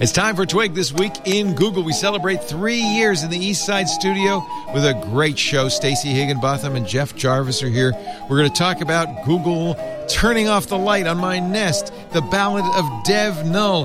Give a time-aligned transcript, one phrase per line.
[0.00, 1.82] It's time for Twig this week in Google.
[1.82, 5.68] We celebrate three years in the East Side studio with a great show.
[5.68, 7.92] Stacey Higginbotham and Jeff Jarvis are here.
[8.22, 9.74] We're going to talk about Google
[10.08, 13.84] turning off the light on my Nest, the ballad of Dev Null,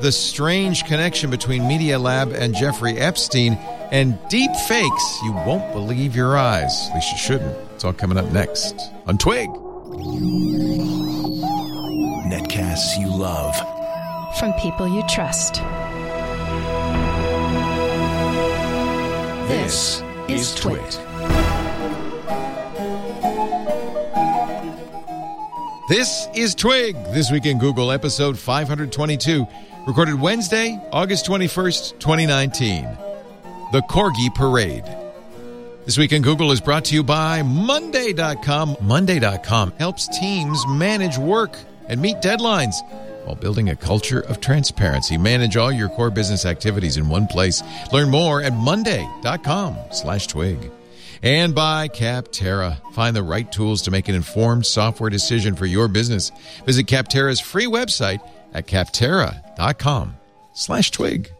[0.00, 3.54] the strange connection between Media Lab and Jeffrey Epstein,
[3.90, 5.18] and deep fakes.
[5.24, 6.88] You won't believe your eyes.
[6.90, 7.56] At least you shouldn't.
[7.74, 9.48] It's all coming up next on Twig.
[12.30, 13.56] Netcasts you love
[14.36, 15.54] from people you trust.
[19.48, 21.00] This is Twit.
[25.88, 29.46] This is Twig, This Week in Google, episode 522,
[29.86, 32.84] recorded Wednesday, August 21st, 2019.
[33.72, 34.84] The Corgi Parade.
[35.86, 38.76] This Week in Google is brought to you by Monday.com.
[38.82, 41.56] Monday.com helps teams manage work
[41.88, 42.74] and meet deadlines
[43.28, 45.18] while building a culture of transparency.
[45.18, 47.62] Manage all your core business activities in one place.
[47.92, 50.70] Learn more at monday.com slash twig.
[51.22, 52.80] And by Capterra.
[52.94, 56.32] Find the right tools to make an informed software decision for your business.
[56.64, 60.14] Visit Capterra's free website at capterra.com
[60.54, 61.30] slash twig.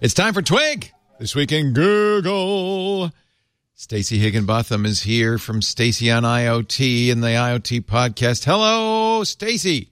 [0.00, 3.10] It's time for Twig this week in Google.
[3.74, 8.44] Stacey Higginbotham is here from Stacey on IoT and the IoT podcast.
[8.44, 9.91] Hello, Stacey.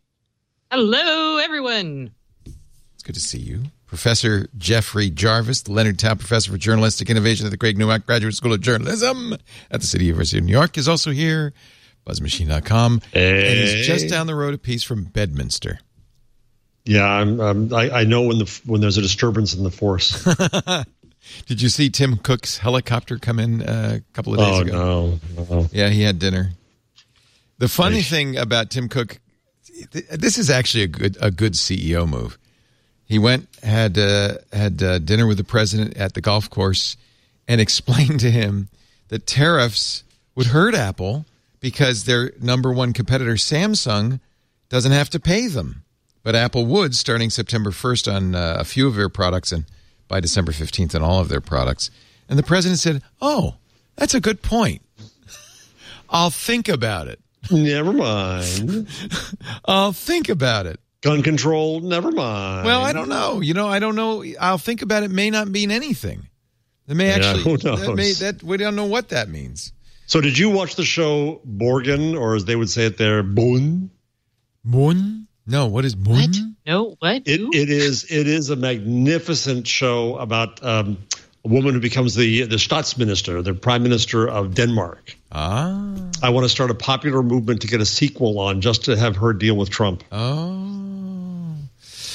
[0.71, 2.13] Hello, everyone.
[2.47, 3.65] It's good to see you.
[3.87, 8.35] Professor Jeffrey Jarvis, the Leonard Tow Professor for Journalistic Innovation at the Craig Newmark Graduate
[8.35, 9.35] School of Journalism
[9.73, 11.53] at the City University of New York, is also here.
[12.07, 13.01] BuzzMachine.com.
[13.13, 13.49] Hey.
[13.49, 15.81] And he's just down the road a piece from Bedminster.
[16.85, 20.25] Yeah, I'm, I'm, I, I know when the when there's a disturbance in the force.
[21.47, 25.19] Did you see Tim Cook's helicopter come in uh, a couple of days oh, ago?
[25.37, 25.69] No, no.
[25.73, 26.53] Yeah, he had dinner.
[27.59, 29.19] The funny thing about Tim Cook
[29.91, 32.39] this is actually a good a good CEO move.
[33.05, 36.97] He went had uh, had uh, dinner with the president at the golf course
[37.49, 38.69] and explained to him
[39.09, 41.27] that tariffs would hurt Apple
[41.59, 44.21] because their number one competitor Samsung
[44.69, 45.83] doesn't have to pay them,
[46.23, 49.65] but Apple would starting September first on uh, a few of their products and
[50.09, 51.91] by December fifteenth on all of their products.
[52.29, 53.57] And the president said, "Oh,
[53.97, 54.83] that's a good point.
[56.09, 57.21] I'll think about it."
[57.51, 58.89] Never mind.
[59.65, 60.81] I'll think about it.
[61.03, 62.67] Gun control, never mind.
[62.67, 63.41] Well, I don't know.
[63.41, 64.23] You know, I don't know.
[64.39, 66.29] I'll think about it may not mean anything.
[66.89, 67.39] It may actually.
[67.39, 67.87] Yeah, who knows?
[67.87, 69.73] That may, that, we don't know what that means.
[70.07, 73.91] So, did you watch the show Borgen, or as they would say it there, Boon?
[74.65, 75.29] Boon?
[75.47, 75.69] No.
[75.69, 76.17] What is Boon?
[76.17, 76.37] What?
[76.67, 76.97] No.
[76.99, 77.23] What?
[77.27, 78.05] It, it is.
[78.11, 80.99] It is a magnificent show about um,
[81.45, 85.17] a woman who becomes the the Statsminister, the Prime Minister of Denmark.
[85.33, 85.95] Ah.
[86.23, 89.17] I want to start a popular movement to get a sequel on just to have
[89.17, 90.05] her deal with Trump.
[90.13, 91.57] Oh.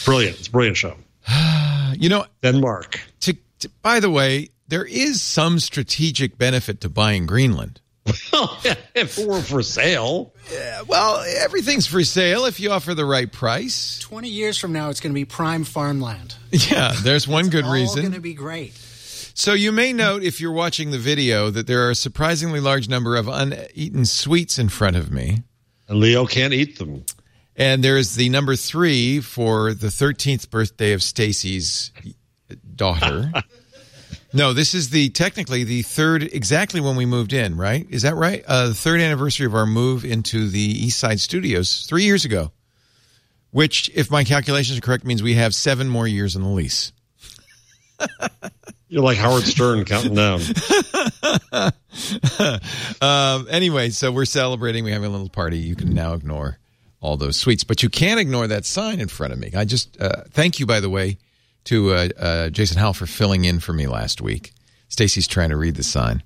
[0.06, 0.40] Brilliant.
[0.40, 0.96] It's a brilliant show.
[1.94, 3.02] you know, Denmark.
[3.22, 7.82] To, to, by the way, there is some strategic benefit to buying Greenland.
[8.32, 8.58] Well,
[8.94, 10.34] if it were for sale.
[10.54, 13.98] Yeah, well, everything's for sale if you offer the right price.
[14.00, 16.36] 20 years from now, it's going to be prime farmland.
[16.52, 18.02] Yeah, there's one it's good all reason.
[18.02, 18.72] going to be great.
[19.34, 22.90] So you may note if you're watching the video that there are a surprisingly large
[22.90, 25.44] number of uneaten sweets in front of me.
[25.88, 27.06] And Leo can't eat them.
[27.56, 31.92] And there is the number three for the 13th birthday of Stacey's
[32.76, 33.32] daughter.
[34.34, 37.88] no, this is the technically the third, exactly when we moved in, right?
[37.90, 38.44] Is that right?
[38.46, 42.52] Uh, the third anniversary of our move into the East Side Studios three years ago,
[43.52, 46.92] which, if my calculations are correct, means we have seven more years on the lease.
[48.88, 50.42] You're like Howard Stern counting down.
[53.02, 54.84] um, anyway, so we're celebrating.
[54.84, 55.58] We're having a little party.
[55.58, 56.60] You can now ignore
[57.02, 59.52] all those sweets, but you can't ignore that sign in front of me.
[59.56, 61.18] I just uh, thank you, by the way,
[61.66, 64.54] to uh, uh, Jason Howell for filling in for me last week.
[64.88, 66.22] Stacey's trying to read the sign.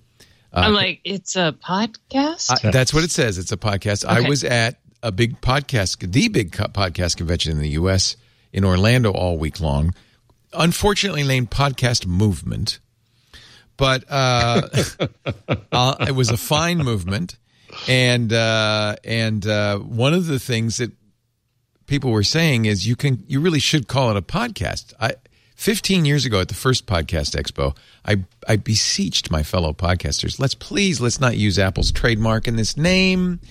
[0.51, 2.65] Uh, I'm like, it's a podcast.
[2.65, 3.37] I, that's what it says.
[3.37, 4.03] It's a podcast.
[4.03, 4.25] Okay.
[4.25, 8.17] I was at a big podcast, the big podcast convention in the U.S.
[8.51, 9.93] in Orlando all week long
[10.53, 12.79] unfortunately named Podcast Movement,
[13.77, 14.67] but uh,
[15.71, 17.37] uh, it was a fine movement,
[17.87, 20.91] and uh, and uh, one of the things that
[21.85, 24.93] people were saying is you can you really should call it a podcast.
[24.99, 25.15] I.
[25.55, 27.75] 15 years ago at the first podcast expo,
[28.05, 32.77] I, I beseeched my fellow podcasters, let's please, let's not use Apple's trademark in this
[32.77, 33.41] name.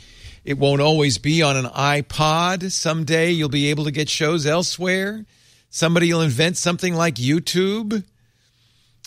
[0.42, 2.72] It won't always be on an iPod.
[2.72, 5.26] Someday you'll be able to get shows elsewhere.
[5.70, 8.02] Somebody will invent something like YouTube.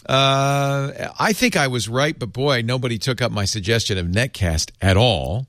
[0.06, 4.72] Uh, I think I was right, but boy, nobody took up my suggestion of Netcast
[4.82, 5.48] at all.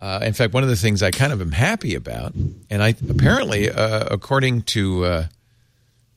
[0.00, 2.34] Uh, in fact, one of the things I kind of am happy about,
[2.70, 5.26] and I apparently, uh, according to uh,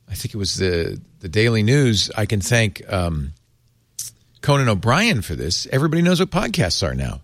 [0.09, 2.11] I think it was the the Daily News.
[2.15, 3.33] I can thank um,
[4.41, 5.67] Conan O'Brien for this.
[5.71, 7.21] Everybody knows what podcasts are now.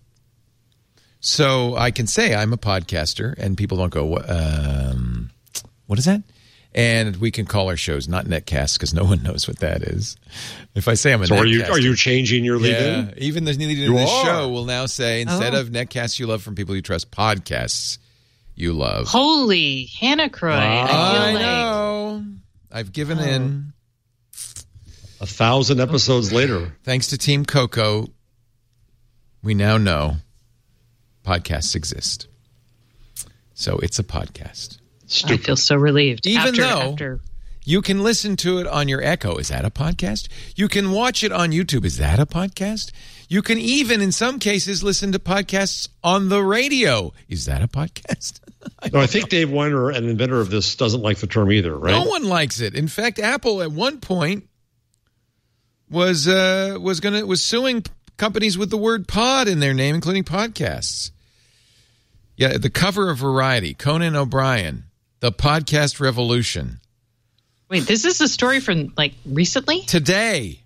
[1.20, 5.30] So I can say I'm a podcaster, and people don't go, um,
[5.86, 6.22] "What is that?"
[6.76, 10.16] And we can call our shows not netcast because no one knows what that is.
[10.74, 13.14] If I say I'm a So are you are you changing your lead yeah, in?
[13.16, 15.60] even the lead in You this show will now say instead Oh.
[15.60, 17.96] of netcasts you love from people you trust, podcasts
[18.54, 19.06] you love.
[19.08, 20.50] Holy Hannah Croy.
[20.52, 22.24] I ah, feel I like know.
[22.70, 23.72] I've given in.
[25.18, 26.76] A thousand episodes later.
[26.84, 28.08] Thanks to Team Coco,
[29.42, 30.16] we now know
[31.24, 32.28] podcasts exist.
[33.54, 34.76] So it's a podcast.
[35.24, 36.26] I feel so relieved.
[36.26, 37.20] Even after, though- after
[37.64, 39.36] You can listen to it on your Echo.
[39.36, 40.28] Is that a podcast?
[40.54, 41.84] You can watch it on YouTube.
[41.84, 42.92] Is that a podcast?
[43.28, 47.12] You can even, in some cases, listen to podcasts on the radio.
[47.28, 48.40] Is that a podcast?
[48.92, 51.92] No, I think Dave Winer, an inventor of this, doesn't like the term either, right?
[51.92, 52.74] No one likes it.
[52.74, 54.48] In fact, Apple at one point
[55.88, 57.84] was uh, was gonna was suing
[58.16, 61.12] companies with the word pod in their name, including podcasts.
[62.36, 64.85] Yeah, the cover of Variety, Conan O'Brien,
[65.20, 66.78] the podcast revolution.
[67.68, 69.82] wait, this is a story from like recently.
[69.82, 70.60] Today,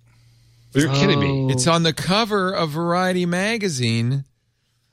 [0.73, 1.29] You're kidding me.
[1.29, 1.49] Oh.
[1.49, 4.25] it's on the cover of Variety magazine.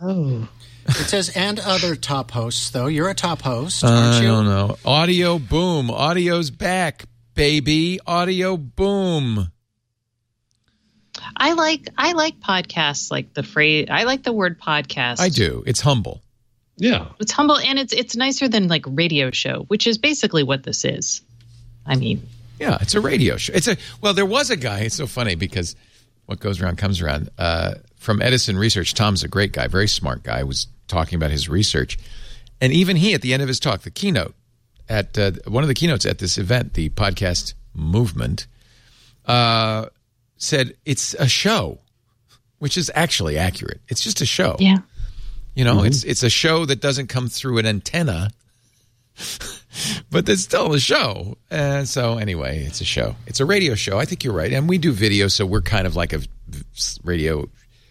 [0.00, 0.48] Oh,
[0.86, 2.86] It says, and other top hosts, though.
[2.86, 4.28] You're a top host, aren't you?
[4.28, 4.78] don't know.
[4.84, 5.90] Audio boom.
[5.90, 7.98] Audio's back, baby.
[8.06, 9.50] Audio boom.
[11.36, 13.10] I like I like podcasts.
[13.10, 15.20] Like the phrase, I like the word podcast.
[15.20, 15.62] I do.
[15.66, 16.22] It's humble.
[16.78, 17.08] Yeah.
[17.20, 20.84] It's humble and it's it's nicer than like radio show, which is basically what this
[20.84, 21.20] is.
[21.84, 22.26] I mean,
[22.58, 23.52] Yeah, it's a radio show.
[23.54, 24.80] It's a well, there was a guy.
[24.80, 25.76] It's so funny because
[26.26, 27.30] what goes around comes around.
[27.38, 30.44] Uh, from Edison Research, Tom's a great guy, very smart guy.
[30.44, 31.98] Was talking about his research,
[32.60, 34.34] and even he, at the end of his talk, the keynote
[34.88, 38.46] at uh, one of the keynotes at this event, the podcast movement,
[39.26, 39.86] uh,
[40.36, 41.78] said it's a show,
[42.58, 43.80] which is actually accurate.
[43.88, 44.56] It's just a show.
[44.58, 44.78] yeah.
[45.58, 48.30] You know, it's it's a show that doesn't come through an antenna,
[50.10, 51.36] but it's still a show.
[51.50, 53.16] Uh, so anyway, it's a show.
[53.26, 53.98] It's a radio show.
[53.98, 56.20] I think you're right, and we do video, so we're kind of like a
[57.02, 57.48] radio,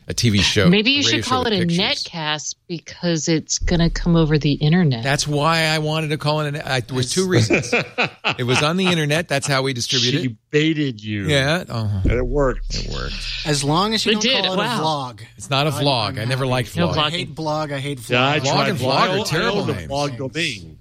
[0.10, 0.70] a TV show.
[0.70, 1.78] Maybe you should call it a pictures.
[1.78, 5.04] netcast because it's going to come over the internet.
[5.04, 6.56] That's why I wanted to call it.
[6.56, 7.74] An, I, there was two reasons.
[8.40, 9.28] it was on the internet.
[9.28, 10.22] That's how we distributed.
[10.22, 10.38] She it.
[10.50, 11.28] baited you.
[11.28, 11.66] Yeah.
[11.68, 12.74] Oh, And it worked.
[12.76, 13.16] it worked.
[13.46, 14.78] As long as you It don't did, call it wow.
[14.78, 14.82] a
[15.14, 15.22] vlog.
[15.36, 16.08] It's not a I'm- vlog.
[16.12, 16.50] I'm I never happy.
[16.52, 16.98] liked No vlog.
[16.98, 17.72] I hate blog.
[17.74, 18.10] I hate vlog.
[18.12, 18.70] Yeah, I Blog tried.
[18.70, 19.88] and vlog are terrible I owned names.
[19.90, 20.80] blog domain.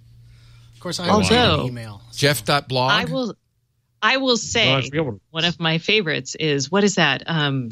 [0.74, 2.00] Of course, I Although- have an email.
[2.14, 2.92] Jeff dot blog.
[2.92, 3.34] I will
[4.00, 6.94] I will No, I say forget what it one of my favorites is what is
[6.94, 7.24] that?
[7.26, 7.70] Um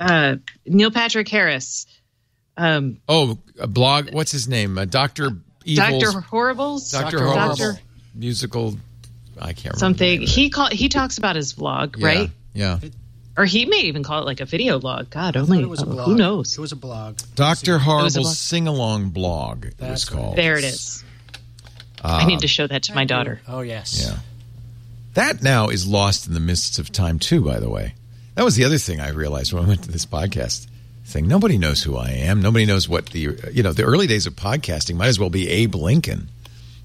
[0.00, 1.86] uh Neil Patrick Harris.
[2.56, 4.12] Um Oh, a blog.
[4.12, 4.78] What's his name?
[4.78, 5.30] Uh, Doctor
[5.64, 6.02] Evils.
[6.02, 6.20] Dr.
[6.20, 6.90] Horribles.
[6.90, 7.24] Doctor Dr.
[7.24, 7.56] Horrible.
[7.56, 7.80] Doctor
[8.14, 8.76] musical.
[9.38, 10.08] I can't remember something.
[10.08, 12.02] the name of He call he talks about his vlog, it.
[12.02, 12.30] right?
[12.54, 12.78] Yeah.
[13.36, 15.10] Or he may even call it like a video log.
[15.10, 16.06] God I only thought it was a oh, blog.
[16.06, 16.56] who knows?
[16.56, 17.18] It was a blog.
[17.34, 19.66] Doctor Horrible's sing along blog.
[19.66, 20.36] It was That's what called.
[20.36, 21.04] There it is.
[22.02, 23.40] I need to show that to my daughter.
[23.46, 24.06] Oh yes.
[24.06, 24.18] Yeah.
[25.14, 27.42] That now is lost in the mists of time too.
[27.42, 27.94] By the way,
[28.36, 30.66] that was the other thing I realized when I went to this podcast
[31.06, 31.26] thing.
[31.26, 32.42] Nobody knows who I am.
[32.42, 33.20] Nobody knows what the
[33.52, 36.28] you know the early days of podcasting might as well be Abe Lincoln.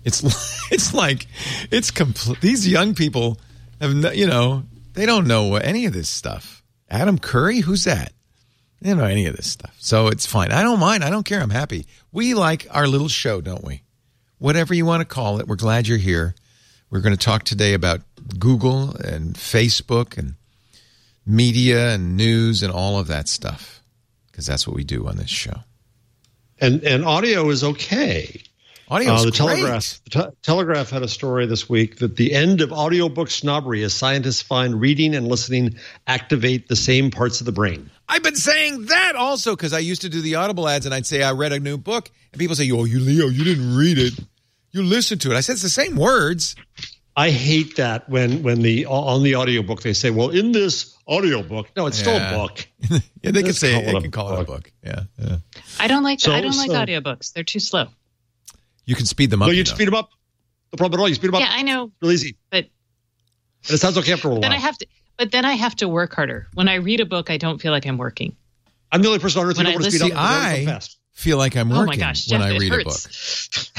[0.05, 0.23] It's
[0.71, 1.27] it's like
[1.69, 2.39] it's complete.
[2.39, 3.37] These young people
[3.81, 4.63] have no, you know
[4.93, 6.63] they don't know any of this stuff.
[6.89, 8.13] Adam Curry, who's that?
[8.81, 9.75] They don't know any of this stuff.
[9.79, 10.51] So it's fine.
[10.51, 11.03] I don't mind.
[11.03, 11.41] I don't care.
[11.41, 11.85] I'm happy.
[12.11, 13.83] We like our little show, don't we?
[14.39, 15.47] Whatever you want to call it.
[15.47, 16.33] We're glad you're here.
[16.89, 18.01] We're going to talk today about
[18.39, 20.33] Google and Facebook and
[21.25, 23.81] media and news and all of that stuff
[24.31, 25.59] because that's what we do on this show.
[26.59, 28.41] And and audio is okay.
[28.89, 29.37] Audio Uh, is the great.
[29.37, 30.01] Telegraph.
[30.03, 33.93] The Te- Telegraph had a story this week that the end of audiobook snobbery as
[33.93, 37.89] scientists find reading and listening activate the same parts of the brain.
[38.09, 41.05] I've been saying that also because I used to do the Audible ads and I'd
[41.05, 43.97] say I read a new book and people say, "Oh, you Leo, you didn't read
[43.97, 44.13] it.
[44.71, 46.55] You listened to it." I said it's the same words.
[47.15, 51.67] I hate that when when the on the audiobook they say, "Well, in this audiobook,
[51.75, 54.11] no, it's still a book." yeah, they can Let's say call they it a can
[54.11, 54.47] call it a book.
[54.47, 54.71] book.
[54.83, 55.37] Yeah, yeah.
[55.79, 57.33] I don't like So- I don't like so- audiobooks.
[57.33, 57.87] They're too slow.
[58.85, 59.47] You can speed them up.
[59.47, 59.77] No, you you just know.
[59.77, 60.09] speed them up.
[60.73, 61.09] No problem at all.
[61.09, 62.65] You speed them up Yeah, I know, real easy, but
[63.65, 64.39] and it sounds okay after a while.
[64.41, 64.51] then.
[64.53, 64.87] I have to
[65.17, 66.47] but then I have to work harder.
[66.53, 68.35] When I read a book, I don't feel like I'm working.
[68.91, 70.69] I'm the only person on earth who When knows I to speed up listen- and
[70.69, 72.77] I- go feel like I'm working oh my gosh, when Jeff, I it read a
[72.77, 72.85] book.
[72.85, 73.71] hurts.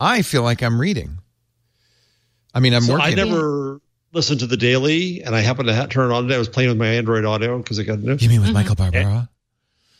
[0.00, 1.18] I feel like I'm reading.
[2.56, 3.06] I mean, I'm So working.
[3.06, 3.80] I never
[4.12, 6.36] listened to the daily, and I happened to ha- turn it on today.
[6.36, 8.14] I was playing with my Android audio because I got new.
[8.16, 9.28] You mean with Michael Barbaro?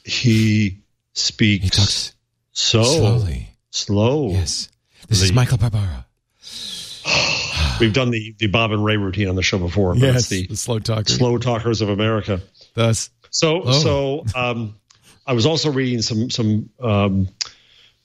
[0.05, 0.79] He
[1.13, 2.15] speaks He talks
[2.53, 3.51] so slowly.
[3.71, 4.31] slow.
[4.31, 4.69] Yes.
[5.09, 6.05] This is Michael Barbaro.
[7.81, 9.93] We've done the, the Bob and Ray routine on the show before.
[9.95, 11.13] But Yes, it's the, the slow talker.
[11.13, 12.41] slow talkers of America.
[12.75, 13.73] Thus, So Oh.
[13.73, 14.77] so um,
[15.27, 17.29] I was also reading some some um,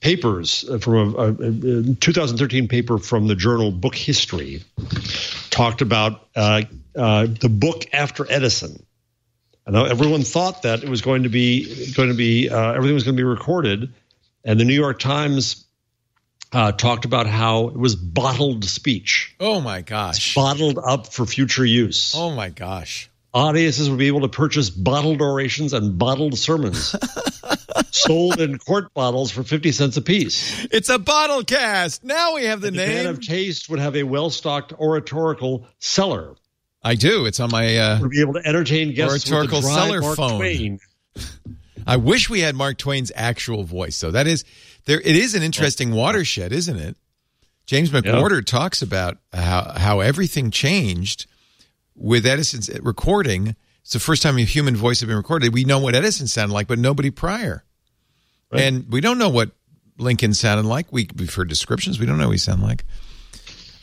[0.01, 4.63] papers from a, a, a 2013 paper from the journal Book History
[5.51, 6.63] talked about uh,
[6.95, 8.83] uh, the book after Edison.
[9.65, 12.95] I know everyone thought that it was going to be going to be uh, everything
[12.95, 13.93] was going to be recorded,
[14.43, 15.65] and the New York Times
[16.51, 20.33] uh, talked about how it was bottled speech, oh my gosh.
[20.33, 23.10] bottled up for future use Oh my gosh.
[23.33, 26.95] Audiences would be able to purchase bottled orations and bottled sermons
[27.91, 30.65] sold in quart bottles for 50 cents apiece.
[30.71, 32.03] It's a bottle cast.
[32.03, 36.35] Now we have the The man of taste would have a well-stocked oratorical cellar.
[36.83, 37.25] I do.
[37.25, 37.77] It's on my.
[37.77, 40.37] Uh, Would be able to entertain guests Oratorical with cellar Mark phone.
[40.37, 40.79] Twain.
[41.85, 44.11] I wish we had Mark Twain's actual voice, though.
[44.11, 44.45] That is
[44.85, 44.99] there.
[44.99, 46.97] It is an interesting watershed, isn't it?
[47.67, 51.27] James McWhorter talks about how how everything changed
[52.01, 53.55] with Edison's recording.
[53.81, 55.53] It's the first time a human voice had been recorded.
[55.53, 57.63] We know what Edison sounded like, but nobody prior.
[58.51, 59.51] And we don't know what
[59.97, 60.91] Lincoln sounded like.
[60.91, 61.99] We, we've heard descriptions.
[61.99, 62.83] We don't know what he sounded like.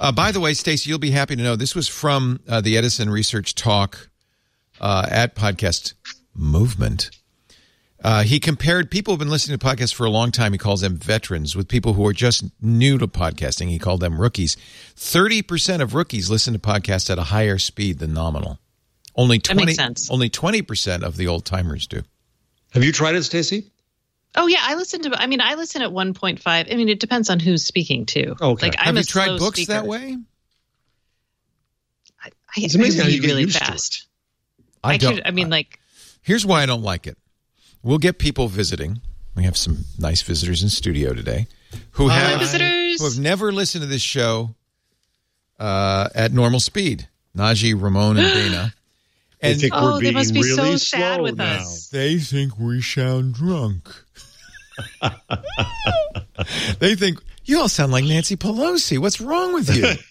[0.01, 2.77] Uh, by the way, Stacey, you'll be happy to know this was from uh, the
[2.77, 4.11] Edison Research Talk
[4.81, 5.95] uh, at Podcast
[6.35, 7.11] Movement.
[8.03, 10.53] Uh, he compared people who've been listening to podcasts for a long time.
[10.53, 13.69] He calls them veterans with people who are just new to podcasting.
[13.69, 14.57] He called them rookies.
[14.95, 18.61] Thirty percent of rookies listen to podcasts at a higher speed than nominal.
[19.19, 20.11] Only 20, sense.
[20.13, 22.03] only 20% of the old timers do.
[22.71, 23.73] Have you tried it, Stacey?
[24.37, 25.21] Oh yeah, I listen to.
[25.21, 26.41] I mean, I listen at 1.5.
[26.47, 28.37] I mean, it depends on who's speaking too.
[28.41, 28.67] Okay.
[28.67, 29.73] Like I'm Have you tried books speaker.
[29.73, 30.17] that way?
[32.23, 33.97] I, I It's amazing I how you get really used to it.
[34.85, 35.17] I, I, don't.
[35.17, 35.27] could.
[35.27, 35.81] I mean, like
[36.23, 37.19] Here's why I don't like it.
[37.83, 39.01] We'll get people visiting.
[39.35, 41.47] We have some nice visitors in studio today
[41.93, 42.99] who Hi, have visitors.
[43.01, 44.55] who have never listened to this show
[45.61, 47.09] uh, at normal speed.
[47.37, 48.75] Najee, Ramon, and Dana.
[49.43, 51.59] I And think Oh, we're they being must be so really sad slow with now.
[51.61, 51.89] us.
[51.89, 53.89] they think we sound drunk.
[56.81, 58.99] they think you all sound like Nancy Pelosi.
[58.99, 59.87] What's wrong with you?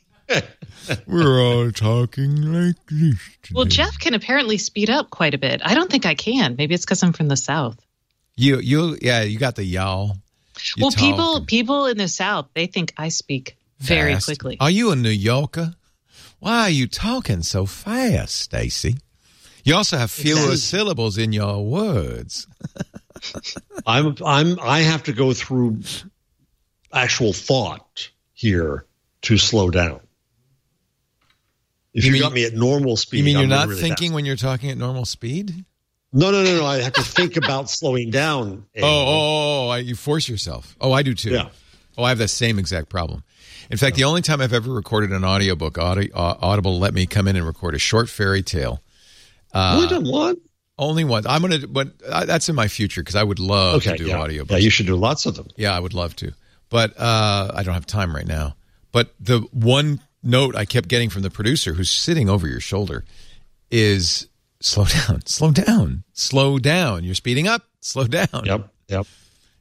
[1.08, 3.16] We're all talking like this.
[3.44, 3.54] Today.
[3.54, 5.62] well, Jeff can apparently speed up quite a bit.
[5.64, 6.56] I don't think I can.
[6.58, 7.78] Maybe it's because I'm from the South.
[8.36, 10.18] you, you, yeah, you got the y'all.
[10.76, 14.26] You well, people and people in the South they think I speak very fast.
[14.26, 14.58] quickly.
[14.60, 15.76] Are you a New Yorker?
[16.40, 18.98] Why are you talking so fast, Stacey?
[19.64, 20.58] You also have fewer Exactly.
[20.58, 22.48] syllables in your words.
[23.86, 25.82] I'm I'm I have to go through
[26.94, 28.86] actual thought here
[29.24, 30.00] to slow down.
[31.98, 33.82] If You you, mean- got me at normal speed, You mean you're I'm not really
[33.82, 34.14] thinking fast.
[34.16, 35.66] when you're talking at normal speed?
[36.14, 36.66] No, no, no, no.
[36.66, 38.66] I have to think about slowing down.
[38.78, 40.76] Oh, oh, oh, oh, I- you force yourself.
[40.80, 41.32] Oh, I do too.
[41.32, 41.50] Yeah.
[41.98, 43.24] Oh, I have the same exact problem.
[43.72, 47.08] In fact, the only time I've ever recorded an audiobook, Audi, uh, Audible let me
[47.08, 48.82] come in and record a short fairy tale.
[49.52, 50.38] Uh, More than one.
[50.78, 51.26] Only once.
[51.26, 54.04] I'm going to, but uh, that's in my future because I would love Okay, to
[54.04, 54.18] do yeah.
[54.20, 54.52] audiobooks.
[54.52, 55.48] Yeah, you should do lots of them.
[55.58, 56.34] Yeah, I would love to,
[56.70, 58.56] but uh, I don't have time right now.
[58.92, 63.06] But the one note I kept getting from the producer, who's sitting over your shoulder,
[63.72, 64.28] is
[64.60, 67.04] slow down, slow down, slow down.
[67.04, 68.44] You're speeding up, slow down.
[68.46, 69.08] Yep, yep.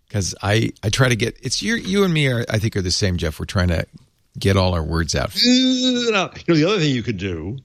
[0.08, 2.82] Because I I try to get it's you you and me are I think are
[2.82, 3.40] the same, Jeff.
[3.40, 3.86] We're trying to
[4.38, 5.34] get all our words out.
[5.42, 7.58] You know, the other thing you could do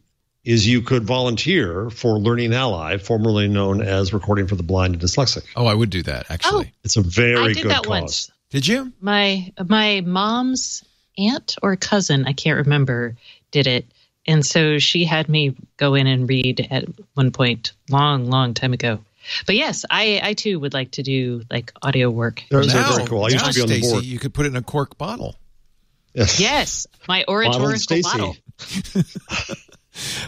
[0.43, 5.03] is you could volunteer for Learning Ally, formerly known as Recording for the Blind and
[5.03, 5.45] Dyslexic.
[5.55, 6.73] Oh, I would do that actually.
[6.83, 7.87] It's a very I did good that cause.
[7.87, 8.31] once.
[8.49, 8.91] Did you?
[8.99, 10.83] My my mom's
[11.29, 13.15] aunt or cousin, I can't remember,
[13.51, 13.85] did it.
[14.27, 16.85] And so she had me go in and read at
[17.15, 18.99] one point long, long time ago.
[19.45, 22.43] But yes, I, I too would like to do like audio work.
[22.49, 23.23] They're, they're very cool.
[23.23, 24.03] I used now, to be on the Stacey, board.
[24.05, 25.35] You could put it in a cork bottle.
[26.13, 26.39] Yes.
[26.39, 28.03] Yes, my Bottled oratorical Stacey.
[28.03, 28.35] bottle.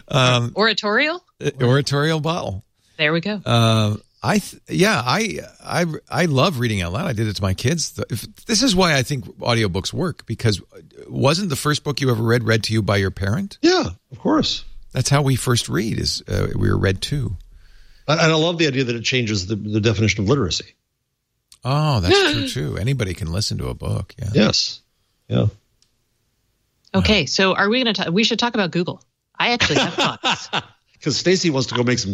[0.08, 1.24] Um, Oratorial?
[1.62, 2.64] oratorial bottle.
[2.98, 3.42] There we go.
[3.46, 7.06] Uh, I th- yeah, I I I love reading out loud.
[7.06, 8.00] I did it to my kids.
[8.10, 10.62] If, this is why I think audiobooks work because
[11.10, 13.58] wasn't the first book you ever read read to you by your parent?
[13.62, 14.63] Yeah, of course.
[14.94, 16.00] That's how we first read.
[16.00, 17.36] Is uh, we were read to.
[18.08, 20.74] And and I love the idea that it changes the, the definition of literacy.
[21.65, 22.77] Oh, that's true too.
[22.77, 24.15] Anybody can listen to a book.
[24.18, 24.30] Yeah.
[24.34, 24.82] Yes.
[25.27, 25.48] Yeah.
[26.96, 28.13] Okay, so are we going to talk?
[28.13, 29.03] We should talk about Google.
[29.38, 30.50] I actually have thoughts.
[30.94, 32.13] Because Stacey wants to go make some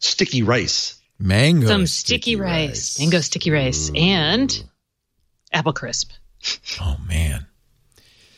[0.00, 1.00] sticky rice.
[1.18, 1.66] Mango.
[1.66, 4.64] Some sticky, rice, mango sticky rice, and
[5.52, 6.10] apple crisp.
[6.80, 7.46] Oh man.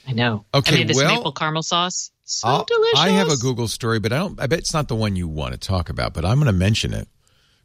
[0.07, 0.45] I know.
[0.55, 2.11] Okay, I made this well, maple caramel sauce.
[2.25, 2.99] So I'll- delicious.
[2.99, 4.41] I have a Google story, but I don't.
[4.41, 6.15] I bet it's not the one you want to talk about.
[6.15, 7.09] But I'm going to mention it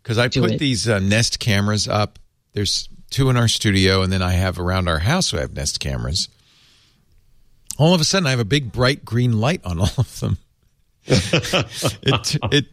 [0.01, 0.59] because I Do put it.
[0.59, 2.17] these uh, Nest cameras up.
[2.53, 5.31] There's two in our studio, and then I have around our house.
[5.31, 6.29] who have Nest cameras,
[7.77, 10.37] All of a sudden, I have a big bright green light on all of them.
[11.05, 12.65] it, it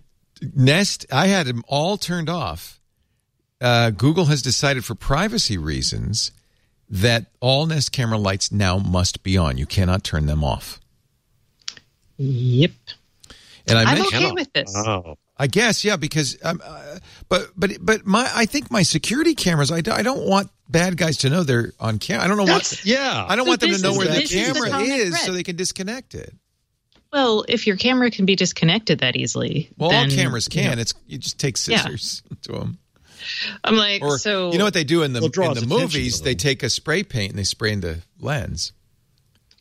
[0.54, 2.80] Nest, I had them all turned off.
[3.61, 6.30] Uh, Google has decided for privacy reasons
[6.88, 9.59] that all Nest camera lights now must be on.
[9.59, 10.80] You cannot turn them off.
[12.16, 12.73] Yep.
[13.66, 14.73] And I I'm mentioned, okay with this.
[14.76, 15.18] Oh.
[15.37, 19.71] I guess, yeah, because, um, uh, but but but my, I think my security cameras.
[19.71, 22.25] I, do, I don't want bad guys to know they're on camera.
[22.25, 22.87] I don't know That's, what.
[22.87, 23.25] yeah.
[23.28, 25.21] I don't So want them to know is- where the this is the camera is,
[25.21, 26.35] so they can disconnect it.
[27.12, 30.68] Well, if your camera can be disconnected that easily, Well, then, all cameras you know,
[30.70, 30.78] can.
[30.78, 31.78] It's you just take Yeah.
[31.82, 32.78] scissors to them.
[33.64, 35.68] I'm like, Or so you know what they do in the Well, it draws in
[35.68, 36.20] the movies?
[36.20, 38.72] They take a spray paint and they spray in the lens.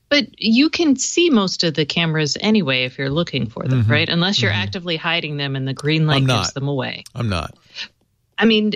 [0.10, 4.08] But you can see most of the cameras anyway if you're looking for them, right?
[4.08, 6.38] Unless you're actively hiding them and the green light Mm-hmm.
[6.38, 7.04] Gives them away.
[7.14, 7.58] I'm not.
[8.38, 8.74] I mean,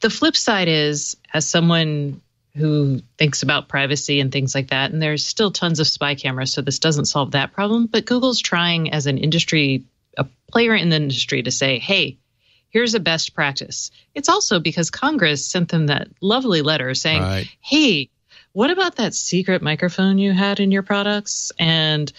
[0.00, 2.20] the flip side is, as someone
[2.56, 6.52] who thinks about privacy and things like that, and there's still tons of spy cameras,
[6.52, 7.86] so this doesn't solve that problem.
[7.86, 9.84] But Google's trying, as an industry,
[10.16, 12.18] a player in the industry, to say, hey,
[12.68, 13.90] here's a best practice.
[14.14, 17.48] It's also because Congress sent them that lovely letter saying, Right.
[17.60, 18.10] hey,
[18.52, 21.50] what about that secret microphone you had in your products?
[21.58, 22.12] And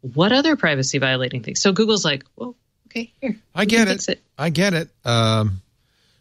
[0.00, 1.60] what other privacy violating things?
[1.60, 2.56] So Google's like, well,
[2.88, 3.36] okay, here.
[3.54, 4.08] I get it.
[4.08, 4.22] it.
[4.38, 4.88] I get it.
[5.04, 5.60] Um,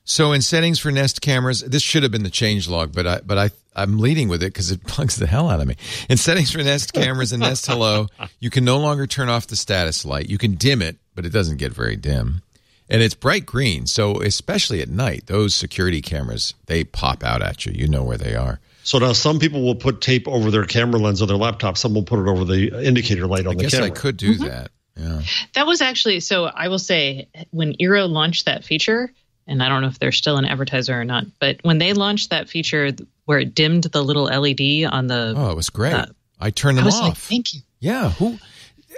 [0.06, 3.20] so in settings for Nest cameras, this should have been the change log, but I
[3.26, 5.76] but I I'm leading with it because it bugs the hell out of me.
[6.10, 8.08] In settings for Nest cameras and Nest Hello,
[8.40, 10.30] you can no longer turn off the status light.
[10.30, 12.44] You can dim it, but it doesn't get very dim,
[12.88, 13.88] and it's bright green.
[13.88, 17.74] So especially at night, those security cameras they pop out at you.
[17.74, 18.60] You know where they are.
[18.84, 21.76] So now some people will put tape over their camera lens on their laptop.
[21.76, 23.64] Some will put it over the indicator light on the camera.
[23.64, 23.88] I the guess camera.
[23.88, 24.46] I could do mm-hmm.
[24.46, 24.72] that.
[24.96, 25.22] Yeah.
[25.56, 26.46] That was actually so.
[26.46, 29.12] I will say when Eero launched that feature,
[29.48, 32.30] and I don't know if they're still an advertiser or not, but when they launched
[32.32, 32.92] that feature
[33.26, 35.94] where it dimmed the little LED on the, Oh, it was great.
[35.94, 36.06] Uh,
[36.40, 37.02] I turned I them was off.
[37.10, 37.62] like, thank you.
[37.80, 38.38] Yeah, who?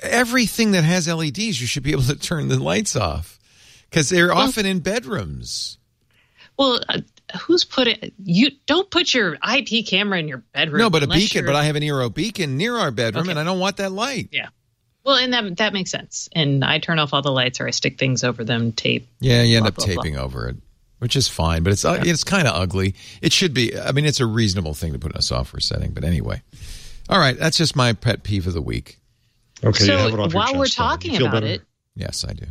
[0.04, 3.39] Everything that has LEDs, you should be able to turn the lights off
[3.89, 5.77] because they're often in bedrooms.
[6.57, 7.01] Well, uh,
[7.42, 8.14] who's put it?
[8.24, 10.79] You don't put your IP camera in your bedroom.
[10.79, 11.46] No, but a beacon.
[11.46, 13.31] But I have an Eero beacon near our bedroom, Okay.
[13.31, 14.29] and I don't want that light.
[14.31, 14.48] yeah.
[15.07, 16.27] Well, and that that makes sense.
[16.33, 19.07] And I turn off all the lights, or I stick things over them, tape.
[19.22, 19.96] Yeah, you end Blah, up blah, blah.
[20.03, 20.57] taping over it,
[21.00, 21.63] which is fine.
[21.63, 22.93] But it's uh, it's kind of ugly.
[23.22, 23.79] It should be.
[23.79, 25.91] I mean, it's a reasonable thing to put in a software setting.
[25.93, 26.41] But anyway,
[27.09, 27.39] all right.
[27.39, 29.00] That's just my pet peeve of the week.
[29.63, 30.83] Okay, you have it so off your while we're chest now.
[30.85, 31.53] You talking feel about better?
[31.53, 31.61] it,
[31.96, 32.46] Yes, I do.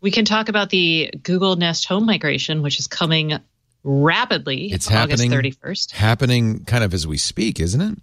[0.00, 3.36] we can talk about the Google Nest Home migration, which is coming
[3.82, 4.72] rapidly.
[4.72, 5.30] It's August happening.
[5.30, 5.90] thirty first.
[5.92, 7.98] Happening kind of as we speak, isn't it?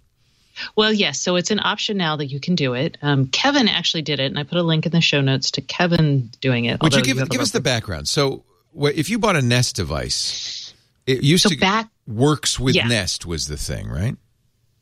[0.76, 1.20] Well, yes.
[1.20, 2.98] So it's an option now that you can do it.
[3.02, 5.60] Um, Kevin actually did it, and I put a link in the show notes to
[5.60, 6.80] Kevin doing it.
[6.82, 8.08] Would you give have give us the background?
[8.08, 10.74] So, if you bought a Nest device,
[11.06, 12.86] it used So to back- works with Yeah.
[12.86, 14.16] Nest was the thing, right?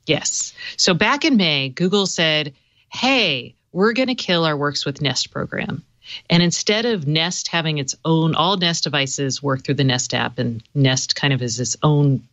[0.07, 0.53] Yes.
[0.77, 2.55] So back in May, Google said,
[2.93, 5.85] hey, we're going to kill our Works with Nest program.
[6.29, 10.39] And instead of Nest having its own, all Nest devices work through the Nest app,
[10.39, 12.27] and Nest kind of is its own,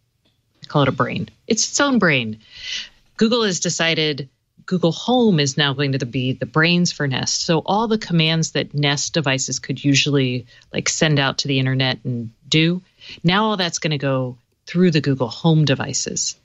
[0.63, 1.29] I call it a brain.
[1.45, 2.39] It's its own brain.
[3.17, 4.29] Google has decided
[4.65, 7.41] Google Home is now going to be the brains for Nest.
[7.41, 11.99] So all the commands that Nest devices could usually like send out to the internet
[12.03, 12.81] and do,
[13.23, 16.35] now all that's going to go through the Google Home devices.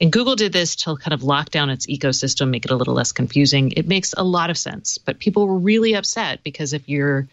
[0.00, 2.94] And Google did this to kind of lock down its ecosystem, make it a little
[2.94, 3.72] less confusing.
[3.76, 7.28] It makes a lot of sense, but people were really upset because if your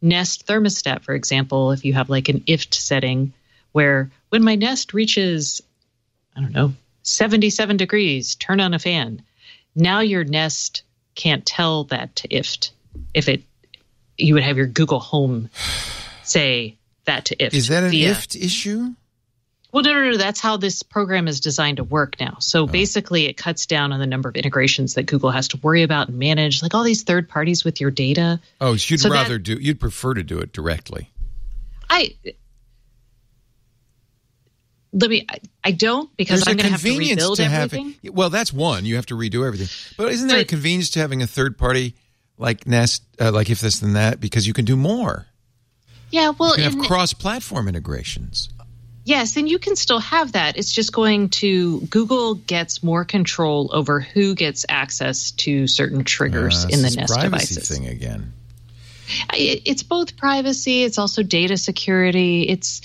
[0.00, 3.32] Nest thermostat, for example, if you have like an IFTTT setting
[3.72, 5.62] where when my Nest reaches,
[6.36, 9.22] I don't know, 77 degrees, turn on a fan.
[9.76, 10.82] Now your Nest
[11.14, 12.70] can't tell that to IFTTT.
[13.12, 13.42] If it,
[14.16, 15.50] you would have your Google Home
[16.22, 17.54] say that to IFTTT.
[17.54, 18.94] Is that an via- IFTTT issue?
[19.72, 20.16] well, no, no, no.
[20.16, 22.36] That's how this program is designed to work now.
[22.38, 22.66] So oh.
[22.66, 26.08] basically, it cuts down on the number of integrations that Google has to worry about
[26.08, 28.40] and manage, like all these third parties with your data.
[28.60, 31.10] Oh, so you'd So that- rather do you'd prefer to do it directly.
[31.90, 32.14] I
[34.94, 35.26] let me.
[35.64, 37.94] I, don't because There's I'm going to have to rebuild to everything.
[38.02, 38.14] having.
[38.14, 38.84] Well, that's one.
[38.86, 39.68] You have to redo everything.
[39.98, 41.94] But isn't there a convenience to having a third party
[42.38, 45.26] like Nest, uh, like if this then that, because you can do more.
[46.10, 48.48] Yeah, well, You can have cross-platform integrations.
[49.04, 50.56] Yes, and you can still have that.
[50.56, 56.64] It's just going to Google gets more control over who gets access to certain triggers
[56.64, 57.68] Uh, in the Nest privacy devices.
[57.68, 58.32] thing again.
[59.34, 62.48] It's both privacy, it's also data security.
[62.48, 62.80] It's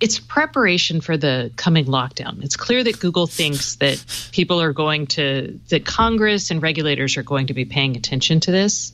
[0.00, 2.42] it's preparation for the coming lockdown.
[2.42, 7.22] It's clear that Google thinks that people are going to that Congress and regulators are
[7.22, 8.92] going to be paying attention to this.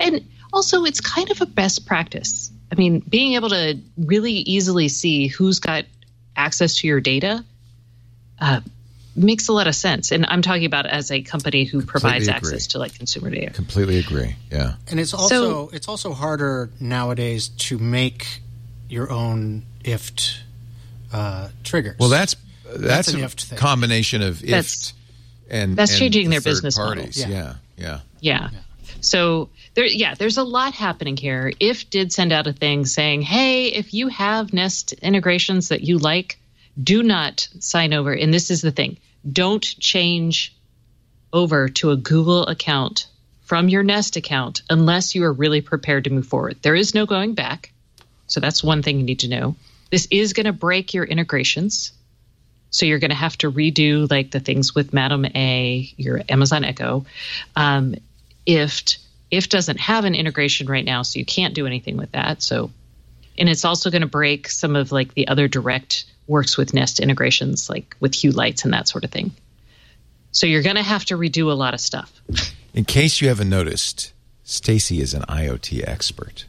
[0.00, 2.50] And also it's kind of a best practice.
[2.70, 5.86] I mean, being able to really easily see who's got
[6.36, 7.44] access to your data
[8.40, 8.60] uh,
[9.16, 10.12] makes a lot of sense.
[10.12, 12.36] And I'm talking about as a company who provides agree.
[12.36, 13.52] access to like consumer data.
[13.52, 14.36] Completely agree.
[14.50, 14.74] Yeah.
[14.90, 18.40] And it's also it's also harder nowadays to make
[18.88, 20.40] your own IFTTT
[21.12, 21.96] uh, triggers.
[21.98, 22.36] Well, that's
[22.76, 23.58] that's, an a IFTTT thing.
[23.58, 24.92] combination of That's- IFTTT
[25.50, 26.94] and that's and changing the their third business model.
[26.96, 27.18] parties.
[27.18, 27.54] Yeah.
[27.76, 28.00] Yeah.
[28.20, 28.50] Yeah.
[28.52, 28.58] Yeah.
[29.00, 31.52] So there, yeah, there's a lot happening here.
[31.60, 35.98] If did send out a thing saying, "Hey, if you have Nest integrations that you
[35.98, 36.38] like,
[36.82, 38.98] do not sign over." And this is the thing:
[39.30, 40.54] don't change
[41.32, 43.06] over to a Google account
[43.42, 46.58] from your Nest account unless you are really prepared to move forward.
[46.62, 47.72] There is no going back.
[48.28, 49.56] So that's one thing you need to know.
[49.90, 51.92] This is going to break your integrations.
[52.70, 56.64] So you're going to have to redo like the things with Madam A, your Amazon
[56.64, 57.06] Echo.
[57.56, 57.96] Um,
[58.46, 58.98] IFTTT
[59.32, 62.42] IFTTT doesn't have an integration right now, so you can't do anything with that.
[62.42, 62.70] So,
[63.38, 67.00] and it's also going to break some of like the other direct works with Nest
[67.00, 69.32] integrations, like with Hue lights and that sort of thing.
[70.32, 72.20] So you're going to have to redo a lot of stuff.
[72.74, 74.12] In case you haven't noticed,
[74.44, 76.46] Stacey is an IoT expert.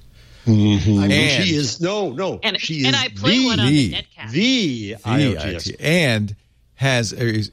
[0.49, 0.99] Mm-hmm.
[0.99, 2.39] I mean, And- she is no, no.
[2.43, 4.31] And she is and is I play the, one on the- the Netcast.
[4.31, 5.37] the The IoT.
[5.37, 6.35] IoT, and
[6.75, 7.43] has a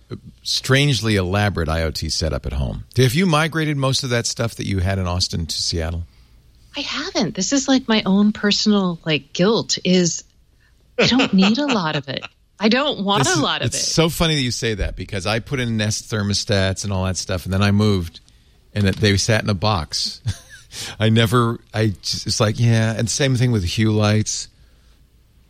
[0.44, 2.84] strangely elaborate IoT setup at home.
[2.96, 6.04] Have you migrated most of that stuff that you had in Austin to Seattle?
[6.76, 7.34] I haven't.
[7.34, 9.78] This is like my own personal like guilt.
[9.84, 10.22] Is
[10.98, 12.24] I don't need a lot of it.
[12.60, 13.86] I don't want This a is- lot of it's it.
[13.86, 17.16] so funny that you say that because I put in Nest thermostats and all that
[17.16, 18.20] stuff, and then I moved,
[18.74, 20.20] and it, they sat in a box.
[20.98, 21.58] I never.
[21.72, 24.48] I just, it's like yeah, and same thing with Hue lights.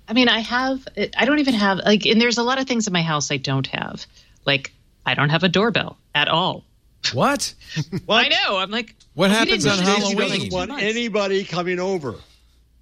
[0.08, 0.86] I mean, I have.
[1.16, 3.36] I don't even have like, and there's a lot of things in my house I
[3.38, 4.06] don't have.
[4.44, 4.72] Like,
[5.04, 6.64] I don't have a doorbell at all.
[7.12, 7.54] What?
[8.06, 8.56] Well I know.
[8.58, 10.50] I'm like, What oh, happens on use it Stacey for Halloween?
[10.50, 12.14] doesn't want anybody coming over.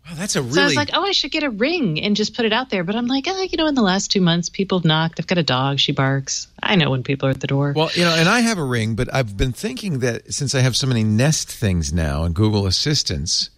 [0.06, 0.54] Wow, that's a really.
[0.54, 2.68] So I was like, oh, I should get a ring and just put it out
[2.68, 2.84] there.
[2.84, 5.18] But I'm like, oh, you know, in the last two months, people have knocked.
[5.18, 5.78] I've got a dog.
[5.78, 6.46] She barks.
[6.62, 7.72] I know when people are at the door.
[7.74, 10.60] Well, you know, and I have a ring, but I've been thinking that since I
[10.60, 13.48] have so many Nest things now and Google Assistants,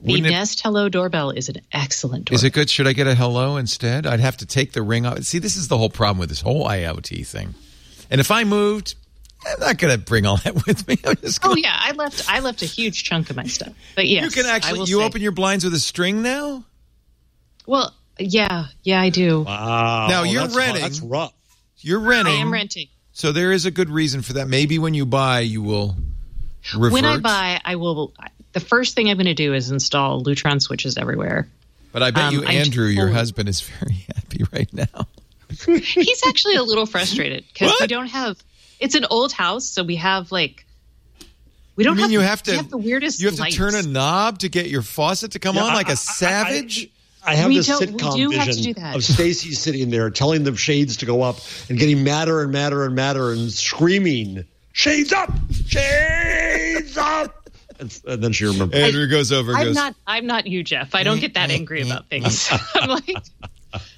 [0.00, 2.36] the wouldn't it- Nest Hello doorbell is an excellent doorbell.
[2.36, 2.70] is it good?
[2.70, 4.06] Should I get a hello instead?
[4.06, 5.22] I'd have to take the ring off.
[5.24, 7.54] See, this is the whole problem with this whole IoT thing.
[8.10, 8.94] And if I moved,
[9.46, 10.96] I'm not going to bring all that with me.
[11.06, 12.24] I'm just Oh gonna, yeah, I left.
[12.28, 13.72] I left a huge chunk of my stuff.
[13.94, 16.64] But yes, you can actually you say- open your blinds with a string now.
[17.66, 19.42] Well, yeah, yeah, I do.
[19.42, 20.08] Wow.
[20.08, 20.82] Now, you're that's, renting.
[20.82, 21.32] That's rough.
[21.78, 22.34] You're renting.
[22.34, 22.88] I am renting.
[23.12, 24.48] So there is a good reason for that.
[24.48, 25.96] Maybe when you buy, you will
[26.74, 26.92] revert.
[26.92, 28.14] When I buy, I will.
[28.52, 31.48] The first thing I'm going to do is install Lutron switches everywhere.
[31.92, 35.06] but I bet um, you, I Andrew, your husband, is very happy right now.
[35.66, 38.36] He's actually a little frustrated because we don't have.
[38.80, 40.64] It's an old house, so we have like.
[41.76, 42.10] We don't I mean, have.
[42.12, 43.20] you have to we have the weirdest.
[43.20, 43.56] You have to lights.
[43.56, 45.92] turn a knob to get your faucet to come Yeah, on I- like I- I-
[45.92, 46.88] a savage.
[47.24, 48.96] I have We this don't- we sitcom do have to vision do that.
[48.96, 51.38] of Stacey sitting there telling the shades to go up
[51.68, 55.30] and getting madder and madder and madder and screaming, "Shades up!
[55.66, 57.48] Shades up!"
[57.80, 58.78] And, and then she remembers.
[58.80, 59.52] Andrew goes over.
[59.54, 59.94] I'm goes, not.
[60.06, 60.94] I'm not you, Jeff.
[60.94, 62.48] I don't get that angry about things.
[62.74, 63.16] I'm like.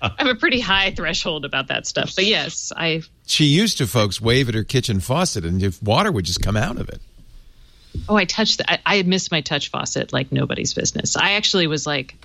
[0.03, 3.87] I have a pretty high threshold about that stuff, but yes, I She used to,
[3.87, 7.01] folks, wave at her kitchen faucet, and if water would just come out of it.
[8.09, 8.59] Oh, I touched.
[8.59, 11.17] The, I, I miss my touch faucet like nobody's business.
[11.17, 12.17] I actually was like,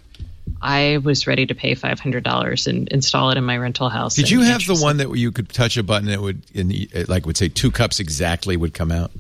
[0.64, 4.16] I was ready to pay five hundred dollars and install it in my rental house.
[4.16, 6.72] Did you have the one that you could touch a button, and it would, and
[6.72, 9.12] it, like, would say two cups exactly would come out?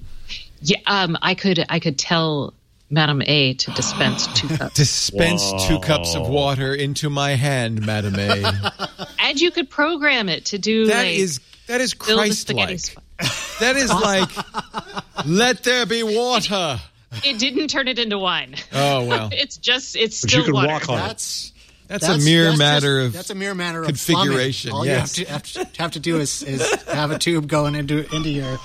[0.62, 1.64] Yeah, um, I could.
[1.70, 2.56] I could tell
[2.90, 8.16] Madam A to dispense two cups, Dispense two cups of water into my hand, Madame
[8.16, 9.08] A.
[9.20, 12.74] and you could program it to do That like, is that is build a spaghetti.
[12.74, 12.80] Christ-like.
[12.82, 13.02] sp-
[13.60, 16.80] That is like, let there be water.
[17.24, 18.56] It didn't turn it into wine.
[18.74, 19.96] Oh well, It's just.
[19.96, 20.68] It's But still you can water.
[20.68, 21.02] walk on it.
[21.08, 21.52] That's
[21.88, 24.92] that's, a mere that's matter just- of that's a mere matter of configuration, plumbing.
[24.92, 25.18] All yes.
[25.18, 28.14] you have to, have to have to do is, is have a tube going into
[28.14, 28.58] into your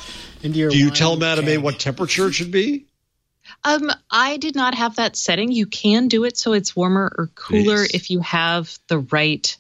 [0.42, 0.70] into your.
[0.70, 2.86] Do you tell Madame A what temperature it should be?
[3.62, 5.52] Um, I did not have that setting.
[5.52, 7.94] You can do it so it's warmer or cooler Jeez.
[7.94, 9.54] if you have the right.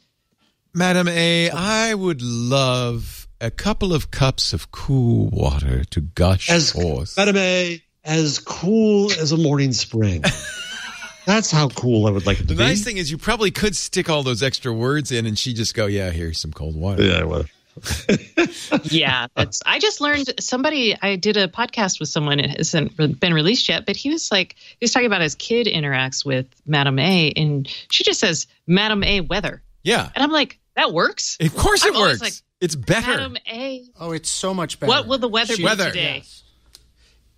[0.72, 1.50] Madam A.
[1.50, 7.16] I would love a couple of cups of cool water to gush As forth.
[7.16, 10.22] Madame A, as cool as a morning spring.
[11.26, 12.62] That's how cool I would like it to The be.
[12.64, 15.74] nice thing is, you probably could stick all those extra words in, and she just
[15.74, 17.44] go, "Yeah, here's some cold water." Yeah, well,
[18.84, 19.60] Yeah, that's.
[19.64, 20.96] I just learned somebody.
[21.00, 22.40] I did a podcast with someone.
[22.40, 25.66] It hasn't been released yet, but he was like, he was talking about his kid
[25.66, 30.58] interacts with Madame A, and she just says Madame A weather, Yeah, and I'm like,
[30.74, 31.36] that works.
[31.40, 32.20] of course it I'm works.
[32.22, 33.08] like, it's better.
[33.12, 33.84] Madame A.
[33.98, 34.88] Oh, it's so much better.
[34.88, 35.86] What will the weather be Weather.
[35.88, 36.16] today?
[36.18, 36.42] Yes.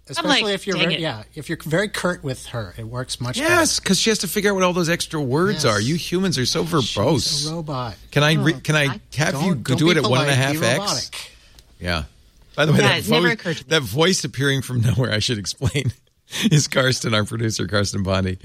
[0.09, 1.01] Especially like, if you're very, it.
[1.01, 3.49] yeah, if you're very curt with her, it works much better.
[3.49, 5.73] Yes, because she has to figure out what all those extra words Yes.
[5.73, 5.81] are.
[5.81, 6.79] You humans are so better.
[6.79, 7.23] verbose.
[7.23, 7.97] She's a robot.
[8.11, 10.23] can I re- oh, can I I- have you don't do be it at one
[10.23, 11.11] and a polite, half be x?
[11.79, 12.05] Yeah.
[12.57, 13.69] By the way, Yeah, that, it never voice, occurred to me.
[13.71, 15.93] that voice appearing from nowhere, I should explain,
[16.51, 18.39] is Karsten, our producer, Karsten Bondy.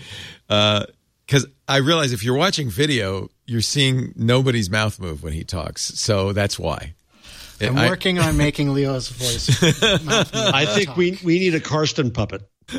[0.48, 0.86] Uh,
[1.28, 5.82] Because I realize if you're watching video, you're seeing nobody's mouth move when he talks.
[5.84, 6.94] So that's why.
[7.62, 9.50] I'm I- working on making Leo's voice.
[9.62, 10.98] I think talk.
[10.98, 12.50] we we need a Karsten puppet.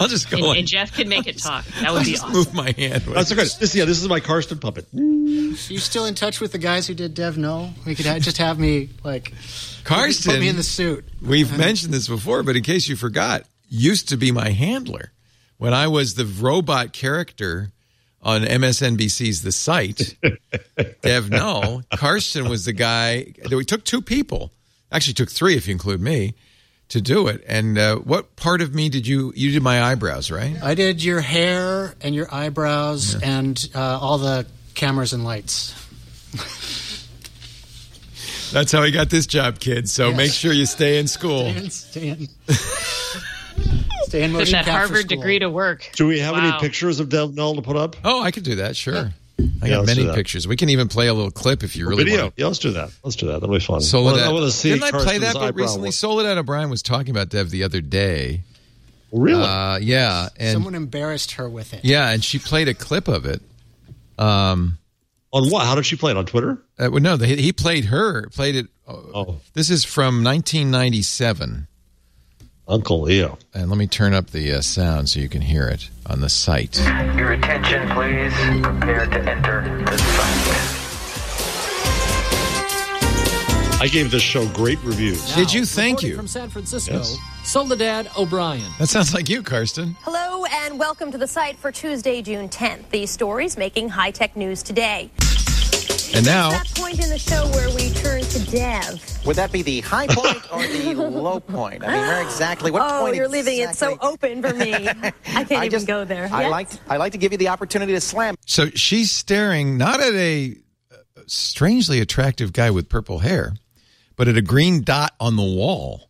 [0.00, 0.56] I'll just go And, on.
[0.56, 1.64] and Jeff can make it talk.
[1.80, 2.34] That would be just awesome.
[2.36, 3.04] move my hand.
[3.04, 3.42] That's okay.
[3.44, 4.86] This yeah, this is my Karsten puppet.
[4.92, 7.72] Are you still in touch with the guys who did Dev Null?
[7.86, 9.32] We could ha- just have me like
[9.84, 11.04] Karsten, put me in the suit.
[11.22, 15.12] we've mentioned this before, but in case you forgot, used to be my handler
[15.58, 17.72] when I was the robot character
[18.22, 20.16] on MSNBC's The Site.
[21.02, 23.32] Dev Null, Karsten was the guy.
[23.50, 24.50] We took two people,
[24.90, 26.34] actually took three if you include me,
[26.88, 27.42] to do it.
[27.46, 29.32] And uh, what part of me did you?
[29.36, 30.56] You did my eyebrows, right?
[30.62, 35.74] I did your hair and your eyebrows and uh, all the cameras and lights.
[38.52, 39.92] That's how he got this job, kids.
[39.92, 40.16] So Yes.
[40.16, 41.52] make sure you stay in school.
[41.52, 42.28] Stay in, stay in
[44.20, 45.16] Putting motion that Harvard school.
[45.18, 45.90] degree to work.
[45.94, 47.96] Do we have any pictures of Dev Null to put up?
[48.04, 48.76] Oh, I could do that.
[48.76, 49.12] Sure.
[49.38, 50.48] I Yeah, got many pictures.
[50.48, 52.22] We can even play a little clip if you really Video.
[52.24, 52.34] want.
[52.36, 52.90] Yeah, let's do that.
[53.04, 53.40] Let's do that.
[53.40, 53.80] That'll be fun.
[53.82, 54.22] Soledad.
[54.26, 54.70] I want to see.
[54.70, 55.88] Didn't I play that bit eyebrow recently?
[55.88, 55.94] work.
[55.94, 58.40] Soledad O'Brien was talking about Dev the other day.
[59.12, 59.42] Really?
[59.44, 61.84] Uh, yeah, and Someone embarrassed her with it.
[61.84, 63.40] yeah, and she played a clip of it.
[64.18, 64.78] Um,
[65.32, 65.66] on what?
[65.66, 66.58] How did she play it on Twitter?
[66.78, 68.28] uh, well, no, the, he played her.
[68.30, 68.66] Played it.
[68.88, 71.66] Uh, Oh, This is from 1997,
[72.68, 73.38] Uncle Leo.
[73.54, 76.28] and let me turn up the uh, sound so you can hear it on the
[76.28, 76.76] site.
[77.16, 78.32] Your attention, please.
[78.62, 80.72] Prepare to enter the site.
[83.80, 85.34] I gave this show great reviews.
[85.36, 85.64] Did you?
[85.64, 86.16] Thank you.
[86.16, 87.16] From San Francisco, Yes.
[87.44, 88.68] Soledad O'Brien.
[88.80, 89.94] That sounds like you, Karsten.
[90.00, 92.88] Hello and welcome to the site for Tuesday, June 10th.
[92.90, 95.10] These stories making high tech news today.
[96.14, 99.15] And now, That point in the show where we turn to Dev.
[99.26, 101.82] Would that be the high point or the low point?
[101.84, 102.70] I mean, where exactly?
[102.70, 102.98] What point exactly?
[102.98, 103.16] oh, point?
[103.16, 104.72] you're leaving it so open for me.
[104.88, 106.28] I can't I even just- go there.
[106.32, 106.50] I Yes?
[106.50, 108.36] like I like to give you the opportunity to slam.
[108.46, 110.56] so she's staring not at a
[110.92, 113.54] uh, strangely attractive guy with purple hair,
[114.14, 116.08] but at a green dot on the wall.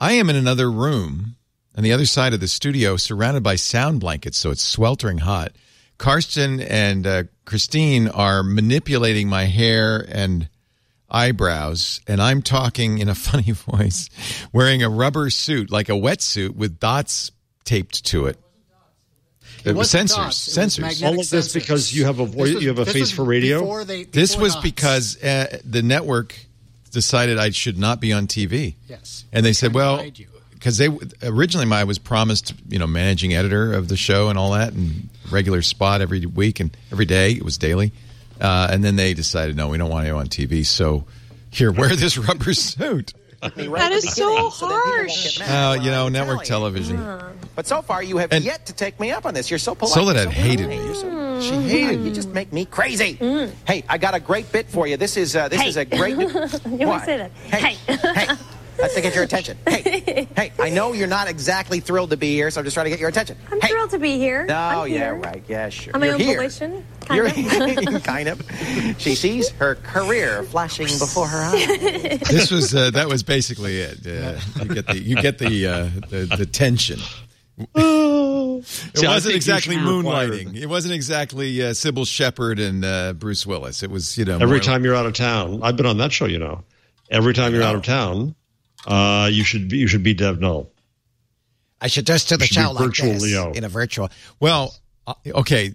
[0.00, 1.36] I am in another room
[1.76, 5.52] on the other side of the studio, surrounded by sound blankets, so it's sweltering hot.
[5.96, 10.48] Karsten and uh, Christine are manipulating my hair and
[11.10, 14.08] eyebrows, and I'm talking in a funny voice,
[14.52, 17.30] wearing a rubber suit, like a wetsuit with dots
[17.64, 18.38] taped to it.
[19.64, 20.16] It was wasn't sensors.
[20.16, 20.80] dots, it Sensors.
[20.80, 21.54] magnetic All of this sensors.
[21.54, 23.60] because you have a voice- was- you have a face for radio?
[23.60, 24.62] before they- This was dots.
[24.62, 26.34] because uh, the network
[26.92, 28.74] decided I should not be on TV.
[28.88, 29.24] Yes.
[29.32, 30.02] And they said, well,
[30.54, 30.88] because they
[31.22, 35.08] originally I was promised, you know, managing editor of the show and all that, and
[35.30, 37.32] regular spot every week and every day.
[37.32, 37.92] It was daily,
[38.40, 40.64] uh, and then they decided, no, we don't want you on TV.
[40.66, 41.04] So
[41.50, 43.14] here, wear this rubber suit.
[43.40, 45.40] That is so harsh.
[45.40, 46.96] Uh, you know, network television.
[47.54, 49.48] But so far, you have And- yet to take me up on this.
[49.50, 49.94] You're so polite.
[49.94, 50.76] Soledad You're so hated me.
[50.76, 52.00] You're so- she hated.
[52.04, 53.12] You just make me crazy.
[53.64, 54.96] Hey, I got a great bit for you.
[54.96, 55.68] This is uh, this Hey.
[55.68, 56.16] is a great.
[56.18, 56.82] You What?
[56.82, 57.30] always say that.
[57.30, 58.34] Hey, hey.
[58.78, 59.58] That's to get your attention.
[59.66, 60.52] Hey, hey.
[60.58, 63.00] I know you're not exactly thrilled to be here, so I'm just trying to get
[63.00, 63.36] your attention.
[63.50, 63.68] I'm hey.
[63.68, 64.46] thrilled to be here.
[64.48, 65.14] Oh, I'm yeah, here.
[65.16, 65.42] right.
[65.48, 65.94] Yeah, sure.
[65.94, 66.36] On my You're own here.
[66.38, 66.86] volition.
[67.00, 68.02] Kind You're of.
[68.04, 68.42] kind of.
[68.98, 72.20] She sees her career flashing before her eyes.
[72.28, 74.06] This was uh, that was basically it.
[74.06, 77.00] Uh, you get the you get the uh, the, the tension.
[77.74, 80.30] It See, wasn't think you exactly should be required.
[80.32, 80.56] moonlighting.
[80.56, 83.82] It wasn't exactly uh, Cybill Shepherd and uh, Bruce Willis.
[83.82, 86.12] It was you know Every more- time you're out of town, I've been on that
[86.12, 86.26] show.
[86.26, 86.64] You know,
[87.10, 88.34] every time you're out of town,
[88.86, 90.70] uh, you should be you should be Dev Null.
[91.80, 93.52] I should just do the show like virtual this Leo.
[93.52, 94.08] in a virtual.
[94.40, 94.74] Well,
[95.06, 95.74] uh, okay,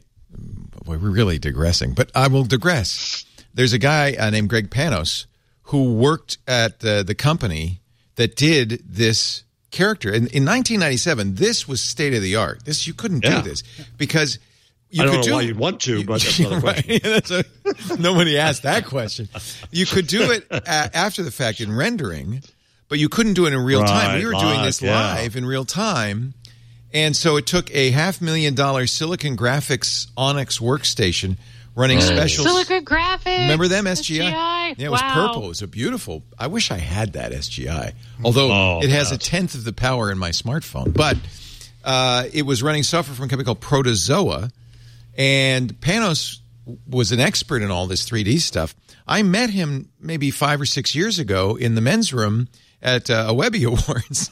[0.86, 3.24] Boy, we're really digressing, but I will digress.
[3.54, 5.28] There's a guy uh, named Greg Panos
[5.68, 7.80] who worked at uh, the company
[8.16, 11.36] that did this character in, in 1997.
[11.36, 12.66] This was state of the art.
[12.66, 13.42] This you couldn't Yeah.
[13.42, 13.63] do this
[13.98, 14.39] because
[14.89, 17.02] you I don't could know do why you'd want to, but that's another Right.
[17.02, 17.44] question.
[17.92, 19.30] A- nobody asked that question.
[19.72, 22.44] You could do it a- after the fact in rendering,
[22.93, 24.19] but you couldn't do it in real time.
[24.19, 25.15] We were doing live, this yeah.
[25.15, 26.36] live in real time.
[26.93, 31.38] And so it took a half million dollar Silicon Graphics Onyx workstation
[31.73, 32.45] running special.
[32.45, 33.39] Silicon Graphics.
[33.39, 34.32] Remember them SGI?
[34.32, 34.75] SGI?
[34.77, 35.13] Yeah, it was Wow.
[35.15, 35.45] purple.
[35.45, 36.21] It was a beautiful.
[36.38, 37.93] I wish I had that SGI.
[38.23, 41.17] Although Oh, it has a tenth of the power in my smartphone, but
[41.84, 44.51] uh, it was running software from a company called Protozoa,
[45.17, 46.41] and Panos
[46.88, 48.75] was an expert in all this 3D stuff.
[49.08, 52.49] I met him maybe five or six years ago in the men's room
[52.84, 54.32] at uh, a Webby Awards.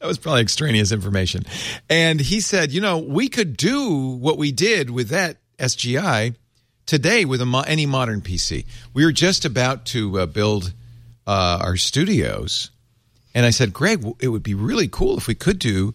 [0.00, 1.42] That was probably extraneous information.
[1.90, 6.36] And he said, you know, we could do what we did with that SGI
[6.86, 8.64] today with mo- any modern PC.
[8.94, 10.72] We were just about to uh, build
[11.26, 12.70] uh, our studios,
[13.34, 15.94] and I said, Greg, it would be really cool if we could do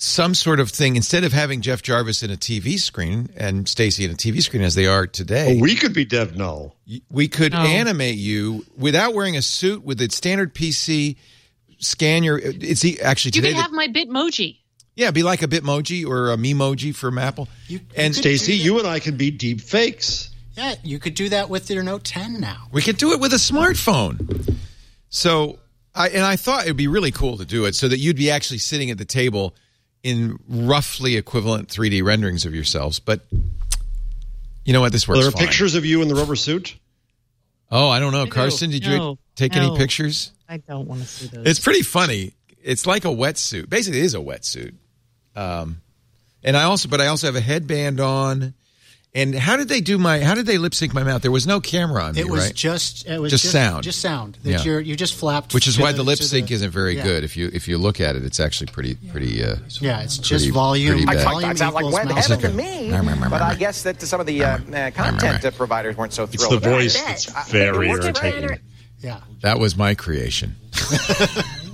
[0.00, 4.04] some sort of thing instead of having Jeff Jarvis in a TV screen and Stacey
[4.04, 5.56] in a TV screen as they are today.
[5.58, 6.76] Oh, we could be Dev Null.
[7.10, 7.58] We could No.
[7.58, 11.16] animate you without wearing a suit with a standard PC.
[11.80, 12.38] Scan your.
[12.38, 13.52] It's e- actually You today.
[13.54, 14.58] can have my Bitmoji.
[14.96, 17.48] yeah, be like a Bitmoji or a Memoji from Apple.
[17.96, 20.30] and Stacey, you and I can be deep fakes.
[20.56, 22.68] Yeah, you could do that with your Note 10 now.
[22.72, 24.56] We could do it with a smartphone.
[25.10, 25.58] So
[25.94, 28.30] I and I thought it'd be really cool to do it so that you'd be
[28.30, 29.54] actually sitting at the table
[30.02, 32.98] in roughly equivalent 3D renderings of yourselves.
[33.00, 33.20] But
[34.64, 34.92] you know what?
[34.92, 35.20] This works.
[35.20, 35.46] there are fine.
[35.46, 36.76] pictures of you in the rubber suit.
[37.70, 38.70] Oh, I don't know, No, Karsten.
[38.70, 39.66] Did you no, take no.
[39.66, 40.32] any pictures?
[40.48, 41.46] I don't want to see those.
[41.46, 42.32] It's pretty funny.
[42.62, 43.68] It's like a wetsuit.
[43.68, 44.74] Basically, it is a wetsuit.
[45.36, 45.80] Um,
[46.42, 48.54] and I also, but I also have a headband on.
[49.20, 50.20] And how did they do my?
[50.20, 51.22] How did they lip sync my mouth?
[51.22, 52.54] There was no camera on me, It was right?
[52.54, 53.82] just it was Just just, sound.
[53.84, 54.38] Just sound.
[54.44, 54.62] That Yeah.
[54.62, 55.54] you're, you just flapped.
[55.54, 57.02] Which is why the lip to sync isn't very yeah.
[57.04, 57.24] good.
[57.24, 59.42] If you if you look at it, it's actually pretty pretty.
[59.44, 60.92] Uh, Yeah, it's pretty- just volume.
[60.92, 61.24] pretty I bad.
[61.24, 62.90] talk, I sound like equals web mouse heaven to speed.
[62.90, 66.26] me, but I guess that some of the uh, uh, content uh, providers weren't so
[66.26, 66.52] thrilled.
[66.54, 67.04] It's the voice it.
[67.04, 68.34] that's I- very it works great.
[68.34, 68.58] irritating.
[69.00, 69.20] Yeah.
[69.42, 70.56] That was my creation.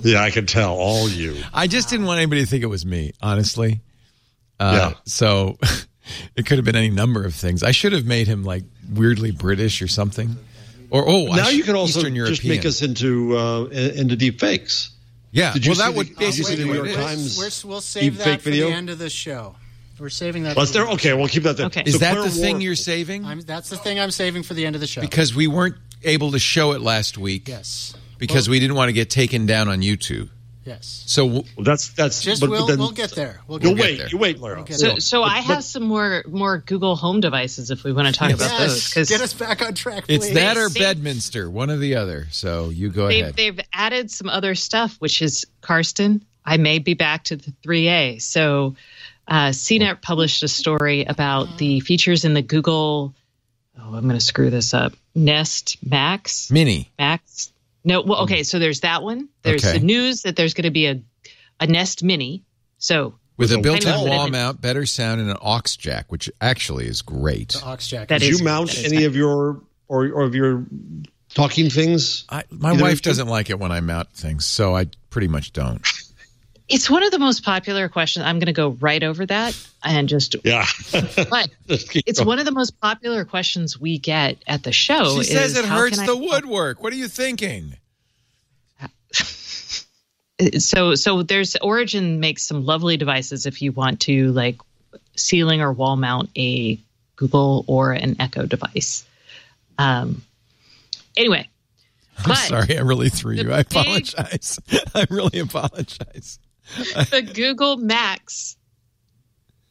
[0.03, 1.35] Yeah, I can tell all you.
[1.51, 3.81] I just didn't want anybody to think it was me, honestly.
[4.59, 4.99] Uh, Yeah.
[5.05, 5.57] So
[6.35, 7.63] it could have been any number of things.
[7.63, 10.35] I should have made him like weirdly British or something.
[10.91, 12.55] Or oh, I now should- you can also Eastern just European.
[12.57, 14.91] make us into uh, into deep fakes.
[15.31, 15.51] Yeah.
[15.53, 16.95] Did you well, that would the- did you basically the New York it is.
[16.97, 18.67] Times We're, we'll deep save that fake for video?
[18.69, 19.55] the end of the show.
[19.99, 20.57] We're saving that.
[20.57, 20.93] Let's for the there.
[20.95, 21.67] Okay, we'll keep that there.
[21.67, 21.83] Okay.
[21.85, 23.25] Is So that Claire the thing you're saving?
[23.25, 24.99] I'm, that's the thing I'm saving for the end of the show.
[25.01, 27.47] because we weren't able to show it last week.
[27.47, 30.29] yes, Because we didn't want to get taken down on YouTube.
[30.65, 31.03] Yes.
[31.07, 32.21] So Well, that's that's.
[32.21, 33.39] Just but, we'll, but then, we'll get there.
[33.47, 33.97] We'll You get get wait.
[33.99, 34.07] there.
[34.09, 34.63] You wait, Lara.
[34.63, 34.99] get So, there.
[34.99, 38.49] so I have some more more Google Home devices if we want to talk about
[38.51, 38.59] yes.
[38.59, 40.05] those because Get us back on track.
[40.05, 40.25] Please.
[40.25, 42.27] it's that or They- Bedminster, one or the other.
[42.31, 43.35] So you go they've ahead.
[43.35, 46.25] they've added some other stuff, which is Karsten.
[46.45, 48.21] I may be back to the 3A.
[48.21, 48.75] So
[49.27, 53.15] uh, CNET published a story about the features in the Google.
[53.79, 54.93] Oh, I'm going to screw this up.
[55.15, 56.51] Nest Max.
[56.51, 56.91] Mini.
[56.99, 57.51] Max.
[57.85, 58.37] No, well, okay.
[58.37, 58.43] Mm-hmm.
[58.43, 59.29] So there's that one.
[59.43, 59.77] There's Okay.
[59.79, 61.01] the news that there's going to be a
[61.59, 62.43] a Nest Mini.
[62.79, 64.07] So With a a built-in wall.
[64.09, 67.49] wall mount, better sound, and an aux jack, which actually is great.
[67.49, 68.07] The aux jack.
[68.09, 70.65] That Did is- you mount that is any of your or, or of your
[71.33, 72.25] talking things?
[72.29, 75.53] I, my Either wife doesn't like it when I mount things, so I pretty much
[75.53, 75.81] don't.
[76.67, 78.25] It's one of the most popular questions.
[78.25, 80.35] I'm going to go right over that and just.
[80.43, 80.65] Yeah.
[81.29, 85.21] But it's one of the most popular questions we get at the show.
[85.21, 86.81] She says is, it hurts the I- woodwork.
[86.81, 87.75] What are you thinking?
[90.59, 94.59] so so there's origin makes some lovely devices if you want to like
[95.15, 96.77] ceiling or wall mount a
[97.15, 99.05] google or an echo device
[99.77, 100.21] um
[101.15, 101.47] anyway
[102.17, 103.51] I'm but sorry, I really threw you.
[103.51, 104.59] I big- apologize.
[104.95, 106.39] I really apologize.
[107.11, 108.57] the google max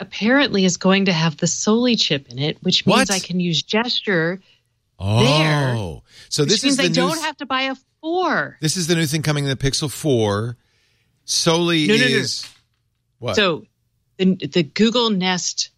[0.01, 3.11] apparently is going to have the soli chip in it which means What?
[3.11, 4.41] i can use gesture
[4.97, 8.87] Oh, so which this means the i don't have to buy a four this is
[8.87, 10.57] the new thing coming in the Pixel Four.
[11.25, 12.07] Soli No, no, no.
[12.07, 12.49] is
[13.19, 13.35] what?
[13.35, 13.65] so
[14.19, 15.71] the, the google nest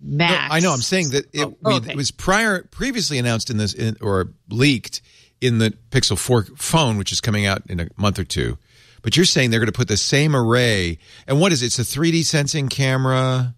[0.00, 0.72] No, max I know.
[0.72, 1.90] I'm saying that it, Oh, we- okay.
[1.92, 5.00] it was prior, previously announced in this, in, or leaked
[5.40, 8.58] in the Pixel 4 phone, which is coming out in a month or two.
[9.02, 11.66] But you're saying they're going to put the same array, and what is it?
[11.66, 13.54] It's a 3D sensing camera.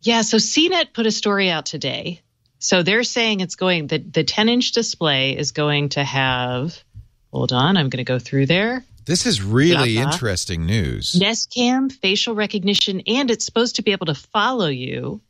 [0.00, 2.20] Yeah, so CNET put a story out today.
[2.58, 6.76] So they're saying it's going the the 10 inch display is going to have.
[7.32, 8.84] Hold on, I'm going to go through there.
[9.04, 11.18] This is really interesting news.
[11.18, 15.20] Nest Cam, facial recognition, and it's supposed to be able to follow you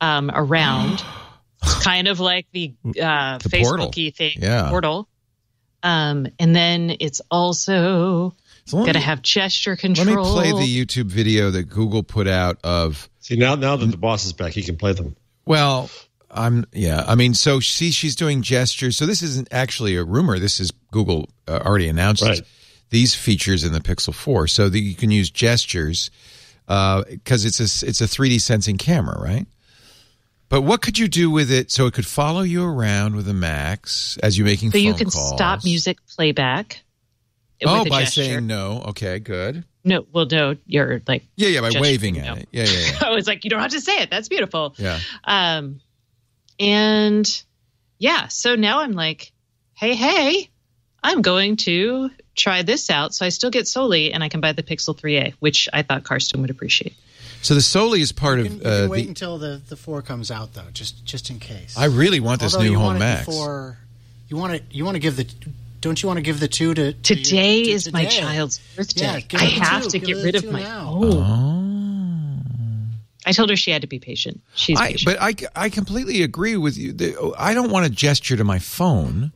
[0.00, 1.02] um, around.
[1.62, 3.88] it's kind of like the, uh, The portal.
[3.88, 4.68] Facebooky thing, Yeah.
[4.68, 5.08] portal.
[5.82, 8.34] Um, and then it's also
[8.68, 10.06] So let going to have gesture control.
[10.06, 10.42] Let control.
[10.42, 13.96] me play the YouTube video that Google put out of See now, now that the
[13.96, 15.16] boss is back, he can play them.
[15.44, 15.90] Well,
[16.30, 17.04] I'm yeah.
[17.06, 18.96] I mean, so see, she's doing gestures.
[18.96, 20.38] So this isn't actually a rumor.
[20.38, 22.42] This is Google uh, already announced Right.
[22.90, 26.10] these features in the Pixel Four, so that you can use gestures
[26.66, 29.46] because it's a it's a 3D sensing camera, right?
[30.50, 33.34] But what could you do with it so it could follow you around with a
[33.34, 35.34] Max as you're making so phone you can calls?
[35.34, 36.82] stop music playback.
[37.66, 38.24] Oh, a by gesture.
[38.24, 38.82] saying no.
[38.88, 39.64] Okay, good.
[39.84, 42.20] No, well, no, you're like, Yeah, yeah, by Gesture, waving no.
[42.22, 42.48] at it.
[42.52, 42.98] Yeah, yeah, yeah.
[43.08, 44.10] I was like, you don't have to say it.
[44.10, 44.74] That's beautiful.
[44.76, 44.98] yeah.
[45.24, 45.80] Um,
[46.60, 47.42] and
[47.98, 49.32] yeah, so now I'm like,
[49.74, 50.50] hey, hey,
[51.02, 53.14] I'm going to try this out.
[53.14, 56.04] So I still get Soli and I can buy the Pixel 3A, which I thought
[56.04, 56.94] Karsten would appreciate.
[57.40, 59.08] So the Soli is part You of can, you can uh, wait the.
[59.08, 61.78] until the, the four comes out though, just just in case.
[61.78, 63.26] I really want this Although new you Home want it Max.
[63.26, 63.78] Before,
[64.28, 65.24] you want to you want to give the
[65.80, 69.24] don't you want to give the two to, to Today to is my child's birthday.
[69.30, 69.90] Yeah, I have two.
[69.90, 70.60] to Give get rid of my.
[70.62, 70.92] now.
[70.96, 71.18] Oh.
[71.22, 72.34] oh.
[73.26, 74.40] I told her she had to be patient.
[74.54, 75.04] She's I, patient.
[75.04, 75.22] but
[75.54, 76.94] I, I completely agree with you.
[77.20, 79.32] Oh, I don't want to gesture to my phone,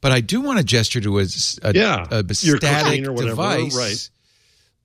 [0.00, 3.06] but I do want to gesture to a, s- a- Yeah, a your static cooking
[3.06, 3.76] or whatever, device.
[3.76, 4.10] right.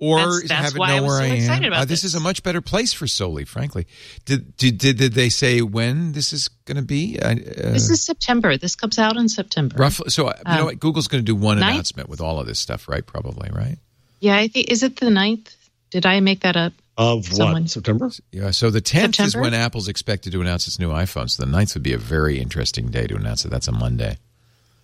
[0.01, 1.63] Or That's- that's have it why know I where so I am.
[1.65, 2.03] about Uh, this this.
[2.05, 3.85] is a much better place for Soli, frankly.
[4.23, 7.19] Did did, did, did they say when this is going to be?
[7.19, 8.55] Uh, this is September.
[8.57, 9.75] This comes out in September.
[9.77, 10.09] roughly.
[10.09, 10.79] So uh, you know Um, what?
[10.79, 11.73] Google's going to do one ninth?
[11.73, 13.05] announcement with all of this stuff, right?
[13.05, 13.77] Probably, right?
[14.21, 15.53] Yeah, I think is it the 9th?
[15.91, 16.71] Did I make that up?
[16.97, 17.69] Of Someone- what?
[17.71, 18.09] September?
[18.31, 18.51] Yeah.
[18.51, 21.29] So the tenth is when Apple's expected to announce its new iPhone.
[21.29, 23.49] So the 9th would be a very interesting day to announce it.
[23.51, 24.17] That's a Monday.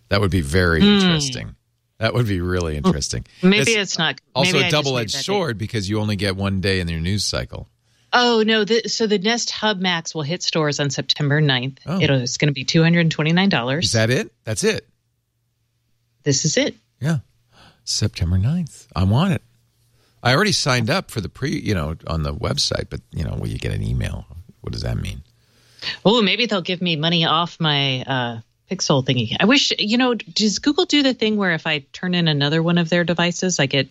[0.09, 1.55] That would be very interesting.
[1.97, 3.25] That would be really interesting.
[3.41, 3.49] Hmm.
[3.49, 4.19] Maybe It's it's not.
[4.33, 7.69] also a double edged sword because you only get one day in your news cycle.
[8.11, 8.63] Oh no!
[8.63, 11.79] The, so the Nest Hub Max will hit stores on September 9th.
[11.85, 11.99] Oh.
[11.99, 13.85] It is going to be two hundred and twenty nine dollars.
[13.85, 14.31] Is that it?
[14.45, 14.87] That's it.
[16.23, 16.75] This is it.
[16.99, 17.19] Yeah.
[17.83, 18.87] September 9th.
[18.95, 19.41] I want it.
[20.23, 23.35] I already signed up for the pre, you know, on the website, but, you know,
[23.35, 24.25] will you get an email?
[24.61, 25.21] What does that mean?
[26.03, 28.39] Oh, maybe they'll give me money off my uh,
[28.69, 29.35] Pixel thingy.
[29.39, 30.13] I wish you know.
[30.15, 33.59] Does Google do the thing where if I turn in another one of their devices,
[33.59, 33.89] I get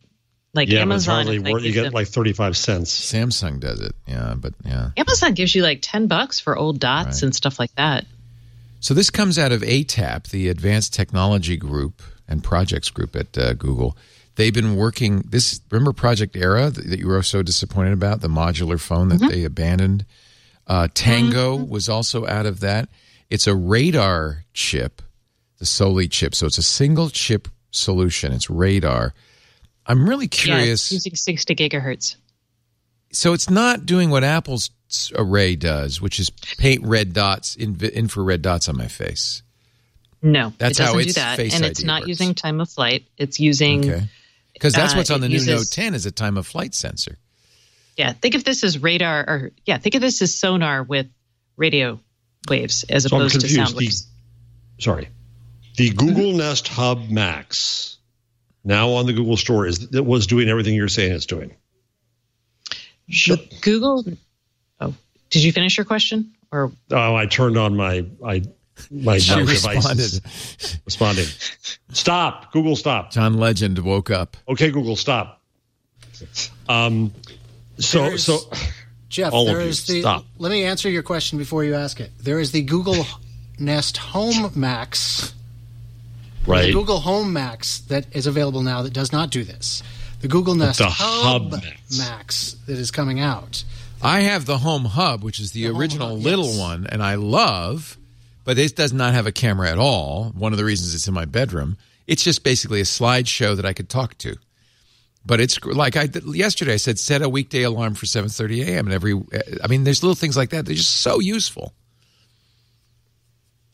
[0.53, 1.15] like yeah, but it's Amazon?
[1.15, 1.63] hardly if I worth.
[1.63, 2.91] You get them- like thirty-five cents.
[2.91, 3.95] Samsung does it.
[4.09, 4.91] Yeah, but yeah.
[4.97, 7.23] Amazon gives you like ten bucks for old dots Right.
[7.25, 8.05] and stuff like that.
[8.81, 13.55] So this comes out of ATAP, the Advanced Technology Group and Projects Group at uh,
[13.55, 13.97] Google.
[14.37, 15.61] They've been working this.
[15.71, 19.45] Remember Project Ara that that you were so disappointed about the modular phone that they
[19.45, 20.05] abandoned.
[20.67, 22.89] Uh, Tango was also out of that.
[23.31, 25.03] It's a radar chip,
[25.59, 26.35] the Soli chip.
[26.35, 28.33] So it's a single chip solution.
[28.33, 29.15] It's radar.
[29.87, 30.85] I'm really Yeah, curious.
[30.85, 32.17] it's using sixty gigahertz.
[33.13, 34.71] so it's not doing what Apple's
[35.17, 39.43] array does, which is paint red dots, inv- infrared dots on my face.
[40.23, 42.09] No, That's it how doesn't its do that, and it's not works.
[42.09, 43.05] using time of flight.
[43.19, 44.09] It's using Okay.
[44.55, 46.75] Because that's Uh, what's on the new uses- Note 10 is a time of flight
[46.75, 47.19] sensor.
[47.97, 48.13] yeah.
[48.13, 51.09] Think of this as radar, or yeah, think of this as sonar with
[51.57, 52.01] radio
[52.49, 53.57] waves as So opposed to confused.
[53.57, 54.07] sound The, waves.
[54.79, 55.09] sorry,
[55.77, 57.97] the Google Nest Hub Max
[58.65, 61.55] now on the Google Store is that was doing everything you're saying it's doing.
[63.09, 63.37] Sure.
[63.61, 64.05] Google.
[64.81, 64.95] Oh,
[65.31, 66.33] did you finish your question?
[66.51, 68.43] Or Oh, I turned on my I
[68.91, 70.21] my She my responded.
[70.85, 71.27] responding.
[71.93, 73.13] Stop, Google, stop.
[73.13, 74.37] John Legend woke up.
[74.49, 75.43] Okay, Google, stop.
[76.69, 77.13] Um,
[77.79, 78.39] so There's- so
[79.15, 80.01] Jeff, All of there you, the.
[80.01, 80.25] stop.
[80.39, 82.11] Let me answer your question before you ask it.
[82.21, 83.07] There is the Google
[83.61, 85.33] Nest Home Max,
[86.47, 86.67] Right.
[86.67, 86.73] the.
[86.73, 89.85] Google Home Max that is available now that does not do this.
[90.21, 91.97] The Google Nest the Hub, Hub Max.
[91.99, 93.63] Max that is coming out.
[94.03, 96.59] I have the Home Hub, which is the, The original Hub, little yes.
[96.59, 97.97] one, and I love,
[98.45, 100.33] but this does not have a camera at all.
[100.37, 101.77] One of the reasons it's in my bedroom.
[102.09, 104.37] It's just basically a slideshow that I could talk to.
[105.27, 106.75] But it's like I yesterday.
[106.75, 108.87] I said set a weekday alarm for seven thirty a.m.
[108.87, 109.15] and every.
[109.63, 110.67] I mean, there's little things like that.
[110.67, 111.73] They're just so useful.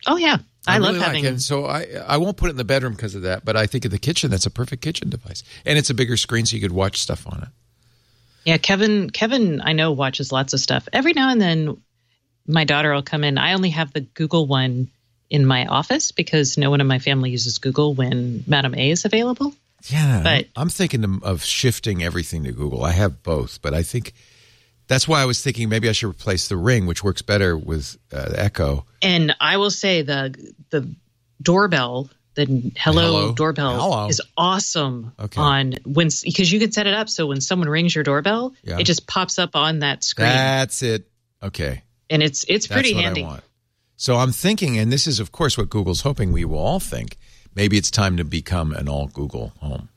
[0.06, 1.24] oh yeah, I, love really like having.
[1.24, 1.28] it.
[1.28, 3.44] And so I I won't put it in the bedroom because of that.
[3.44, 6.16] But I think in the kitchen that's a perfect kitchen device, and it's a bigger
[6.16, 7.48] screen so you could watch stuff on it.
[8.44, 9.10] Yeah, Kevin.
[9.10, 10.88] Kevin, I know watches lots of stuff.
[10.92, 11.82] Every now and then,
[12.46, 13.38] my daughter will come in.
[13.38, 14.88] I only have the Google one
[15.28, 19.04] in my office because no one in my family uses Google when Madam A is
[19.04, 19.54] available.
[19.88, 22.84] Yeah, But- I'm thinking of- shifting everything to Google.
[22.84, 24.12] I have both, but I think
[24.88, 27.96] that's why I was thinking maybe I should replace the Ring, which works better with
[28.12, 28.84] uh, Echo.
[29.02, 30.34] And I will say the
[30.70, 30.88] the
[31.42, 32.44] doorbell, the
[32.76, 33.32] hello, Hello?
[33.32, 34.08] doorbell Hello.
[34.08, 35.40] is awesome Okay.
[35.40, 38.78] on when because you can set it up so when someone rings your doorbell, Yeah.
[38.78, 41.06] it just pops up on that screen, That's it.
[41.42, 43.26] Okay, and it's it's that's pretty handy.
[43.96, 47.16] So I'm thinking, and this is of course what Google's hoping we will all think.
[47.54, 49.88] Maybe it's time to become an all Google home.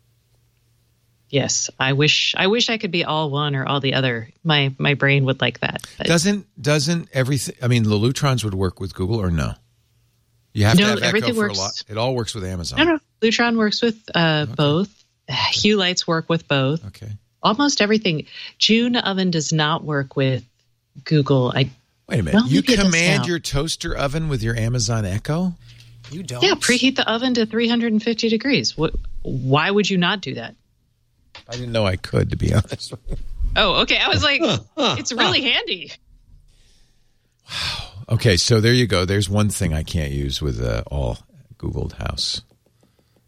[1.30, 4.30] Yes, I wish I wish I could be all one or all the other.
[4.44, 5.84] My my brain would like that.
[5.98, 7.56] But Doesn't doesn't everything?
[7.62, 9.54] I mean, the Lutrons would work with Google or no?
[10.54, 11.84] You have to No, have Echo everything for works- a lot.
[11.90, 12.78] It all works with Amazon.
[12.80, 14.90] no, no, Lutron works with uh, both.
[15.28, 16.86] Hue lights work with both.
[16.88, 17.10] Okay.
[17.42, 18.28] Almost everything.
[18.60, 20.44] June oven does not work with
[21.04, 21.52] Google.
[21.56, 21.72] I
[22.08, 22.34] Wait a minute.
[22.36, 25.56] Well, you command your toaster oven with your Amazon Echo?
[26.12, 26.44] You don't.
[26.44, 28.78] yeah preheat the oven to 350 degrees.
[28.78, 28.94] What?
[29.22, 30.56] Why would you not do that?
[31.48, 32.94] I didn't know I could, to be honest.
[33.56, 33.98] Oh, okay.
[33.98, 34.42] I was like,
[35.00, 35.92] it's really handy.
[37.50, 37.90] Wow.
[38.10, 39.06] Okay, so there you go.
[39.06, 41.18] There's one thing I can't use with uh, all
[41.58, 42.42] Googled House.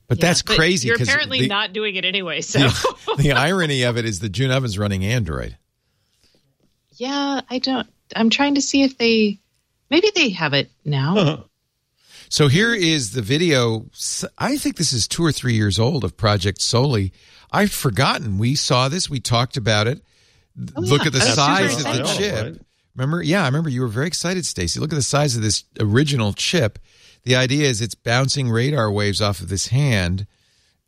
[0.08, 0.88] But Yeah, that's but crazy.
[0.88, 2.42] You're apparently the, not doing it anyway.
[2.42, 5.58] So The, the irony of it is the June oven's running Android.
[6.92, 7.88] yeah, I don't.
[8.16, 9.40] I'm trying to see if they
[9.90, 11.18] maybe they have it now.
[11.18, 11.44] Uh-huh.
[12.30, 13.86] So here is the video.
[14.38, 17.12] I think this is two or three years old of Project Soli.
[17.52, 18.38] I've forgotten.
[18.38, 19.10] We saw this.
[19.10, 20.02] We talked about it.
[20.76, 21.08] Oh, Look yeah.
[21.08, 22.18] at the I was size of the excited.
[22.18, 22.44] chip.
[22.44, 22.62] Right.
[22.96, 23.22] Remember?
[23.22, 24.80] Yeah, I remember you were very excited, Stacey.
[24.80, 26.80] Look at the size of this original chip.
[27.24, 30.28] The idea is it's bouncing radar waves off of this hand,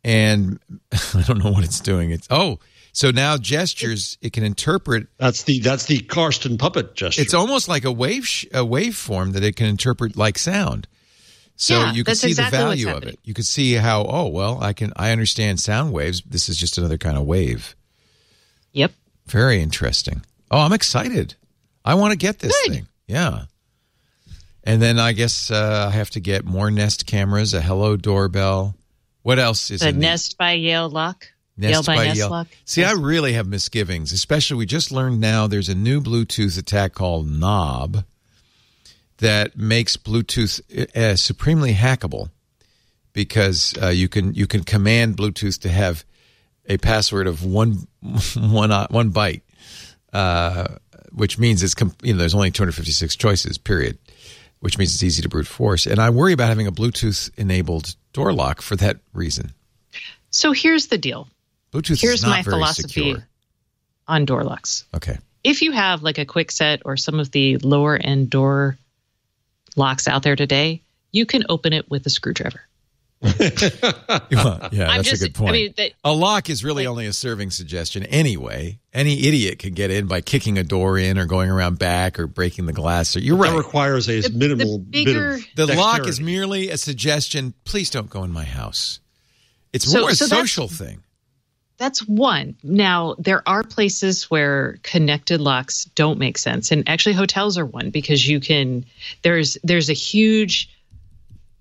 [0.04, 0.58] and
[1.14, 2.10] I don't know what it's doing.
[2.10, 2.58] It's oh,
[2.92, 5.08] so now gestures it can interpret.
[5.18, 7.20] That's the that's the Karsten puppet gesture.
[7.20, 10.88] It's almost like a wave sh- a waveform that it can interpret like sound.
[11.60, 13.18] So Yeah, you can see exactly the value of it.
[13.24, 16.22] You could see how oh well I can I understand sound waves.
[16.22, 17.74] This is just another kind of wave.
[18.72, 18.92] Yep.
[19.26, 20.22] Very interesting.
[20.52, 21.34] Oh, I'm excited.
[21.84, 22.72] I want to get this Good.
[22.72, 22.86] thing.
[23.08, 23.42] Yeah.
[24.62, 28.76] And then I guess uh, I have to get more Nest cameras, a Hello doorbell.
[29.22, 31.26] What else is The Nest by Yale lock.
[31.56, 32.30] Nest Yale by, by Nest Yale.
[32.30, 32.46] lock.
[32.66, 36.92] See, I really have misgivings, especially we just learned now there's a new Bluetooth attack
[36.92, 38.04] called Knob
[39.18, 40.60] that makes Bluetooth
[40.96, 42.30] uh, supremely hackable
[43.12, 46.04] because uh, you can you can command Bluetooth to have
[46.66, 47.86] a password of one
[48.36, 49.42] one uh, one byte,
[50.12, 50.68] uh,
[51.12, 53.58] which means it's com- you know there's only 256 choices.
[53.58, 53.98] Period.
[54.60, 57.94] Which means it's easy to brute force, and I worry about having a Bluetooth enabled
[58.12, 59.52] door lock for that reason.
[60.30, 61.28] So here's the deal.
[61.72, 63.28] Bluetooth Here's is not my very philosophy secure.
[64.08, 64.84] on door locks.
[64.92, 65.18] Okay.
[65.44, 68.76] If you have like a Kwikset or some of the lower end door
[69.78, 72.60] locks out there today, you can open it with a screwdriver.
[74.30, 75.48] Well, yeah, I'm that's just- a good point.
[75.50, 78.78] I mean, that- a lock is really only a serving suggestion anyway.
[78.92, 82.26] Any idiot can get in by kicking a door in or going around back or
[82.26, 83.08] breaking the glass.
[83.08, 83.56] So you're That right.
[83.56, 87.54] requires a minimal bit bigger- of The lock is merely a suggestion.
[87.64, 89.00] Please don't go in my house.
[89.72, 91.02] It's So- more a so social thing.
[91.78, 92.56] That's one.
[92.64, 96.72] Now, there are places where connected locks don't make sense.
[96.72, 98.84] And actually hotels are one because you can
[99.22, 100.68] there's there's a huge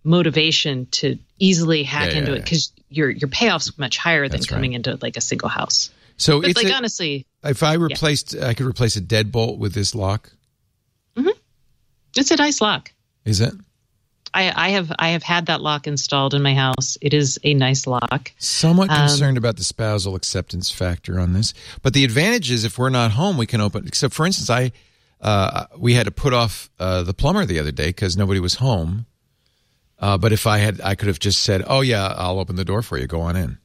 [0.03, 2.43] motivation to easily hack Yeah, yeah, into it yeah.
[2.43, 4.75] because your your payoff's much higher than That's coming right.
[4.77, 5.91] into like a single house.
[6.17, 9.73] So But it's like a- honestly, if I replaced, I could replace a deadbolt with
[9.73, 10.31] this lock.
[11.15, 11.33] Mhm.
[12.15, 12.91] it's a nice lock.
[13.25, 13.53] Is it?
[14.33, 16.97] I, I have I have had that lock installed in my house.
[17.01, 18.31] It is a nice lock.
[18.37, 22.77] Somewhat Um, concerned about the spousal acceptance factor on this, but the advantage is if
[22.77, 23.87] we're not home, we can open.
[23.87, 24.71] Except, for instance, I
[25.21, 28.55] uh, we had to put off uh, the plumber the other day because nobody was
[28.55, 29.05] home.
[29.99, 32.65] Uh, but if I had, I could have just said, "Oh yeah, I'll open the
[32.65, 33.07] door for you.
[33.07, 33.57] Go on in."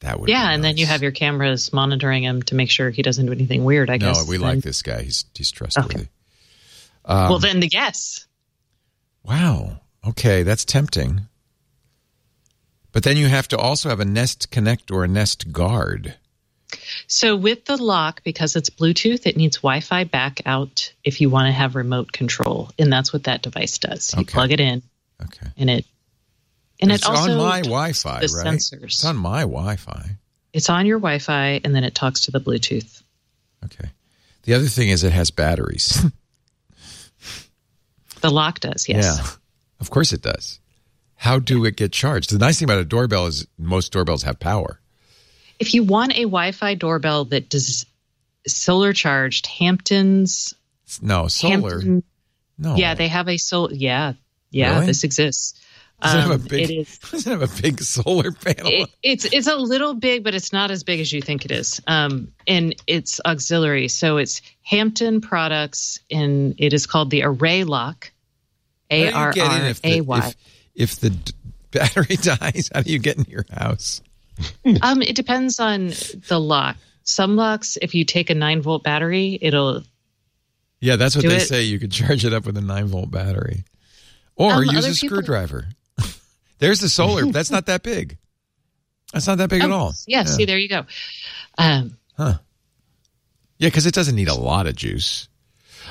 [0.00, 0.28] That would.
[0.28, 3.30] Yeah, and then you have your cameras monitoring him to make sure he doesn't do
[3.30, 3.88] anything weird.
[3.88, 4.24] I No, guess.
[4.24, 5.02] No, we like this guy.
[5.02, 6.08] He's he's trustworthy.
[7.06, 8.26] well, then the yes.
[9.24, 9.80] Wow.
[10.06, 11.22] Okay, that's tempting.
[12.92, 16.14] But then you have to also have a Nest Connect or a Nest Guard.
[17.06, 21.46] So with the lock, because it's Bluetooth, it needs Wi-Fi back out if you want
[21.46, 24.12] to have remote control, and that's what that device does.
[24.14, 24.32] You Okay.
[24.32, 24.82] plug it in,
[25.22, 25.46] Okay.
[25.56, 25.86] and it
[26.80, 28.46] and it's it also on my Wi-Fi, the right?
[28.46, 28.82] sensors.
[28.84, 30.16] It's on my Wi-Fi.
[30.52, 33.02] It's on your Wi-Fi, and then it talks to the Bluetooth.
[33.64, 33.90] Okay.
[34.42, 36.02] The other thing is it has batteries.
[38.22, 39.04] The lock does, yes.
[39.18, 39.26] Yeah.
[39.80, 40.58] Of course it does.
[41.16, 42.30] How do it get charged?
[42.30, 44.80] The nice thing about a doorbell is most doorbells have power.
[45.58, 47.86] If you want a Wi-Fi doorbell that does
[48.46, 50.54] solar charged, Hamptons,
[51.00, 51.70] No, solar.
[51.80, 52.02] Hampton,
[52.58, 52.74] no.
[52.76, 53.72] yeah, they have a solar.
[53.72, 54.14] Yeah,
[54.50, 54.86] yeah, Really?
[54.86, 55.60] this exists.
[56.02, 56.98] Does it have a Um, big it is.
[57.10, 58.66] does it have a big solar panel?
[58.66, 61.52] It, it's it's a little big, but it's not as big as you think it
[61.52, 61.80] is.
[61.86, 68.10] Um, and it's auxiliary, so it's Hampton products, and it is called the Array Lock.
[68.92, 70.18] How A do you R get in R if the- A Y.
[70.18, 70.36] If,
[70.74, 71.32] if the d-
[71.70, 74.00] battery dies, how do you get in your house?
[74.82, 75.88] Um, it depends on
[76.28, 76.76] the lock.
[77.04, 79.82] Some locks, if you take a nine volt battery, it'll.
[80.80, 81.40] Yeah, that's what Do they it.
[81.46, 81.62] say.
[81.64, 83.64] You can charge it up with a nine volt battery,
[84.36, 85.66] or Um, use a people- screwdriver.
[86.58, 87.26] There's the solar.
[87.26, 88.18] that's not that big.
[89.12, 89.94] That's not that big at Oh, all.
[90.06, 90.86] Yeah, see, there you go.
[91.58, 92.36] Um, Yeah,
[93.68, 95.28] because it doesn't need a lot of juice.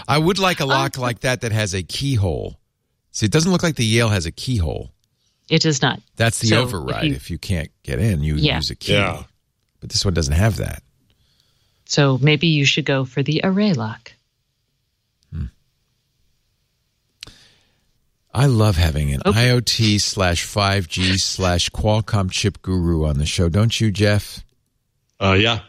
[0.07, 2.59] I would like a lock Um, like that that has a keyhole.
[3.11, 4.91] See, it doesn't look like the Yale has a keyhole.
[5.49, 5.99] it does not.
[6.15, 7.03] That's the So, if override.
[7.09, 8.55] you- if you can't get in, you Yeah.
[8.55, 8.93] use a key.
[8.93, 9.23] Yeah.
[9.81, 10.81] But this one doesn't have that.
[11.85, 14.13] So maybe you should go for the Array Lock.
[18.33, 19.49] I love having an Okay.
[19.49, 24.45] IoT slash 5G slash Qualcomm chip guru on the show, don't you, Jeff?
[25.19, 25.59] Uh, yeah,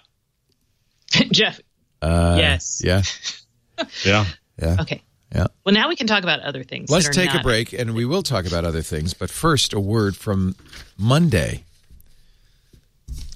[1.32, 1.60] Jeff.
[2.00, 2.80] Uh, Yes.
[2.84, 3.02] Yeah.
[4.04, 4.26] yeah.
[4.60, 4.76] Yeah.
[4.80, 5.02] Okay.
[5.34, 5.46] Yeah.
[5.64, 6.90] Well, now we can talk about other things.
[6.90, 9.14] Let's take a break and we will talk about other things.
[9.14, 10.54] But first, a word from
[10.98, 11.64] Monday.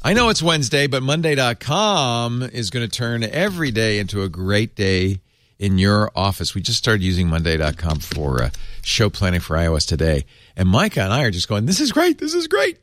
[0.03, 4.77] I know it's Wednesday, but Monday.com is going to turn every day into a great
[4.77, 5.21] day
[5.59, 6.55] in your office.
[6.55, 8.51] We just started using Monday.com for uh,
[8.83, 10.27] show planning for iOS today.
[10.55, 12.19] And Micah and I are just going, this is great.
[12.19, 12.79] This is great.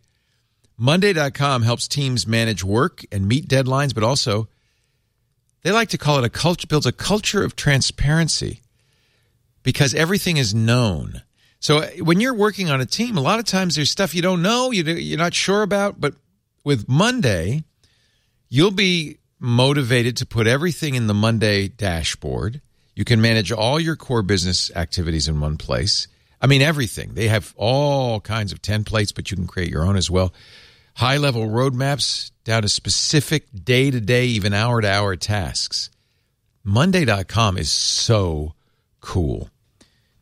[0.77, 4.49] Monday.com helps teams manage work and meet deadlines, but also
[5.61, 8.61] they like to call it a culture, builds a culture of transparency
[9.63, 11.23] because everything is known.
[11.59, 14.21] So uh, when you're working on a team, a lot of times there's stuff you
[14.21, 15.99] don't know, you're not sure about.
[15.99, 16.13] But
[16.63, 17.63] with Monday,
[18.49, 22.61] you'll be motivated to put everything in the Monday dashboard.
[22.95, 26.07] You can manage all your core business activities in one place.
[26.41, 27.13] I mean, everything.
[27.13, 30.33] They have all kinds of templates, but you can create your own as well.
[30.95, 35.89] High level roadmaps down to specific day to day, even hour to hour tasks.
[36.63, 38.53] Monday.com is so
[38.99, 39.49] cool.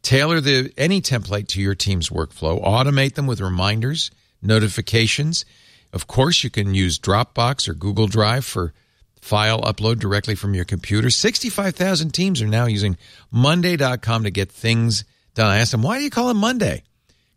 [0.02, 2.64] Tailor the any template to your team's workflow.
[2.64, 4.10] Automate them with reminders,
[4.42, 5.46] notifications.
[5.94, 8.74] Of course, you can use Dropbox or Google Drive for
[9.22, 11.10] file upload directly from your computer.
[11.10, 12.98] 65,000 teams are now using
[13.30, 15.04] Monday.com to get things
[15.36, 15.52] done.
[15.52, 16.84] I asked them, why do you call it Monday?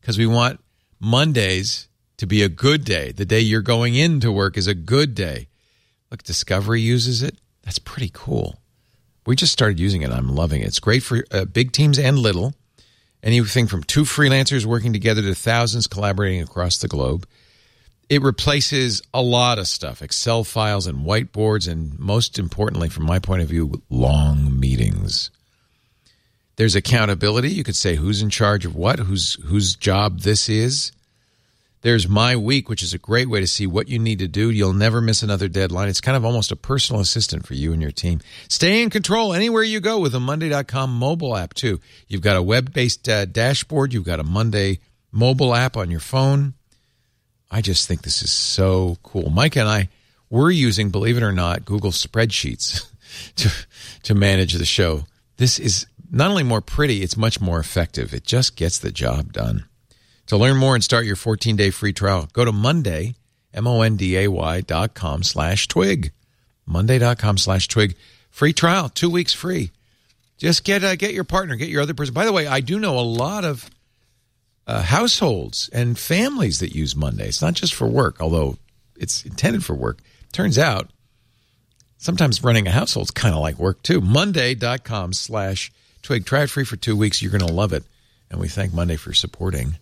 [0.01, 0.61] Because we want
[0.99, 3.13] Mondays to be a good day.
[3.13, 5.49] The day you're going into work is a good day.
[6.11, 7.37] Look, Discovery uses it.
[7.63, 8.59] That's pretty cool.
[9.27, 10.11] We just started using it.
[10.11, 10.67] I'm loving it.
[10.67, 12.55] It's great for uh, big teams and little.
[13.23, 17.27] Anything from two freelancers working together to thousands collaborating across the globe.
[18.11, 23.19] It replaces a lot of stuff Excel files and whiteboards, and most importantly, from my
[23.19, 25.31] point of view, long meetings.
[26.57, 27.51] There's accountability.
[27.51, 30.93] You could say who's in charge of what, whose whose job this is.
[31.85, 34.49] There's My Week, which is a great way to see what you need to do.
[34.49, 35.91] You'll never miss another deadline.
[35.91, 38.23] It's kind of almost a personal assistant for you and your team.
[38.49, 41.81] Stay in control anywhere you go with a Monday.com mobile app, too.
[42.09, 44.79] You've got a web based uh, dashboard, you've got a Monday
[45.13, 46.55] mobile app on your phone.
[47.51, 49.29] I just think this is so cool.
[49.29, 49.91] Mike and I,
[50.31, 52.87] we're using, believe it or not, Google spreadsheets
[53.37, 53.51] to,
[54.05, 55.05] to manage the show.
[55.37, 58.15] This is not only more pretty, it's much more effective.
[58.15, 59.67] It just gets the job done.
[60.29, 63.15] To learn more and start your 14 day free trial, go to Monday,
[63.53, 66.13] M O N D A Y dot com slash twig.
[66.67, 67.95] Monday.com slash twig.
[68.31, 69.71] Free trial, two weeks free.
[70.39, 72.15] Just get uh, get your partner, get your other person.
[72.15, 73.69] By the way, I do know a lot of
[74.67, 77.29] uh, households and families that use Monday.
[77.29, 78.57] It's not just for work, although
[78.97, 79.99] it's intended for work.
[80.33, 80.91] Turns out
[81.99, 84.01] sometimes running a household is kind of like work too.
[84.01, 85.71] Monday.com slash
[86.03, 86.25] twig.
[86.25, 87.23] Try it free for two weeks.
[87.23, 87.85] You're going to love it.
[88.31, 89.77] And we thank Monday for supporting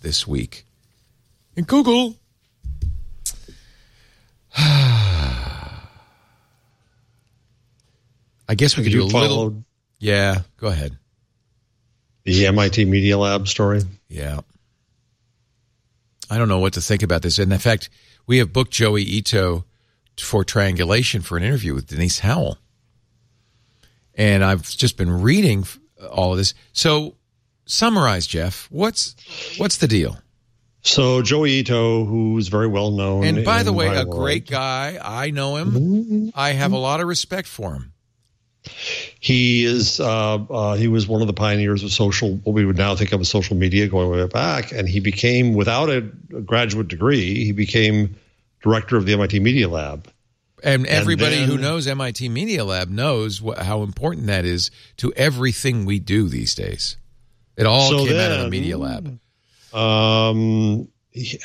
[0.00, 0.64] this week.
[1.56, 2.16] And Google.
[4.56, 5.70] I
[8.56, 9.64] guess we Have could do you a little.
[9.98, 10.96] Yeah, go ahead.
[12.24, 13.82] the MIT Media Lab story?
[14.08, 14.40] Yeah.
[16.30, 17.38] I don't know what to think about this.
[17.38, 17.90] And in fact,
[18.26, 19.64] we have booked Joi Ito
[20.18, 22.58] for triangulation for an interview with Denise Howell.
[24.14, 25.64] And I've just been reading
[26.10, 26.54] all of this.
[26.72, 27.16] So,
[27.70, 28.68] summarize, Jeff.
[28.70, 29.14] What's
[29.58, 30.18] what's the deal?
[30.82, 34.98] So Joi Ito, who's very well known, And by the way, a world, great guy.
[35.02, 36.32] I know him.
[36.34, 37.92] I have a lot of respect for him.
[39.18, 40.00] He is.
[40.00, 43.12] Uh, uh, he was one of the pioneers of social, what we would now think
[43.12, 44.72] of as social media, going way back.
[44.72, 48.16] And he became, without a, graduate degree, he became
[48.62, 50.10] director of the MIT Media Lab.
[50.62, 55.12] And everybody then- who knows MIT Media Lab knows wh- how important that is to
[55.14, 56.96] everything we do these days.
[57.60, 59.18] It all So came out of the Media Lab.
[59.74, 60.88] Um,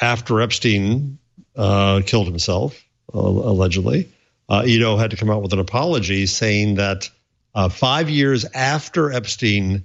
[0.01, 1.19] after Epstein
[1.55, 2.81] uh, killed himself,
[3.13, 4.09] uh, allegedly,
[4.47, 7.09] uh, Ito had to come out with an apology saying that
[7.53, 9.83] uh, five years after Epstein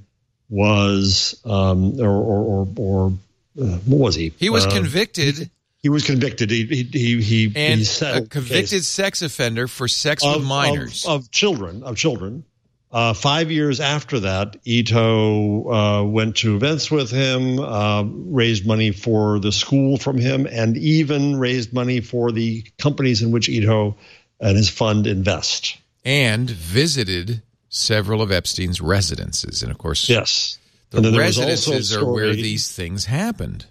[0.48, 3.12] was, um, or, or, or, or
[3.60, 4.32] uh, what was he?
[4.38, 5.50] He was Uh, convicted
[5.82, 6.50] He was convicted.
[6.50, 11.06] He he he, he, and he a convicted sex offender for sex of, with minors.
[11.06, 12.44] of, of children of children.
[12.92, 18.90] Uh, five years after that, Ito uh, went to events with him, uh, raised money
[18.90, 23.96] for the school from him, and even raised money for the companies in which Ito
[24.40, 25.76] and his fund invest.
[26.04, 29.62] and visited several of Epstein's residences.
[29.62, 30.58] And of course, Yes.
[30.90, 33.66] the And then there was also a residences are where these things happened.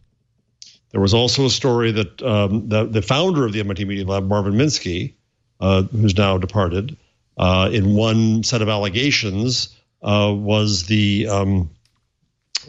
[0.92, 4.28] There was also a story that um, the, the founder of the MIT Media Lab,
[4.28, 5.14] Marvin Minsky,
[5.60, 6.96] uh, who's now departed,
[7.40, 11.70] uh, in one set of allegations uh, was the um,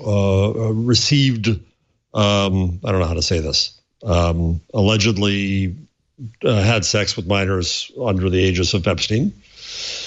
[0.04, 5.76] uh, received, um, I don't know how to say this, um, allegedly
[6.44, 9.32] uh, had sex with minors under the aegis of Epstein.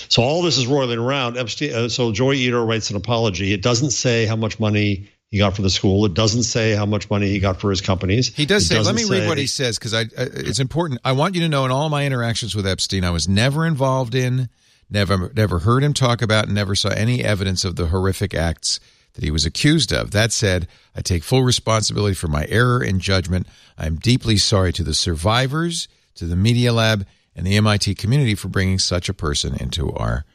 [0.08, 1.38] So all this is roiling around.
[1.38, 1.74] Epstein.
[1.74, 3.52] Uh, so Joi Ito writes an apology.
[3.52, 6.06] It doesn't say how much money he got for the school.
[6.06, 8.32] It doesn't say how much money he got for his companies.
[8.36, 11.02] He does It say, let me read what he says because I, I, it's important.
[11.04, 14.14] I want you to know in all my interactions with Epstein, I was never involved
[14.14, 14.48] in,
[14.92, 18.80] never never heard him talk about, and never saw any evidence of the horrific acts
[19.16, 20.12] that he was accused of.
[20.12, 23.48] That said, I take full responsibility for my error in judgment.
[23.76, 28.36] I am deeply sorry to the survivors, to the Media Lab, and the MIT community
[28.36, 30.26] for bringing such a person into our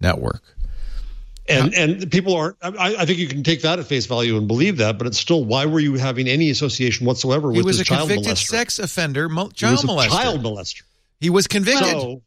[0.00, 0.42] network.
[1.48, 2.56] And and people are.
[2.60, 5.18] I, I think you can take that at face value and believe that, but it's
[5.18, 5.44] still.
[5.44, 8.46] Why were you having any association whatsoever He with was this a child convicted molester?
[8.48, 10.08] sex offender, mo- He child was a molester.
[10.10, 10.82] child molester.
[11.20, 11.88] He was convicted.
[11.88, 12.22] So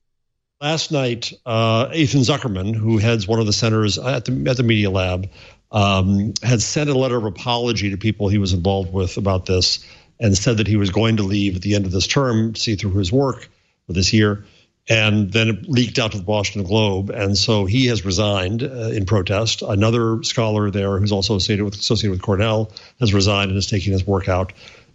[0.60, 4.64] last night, uh, Ethan Zuckerman, who heads one of the centers at the at the
[4.64, 5.30] Media Lab,
[5.72, 9.86] um, had sent a letter of apology to people he was involved with about this,
[10.20, 12.76] and said that he was going to leave at the end of this term, see
[12.76, 13.48] through his work
[13.88, 14.46] for this year.
[14.92, 18.90] And then it leaked out to the Boston Globe, and so he has resigned uh,
[18.90, 19.62] in protest.
[19.62, 23.94] Another scholar there, who's also associated with associated with Cornell, has resigned and is taking
[23.94, 24.52] his work out.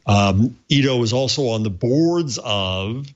[0.07, 3.07] Um, Ito is also on the boards of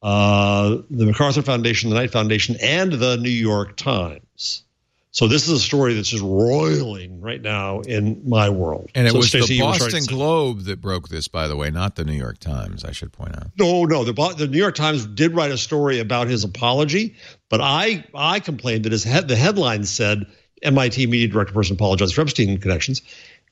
[0.00, 4.64] uh, the MacArthur Foundation, the Knight Foundation, and the New York Times.
[5.12, 8.90] So this is a story that's just roiling right now in my world.
[8.94, 11.28] And it So, was Stacey, the you were trying to Boston Globe that broke this,
[11.28, 13.48] by the way, not the New York Times, I should point out.
[13.58, 14.04] No, no.
[14.04, 17.16] The, the New York Times did write a story about his apology,
[17.50, 20.24] but I I complained that his head the headline said
[20.62, 23.02] MIT media director person apologized for Epstein connections.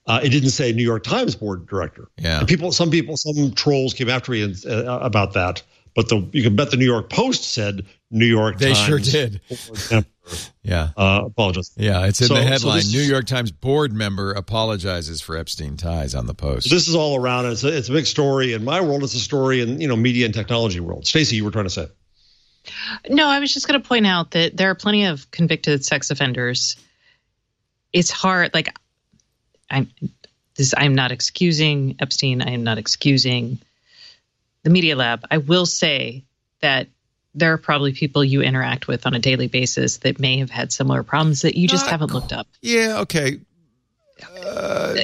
[0.07, 2.09] Uh, it didn't say New York Times board director.
[2.17, 2.39] Yeah.
[2.39, 5.63] And people, some people, some trolls came after me and, uh, about that.
[5.95, 8.87] But the you can bet the New York Post said New York They Times.
[8.87, 9.41] sure did.
[10.63, 10.91] Yeah.
[10.97, 11.73] Uh, apologize.
[11.77, 12.77] Yeah, it's in So- the headline.
[12.77, 16.71] this- New York Times board member apologizes for Epstein ties on the post.
[16.71, 17.47] This is all around.
[17.47, 19.03] It's a, it's a big story in my world.
[19.03, 21.05] It's a story in you know media and technology world.
[21.07, 21.89] Stacey, you were trying to say.
[23.09, 26.13] No, I was just going to point out that there are plenty of convicted sex
[26.13, 26.77] offenders.
[27.93, 28.55] It's hard.
[28.55, 28.73] Like,
[29.69, 29.91] I'm
[30.55, 30.75] this.
[30.77, 32.41] I'm not excusing Epstein.
[32.43, 33.59] I am not excusing
[34.63, 35.25] the Media Lab.
[35.29, 36.25] I will say
[36.61, 36.87] that
[37.35, 40.73] there are probably people you interact with on a daily basis that may have had
[40.73, 42.47] similar problems that you just Not haven't looked up.
[42.63, 43.39] yeah, okay.
[44.45, 44.97] Uh,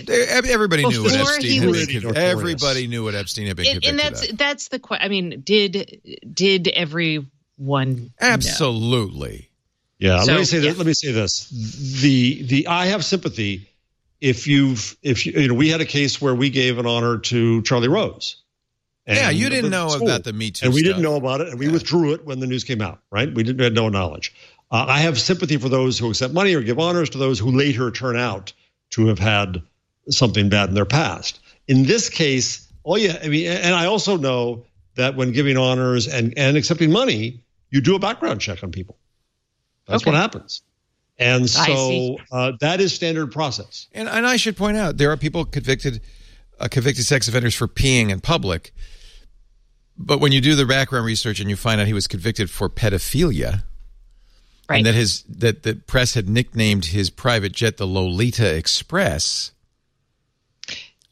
[0.49, 2.01] everybody knew what Before Epstein he had been.
[2.03, 2.17] Pretty.
[2.19, 4.37] Everybody knew what Epstein had been And, convicted and that's of.
[4.39, 5.05] that's the question.
[5.07, 6.01] I mean, did
[6.33, 7.27] did everyone?
[7.59, 8.09] know?
[8.21, 9.51] Absolutely.
[9.99, 10.63] Yeah, So, let me say yeah.
[10.69, 10.77] this.
[10.79, 11.49] Let me say this.
[12.03, 13.71] The the I have sympathy
[14.21, 17.17] if you've if you you know we had a case where we gave an honor
[17.19, 18.43] to Charlie Rose.
[19.07, 20.89] Yeah, you didn't know so- about the Me Too and we stuff.
[20.91, 23.01] didn't know about it, and we withdrew it when the news came out.
[23.11, 23.33] Right?
[23.33, 24.35] We didn't had no knowledge.
[24.71, 27.53] Uh, I have sympathy for those who accept money or give honors to those who
[27.53, 28.53] later turn out
[28.91, 29.63] to have had
[30.11, 31.39] something bad in their past.
[31.69, 34.65] In this case, oh yeah, I mean, and I also know
[34.97, 37.41] that when giving honors and and accepting money,
[37.71, 38.97] you do a background check on people.
[39.87, 40.11] That's Okay.
[40.11, 40.63] what happens.
[41.19, 43.87] And so uh, that is standard process.
[43.93, 46.03] And, and I should point out there are people convicted,
[46.61, 48.75] uh, convicted sex offenders for peeing in public.
[49.99, 52.69] But when you do the background research and you find out he was convicted for
[52.69, 53.63] pedophilia,
[54.69, 54.79] Right.
[54.79, 59.53] and that his that the press had nicknamed his private jet the Lolita Express,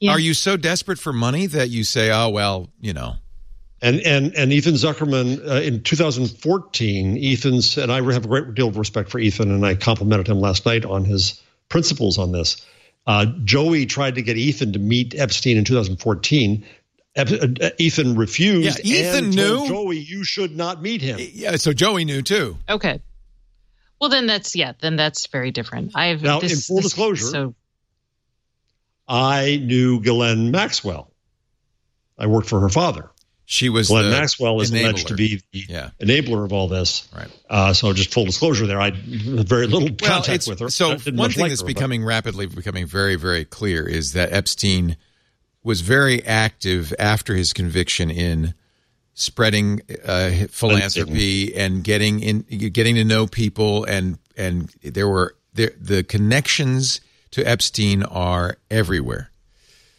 [0.01, 0.11] Yeah.
[0.11, 3.17] are you so desperate for money that you say, "Oh well, you know"?
[3.81, 8.69] And and and Ethan Zuckerman uh, in 2014, Ethan's and I have a great deal
[8.69, 12.57] of respect for Ethan, and I complimented him last night on his principles on this.
[13.07, 16.65] Uh, Joi tried to get Ethan to meet Epstein in 2014.
[17.17, 17.29] Ep-
[17.63, 18.81] uh, Ethan refused.
[18.85, 19.69] Yeah, Ethan and told knew.
[19.69, 21.19] Joi you should not meet him.
[21.21, 22.57] Yeah, so Joi knew too.
[22.69, 23.01] Okay.
[24.01, 24.73] Well, then that's yeah.
[24.81, 25.93] Then that's very different.
[25.95, 27.55] I've Now, this, in full this- disclosure, So
[29.09, 31.11] I knew Ghislaine Maxwell.
[32.19, 33.11] I worked for her father.
[33.47, 34.83] She was Ghislaine the Maxwell is enabler.
[34.85, 35.91] alleged to be the Yeah.
[36.01, 37.07] enabler of all this.
[37.15, 37.29] Right.
[37.51, 40.71] Uh, so just full disclosure there, I very little Well, contact it's, with her.
[40.71, 44.33] so one thing like that's her, but- becoming rapidly becoming very very clear is that
[44.33, 44.97] Epstein
[45.65, 48.55] was very active after his conviction in
[49.15, 52.41] spreading uh, philanthropy and getting in
[52.73, 57.01] getting to know people and and there were there, the connections
[57.33, 59.31] to Epstein are everywhere.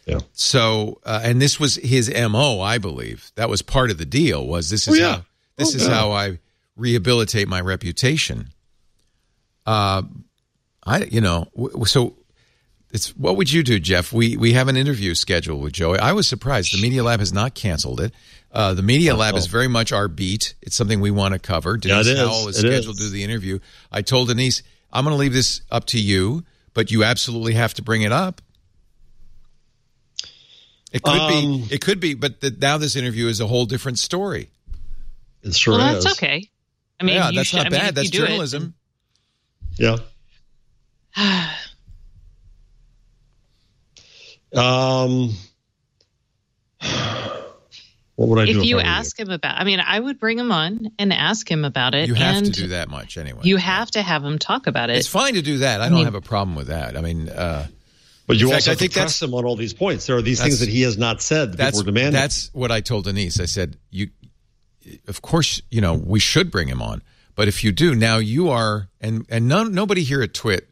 [0.06, 0.20] Yeah.
[0.34, 3.32] So, uh, and this was his mo, I believe.
[3.34, 4.46] That was part of the deal.
[4.46, 5.12] Was this is Oh, yeah.
[5.16, 5.24] how
[5.56, 5.94] this Oh, is yeah.
[5.94, 6.38] how I
[6.76, 8.50] rehabilitate my reputation.
[9.66, 10.02] Uh,
[10.84, 12.14] I you know w- so
[12.90, 14.12] it's what would you do, Jeff?
[14.12, 15.96] We we have an interview scheduled with Joi.
[15.96, 16.72] I was surprised.
[16.76, 18.12] The Media Lab has not canceled it.
[18.52, 20.54] Uh, the Media Lab is very much our beat.
[20.62, 21.72] It's something we want to cover.
[21.82, 22.18] Yeah, it Denise is.
[22.18, 23.02] Howell is It scheduled is.
[23.02, 23.58] to do the interview.
[23.92, 24.62] I told Denise,
[24.92, 28.12] I'm going to leave this up to you, but you absolutely have to bring it
[28.12, 28.40] up.
[30.92, 31.74] It could Um, be.
[31.74, 32.14] It could be.
[32.14, 34.48] But the, now this interview is a whole different story.
[35.42, 36.04] It sure well, is.
[36.04, 36.48] that's okay.
[36.98, 37.94] I mean, yeah, you that's should- not I mean, bad.
[37.94, 38.74] That's you do it- journalism.
[39.76, 39.96] Yeah.
[44.56, 45.34] Um,
[48.16, 50.18] What would I do if you I were ask him about, I mean, I would
[50.18, 52.08] bring him on and ask him about it.
[52.08, 53.40] You have and to do that much anyway.
[53.42, 54.96] You have to have him talk about it.
[54.96, 55.82] It's fine to do that.
[55.82, 56.96] I, I don't mean- have a problem with that.
[56.96, 57.66] I mean, uh,
[58.26, 60.06] But you in also fact, have to press him on all these points.
[60.06, 62.12] There are these things that he has not said that that's people are demanding.
[62.14, 63.38] that's what I told Denise.
[63.38, 64.08] I said, "You,
[65.06, 67.02] of course, you know we should bring him on,
[67.34, 70.70] but if you do now, you are and and none, nobody here at Twit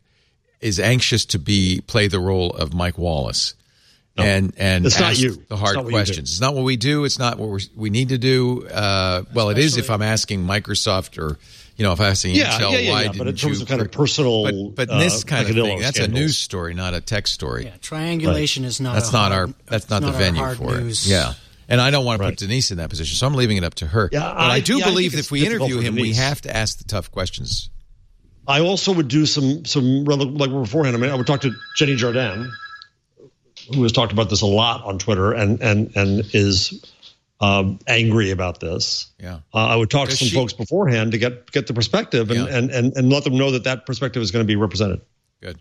[0.62, 3.52] is anxious to be play the role of Mike Wallace."
[4.16, 5.32] And and It's not ask you.
[5.32, 6.04] the It's hard not what you do.
[6.04, 6.30] questions.
[6.30, 7.04] It's not what we do.
[7.04, 8.64] It's not what we're, we need to do.
[8.68, 11.36] Uh, well, it is if I'm asking Microsoft or
[11.76, 13.58] you know if I'm asking Yeah, Intel yeah, yeah, why yeah, didn't but in terms
[13.58, 16.20] you of kind of personal, but, but uh, this kind of thing that's scandals.
[16.20, 17.64] a news story, not a tech story.
[17.64, 18.94] Yeah, triangulation is not.
[18.94, 19.54] That's a not hard- our.
[19.66, 21.06] That's it's not the venue hard for news.
[21.06, 21.10] it.
[21.10, 21.34] Yeah,
[21.68, 23.74] and I don't want to put Denise in that position, so I'm leaving it up
[23.76, 24.08] to her.
[24.12, 26.40] Yeah, but I, I- do yeah, believe think if we interview for him, we have
[26.42, 27.68] to ask the tough questions.
[28.46, 30.96] I also would do some some like beforehand.
[30.96, 32.52] I mean, I would talk to Xeni Jardin,
[33.74, 36.84] who has talked about this a lot on Twitter and and and is
[37.40, 39.06] um, angry about this.
[39.20, 41.74] Yeah, Uh, I would talk Does to some she- folks beforehand to get get the
[41.74, 42.56] perspective and, Yeah.
[42.56, 45.00] and and and let them know that that perspective is going to be represented.
[45.42, 45.58] Good.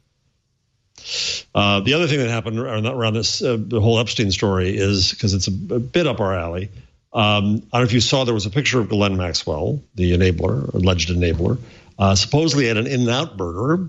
[1.55, 5.11] Uh, the other thing that happened around, around this, uh, the whole Epstein story, is
[5.11, 6.69] because it's a, a bit up our alley.
[7.13, 10.13] Um, I don't know if you saw there was a picture of Ghislaine Maxwell, the
[10.17, 11.57] enabler, alleged enabler,
[11.99, 13.87] uh, supposedly at an In-N-Out Burger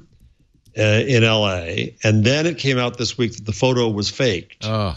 [0.79, 1.97] uh, in L.A.
[2.03, 4.97] And then it came out this week that the photo was faked, Oh,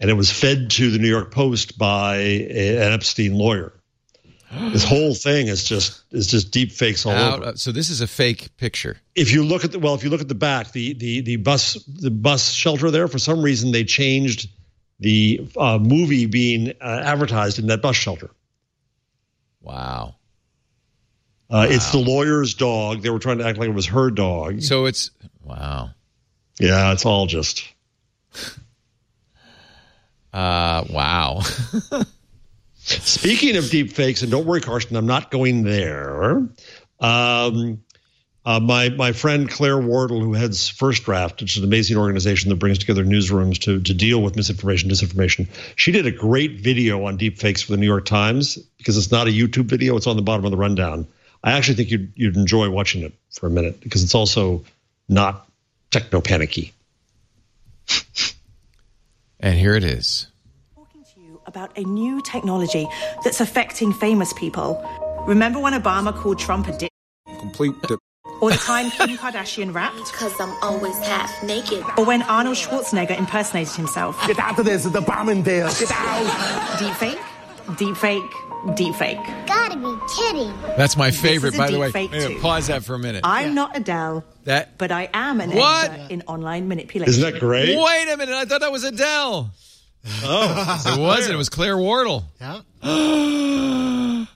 [0.00, 3.72] and it was fed to the New York Post by a, an Epstein lawyer.
[4.72, 7.48] This whole thing is just is just deep fakes all out, over.
[7.48, 8.98] uh, so this is a fake picture.
[9.14, 11.36] if you look at the well, if you look at the back, the the the
[11.36, 14.50] bus the bus shelter there, for some reason they changed
[15.00, 18.28] the uh, movie being uh, advertised in that bus shelter.
[19.62, 20.16] Wow.
[21.52, 23.02] Uh, It's the lawyer's dog.
[23.02, 24.62] They were trying to act like it was her dog.
[24.62, 25.10] So it's
[25.44, 25.90] wow.
[26.58, 27.62] Yeah, it's all just.
[30.32, 31.40] Uh, wow.
[32.74, 36.36] Speaking of deep fakes, and don't worry, Karsten, I'm not going there.
[37.00, 37.82] Um,
[38.44, 42.48] uh, my my friend Claire Wardle, who heads First Draft, which is an amazing organization
[42.48, 45.46] that brings together newsrooms to to deal with misinformation, disinformation.
[45.76, 49.12] She did a great video on deep fakes for the New York Times because it's
[49.12, 51.06] not a YouTube video; it's on the bottom of the rundown.
[51.44, 54.64] I actually think you'd you'd enjoy watching it for a minute because it's also
[55.08, 55.46] not
[55.90, 56.72] techno panicky.
[59.40, 60.28] and here it is.
[60.74, 62.86] Talking to you about a new technology
[63.24, 64.82] that's affecting famous people.
[65.26, 66.90] Remember when Obama called Trump a dick?
[67.38, 67.74] Complete.
[68.40, 69.96] Or the time Kim Kardashian rapped?
[70.10, 71.84] Because I'm always half naked.
[71.96, 74.20] Or when Arnold Schwarzenegger impersonated himself?
[74.26, 75.68] Get out of this, the a bomb in there.
[75.68, 76.78] Get out.
[76.80, 77.18] Deep fake.
[77.78, 78.30] Deep fake,
[78.74, 79.18] deep fake.
[79.46, 80.52] Gotta be kidding.
[80.76, 81.90] That's my favorite, by the way.
[81.90, 82.40] fake Wait too.
[82.40, 83.22] pause that for a minute.
[83.24, 85.90] I'm not Adele, that but I am an What?
[85.90, 87.10] expert in online manipulation.
[87.14, 87.76] Isn't that great?
[87.76, 88.34] Wait a minute.
[88.34, 89.50] I thought that was Adele.
[90.24, 91.34] Oh, it wasn't.
[91.34, 92.24] It was Claire Wardle.
[92.40, 92.60] Yeah.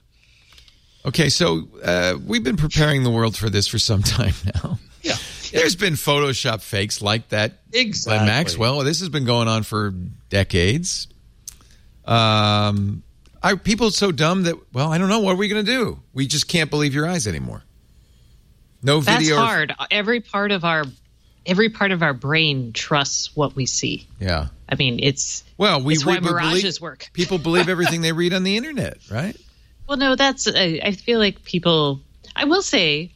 [1.05, 4.79] Okay, so uh, we've been preparing the world for this for some time now.
[5.03, 5.15] Yeah.
[5.53, 7.61] There's been Photoshop fakes like that.
[7.73, 7.85] Exactly.
[7.93, 8.79] Ghislaine Maxwell.
[8.81, 9.95] This has been going on for
[10.31, 11.07] decades.
[12.05, 13.05] Um,
[13.53, 15.21] are people so dumb that well, I don't know.
[15.21, 16.01] What are we going to do?
[16.15, 17.63] We just can't believe your eyes anymore.
[18.83, 19.37] No video.
[19.37, 19.75] That's hard.
[19.91, 20.85] Every part of our
[21.45, 24.07] every part of our brain trusts what we see.
[24.21, 24.49] Yeah.
[24.69, 27.11] I mean, it's Well, we it's why we mirages believe- work.
[27.13, 29.37] People believe everything they read on the internet, right?
[29.89, 30.49] Well, no, that's.
[30.49, 32.01] I, I feel like people.
[32.35, 33.13] I will say,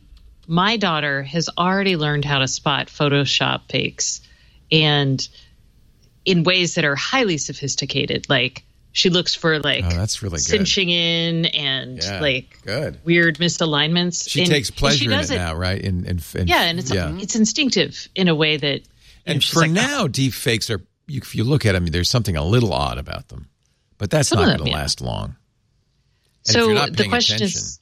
[0.46, 4.20] my daughter has already learned how to spot Photoshop fakes,
[4.70, 5.28] and
[6.24, 8.28] in ways that are highly sophisticated.
[8.28, 8.62] Like
[8.92, 10.40] she looks for like Oh, that's really good.
[10.42, 12.98] cinching in and Yeah, like good.
[13.04, 14.28] weird misalignments.
[14.28, 15.80] She And- takes pleasure she in does it, now, right?
[15.80, 17.16] In, in, in yeah, and it's yeah.
[17.18, 18.82] it's instinctive in a way that.
[19.26, 20.08] And for like, now, oh.
[20.08, 20.80] deep fakes are.
[21.06, 23.48] You, if you look at them, there's something a little odd about them,
[23.98, 24.76] but that's Some not going to yeah.
[24.76, 25.36] last long.
[26.46, 27.80] And so the question is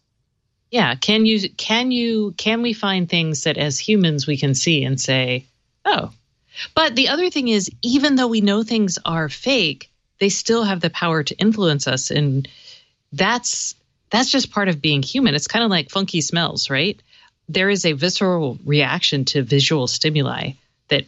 [0.70, 4.84] yeah can you can you can we find things that as humans we can see
[4.84, 5.46] and say
[5.84, 6.10] oh
[6.74, 9.90] but the other thing is even though we know things are fake
[10.20, 12.48] they still have the power to influence us and
[13.12, 13.74] that's
[14.10, 17.00] that's just part of being human it's kind of like funky smells right
[17.48, 20.50] there is a visceral reaction to visual stimuli
[20.88, 21.04] that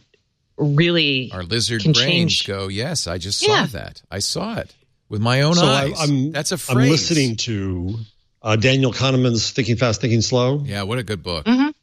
[0.57, 2.47] really our lizard can brains change.
[2.47, 3.65] go, "Yes, I just Yeah.
[3.67, 4.01] saw that.
[4.11, 4.73] I saw it
[5.09, 7.99] with my own so I, eyes." I'm that's a I'm listening to
[8.41, 10.63] uh, Daniel Kahneman's Thinking Fast, Thinking Slow.
[10.65, 11.45] Yeah, what a good book.
[11.45, 11.73] Mhm.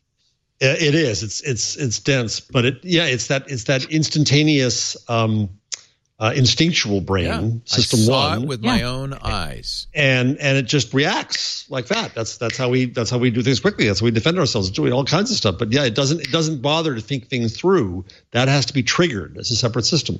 [0.61, 1.23] It it is.
[1.23, 5.49] It's it's it's dense, but it yeah, it's that it's that instantaneous um,
[6.21, 9.87] uh, instinctual brain Yeah, system I saw one, it with my own eyes.
[9.95, 12.15] and and it just reacts like that.
[12.15, 13.87] That's that's how we that's how we do things quickly.
[13.87, 15.57] That's how we defend ourselves, doing all kinds of stuff.
[15.59, 18.05] But yeah, it doesn't it doesn't bother to think things through.
[18.33, 20.19] That has to be triggered as a separate system.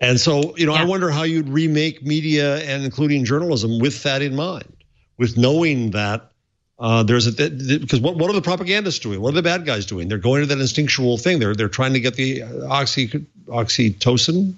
[0.00, 0.82] And so, you know, yeah.
[0.82, 4.74] I wonder how you'd remake media and including journalism with that in mind,
[5.18, 6.32] with knowing that
[6.78, 9.20] uh, there's a because what what are the propagandists doing?
[9.20, 10.08] What are the bad guys doing?
[10.08, 11.38] They're going to that instinctual thing.
[11.38, 13.08] They're they're trying to get the oxy
[13.46, 14.54] oxytocin,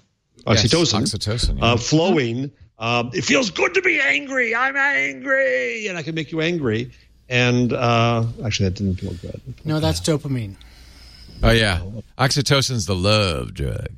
[0.47, 1.65] oxytocin, yes, oxytocin yeah.
[1.65, 2.51] uh, flowing.
[2.79, 4.55] Um, it feels good to be angry.
[4.55, 6.91] I'm angry, and I can make you angry.
[7.29, 9.41] And uh, actually, that didn't feel good.
[9.65, 10.57] No, that's dopamine.
[11.43, 11.83] Oh yeah,
[12.17, 13.89] oxytocin's the love drug.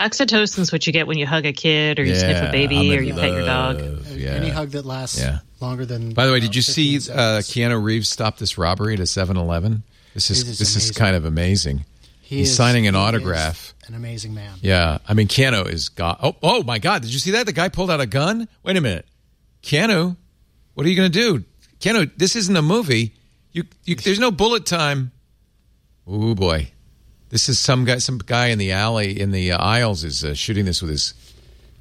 [0.00, 2.96] Oxytocin's what you get when you hug a kid or you yeah, sniff a baby
[2.96, 3.20] or you love.
[3.20, 4.06] pet your dog.
[4.08, 4.30] Yeah.
[4.30, 5.38] Any hug that lasts yeah.
[5.60, 6.12] longer than.
[6.12, 9.82] By the way, did you see uh, Keanu Reeves stop this robbery at a 7-Eleven?
[10.14, 10.90] This is, is this amazing.
[10.90, 11.84] is kind of amazing.
[12.22, 13.74] He He's is, signing an he autograph.
[13.86, 14.58] An amazing man.
[14.62, 16.18] Yeah, I mean Keanu is God.
[16.22, 17.02] Oh, oh my God!
[17.02, 17.44] Did you see that?
[17.44, 18.48] The guy pulled out a gun.
[18.62, 19.06] Wait a minute,
[19.62, 20.16] Keanu,
[20.72, 21.44] what are you going to do?
[21.80, 23.12] Keanu, this isn't a movie.
[23.52, 25.12] You, you, there's no bullet time.
[26.06, 26.72] Oh boy.
[27.34, 30.34] This is some guy, some guy in the alley in the uh, aisles is uh,
[30.34, 31.14] shooting this with his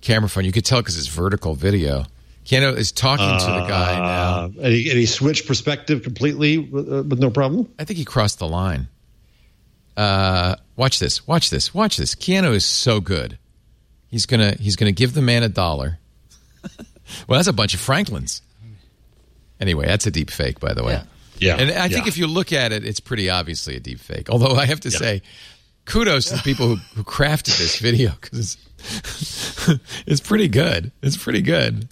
[0.01, 0.45] camera phone.
[0.45, 2.05] You could tell because it's vertical video.
[2.43, 6.57] Keanu is talking uh, to the guy now, and he, and he switched perspective completely
[6.57, 7.71] with, uh, with, no problem.
[7.77, 8.87] I think he crossed the line.
[9.95, 11.27] Uh, watch this.
[11.27, 11.71] Watch this.
[11.71, 12.15] Watch this.
[12.15, 13.37] Keanu is so good.
[14.07, 15.99] He's gonna he's gonna give the man a dollar.
[17.27, 18.41] well, that's a bunch of Franklins.
[19.59, 20.93] Anyway, that's a deep fake, by the way.
[20.93, 21.03] Yeah.
[21.39, 21.57] Yeah.
[21.57, 24.29] And I think if you look at it, it's pretty obviously a deep fake.
[24.29, 24.97] Although I have to yeah.
[24.97, 25.21] say,
[25.85, 29.69] kudos to the people who, who crafted this video because it's,
[30.07, 30.91] it's pretty good.
[31.01, 31.87] It's pretty good.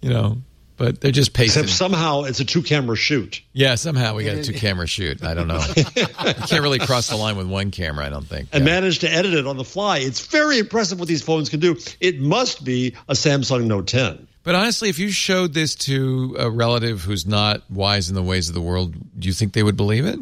[0.00, 0.36] You know,
[0.76, 1.64] but they're just pasting.
[1.64, 3.40] Except somehow it's a two camera shoot.
[3.52, 5.24] Yeah, somehow we got a two camera shoot.
[5.24, 5.62] I don't know.
[5.76, 5.84] you
[6.14, 8.50] can't really cross the line with one camera, I don't think.
[8.52, 8.74] And yeah.
[8.74, 9.98] manage to edit it on the fly.
[9.98, 11.76] It's very impressive what these phones can do.
[12.00, 14.28] It must be a Samsung Note 10.
[14.46, 18.48] But honestly, if you showed this to a relative who's not wise in the ways
[18.48, 20.20] of the world, do you think they would believe it?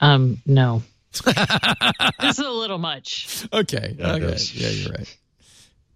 [0.00, 0.82] Um, no.
[1.12, 3.46] this is a little much.
[3.52, 3.94] Okay.
[3.98, 4.38] Yeah, okay.
[4.54, 5.18] Yeah, you're right.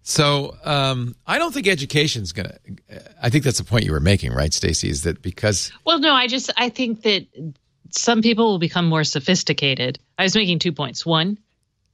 [0.03, 3.01] So um, I don't think education's going to.
[3.23, 4.87] I think that's the point you were making, right, Stacey?
[4.91, 5.71] Is that because?
[5.83, 6.13] Well, no.
[6.13, 7.25] I just I think that
[7.89, 9.97] some people will become more sophisticated.
[10.19, 11.03] I was making two points.
[11.03, 11.39] One,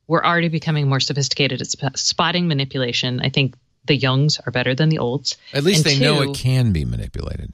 [0.08, 3.22] we're already becoming more sophisticated at sp- spotting manipulation.
[3.22, 3.56] I think
[3.86, 5.38] the youngs are better than the olds.
[5.54, 7.52] At least and they two, know it can be manipulated.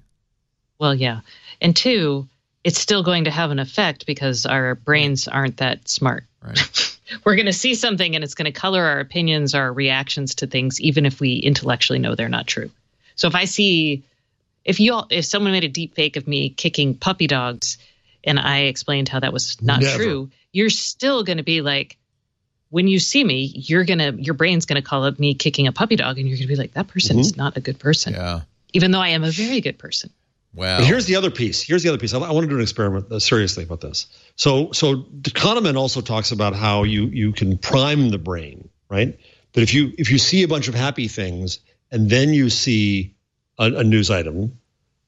[0.79, 1.21] Well, yeah.
[1.61, 2.27] And two,
[2.63, 6.25] it's still going to have an effect because our brains aren't that smart.
[6.41, 6.97] Right.
[7.25, 10.47] We're going to see something and it's going to color our opinions, our reactions to
[10.47, 12.69] things, even if we intellectually know they're not true.
[13.15, 14.03] So if I see,
[14.63, 17.77] if you all, if someone made a deep fake of me kicking puppy dogs
[18.23, 19.97] and I explained how that was not Never.
[19.97, 21.97] true, you're still going to be like,
[22.69, 25.95] when you see me, you're gonna your brain's gonna call up me kicking a puppy
[25.95, 27.21] dog, and you're gonna be like, that person mm-hmm.
[27.21, 28.13] is not a good person.
[28.13, 28.41] Yeah.
[28.73, 30.11] Even though I am a very good person.
[30.53, 31.61] Well, here's the other piece.
[31.61, 32.13] Here's the other piece.
[32.13, 34.07] I, I want to do an experiment uh, seriously about this.
[34.35, 39.19] So, so Kahneman also talks about how you you can prime the brain, right?
[39.53, 41.59] But if you if you see a bunch of happy things
[41.91, 43.15] and then you see
[43.57, 44.57] a, a news item,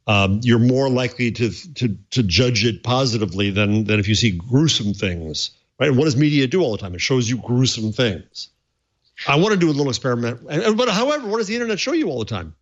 [0.07, 4.32] um, you're more likely to to to judge it positively than than if you see
[4.32, 5.51] gruesome things
[5.82, 5.90] Right?
[5.90, 6.94] And what does media do all the time?
[6.94, 8.50] It shows you gruesome things.
[9.28, 10.46] I want to do a little experiment.
[10.46, 12.54] But however, what does the internet show you all the time?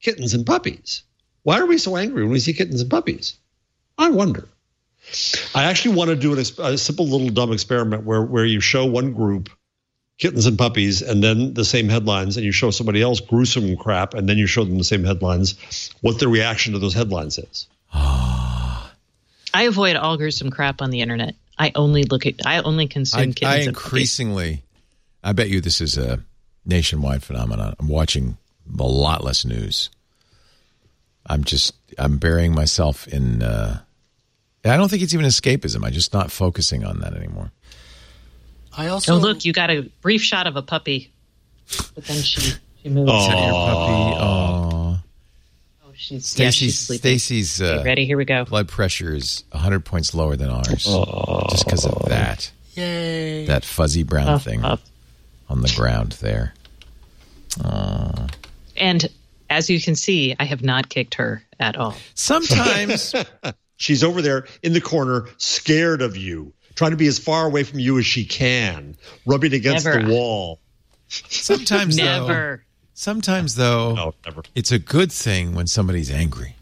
[0.00, 1.02] Kittens and puppies.
[1.42, 3.36] Why are we so angry when we see kittens and puppies?
[3.98, 4.48] I wonder.
[5.56, 8.86] I actually want to do an, a simple little dumb experiment where, where you show
[8.86, 9.50] one group
[10.16, 14.14] kittens and puppies and then the same headlines, and you show somebody else gruesome crap,
[14.14, 17.66] and then you show them the same headlines, what their reaction to those headlines is.
[17.92, 18.92] I
[19.54, 21.34] avoid all gruesome crap on the internet.
[21.58, 24.62] I only look at I only consume I, I increasingly
[25.22, 26.22] I bet you this is a
[26.64, 27.74] nationwide phenomenon.
[27.78, 28.36] I'm watching
[28.78, 29.90] a lot less news.
[31.26, 33.80] I'm just I'm burying myself in uh
[34.64, 35.84] I don't think it's even escapism.
[35.84, 37.52] I'm just not focusing on that anymore.
[38.76, 41.12] I also Oh look, you got a brief shot of a puppy.
[41.94, 43.10] But then she she moves.
[43.12, 44.16] Oh, your puppy.
[44.20, 44.57] Oh
[45.98, 48.06] she's Stacey's, yeah, Stacey's uh, ready.
[48.06, 48.44] Here we go.
[48.44, 51.46] Blood pressure is 100 points lower than ours, oh.
[51.50, 52.50] just because of that.
[52.74, 53.46] Yay!
[53.46, 54.78] That fuzzy brown oh, thing oh.
[55.48, 56.54] on the ground there.
[57.64, 58.28] Oh.
[58.76, 59.08] And
[59.50, 61.96] as you can see, I have not kicked her at all.
[62.14, 63.14] Sometimes
[63.76, 67.64] she's over there in the corner, scared of you, trying to be as far away
[67.64, 68.96] from you as she can,
[69.26, 70.02] rubbing against Never.
[70.02, 70.60] the wall.
[71.08, 72.62] Sometimes, Never.
[72.62, 72.67] Though,
[72.98, 74.14] Sometimes, though, no,
[74.56, 76.56] it's a good thing when somebody's angry.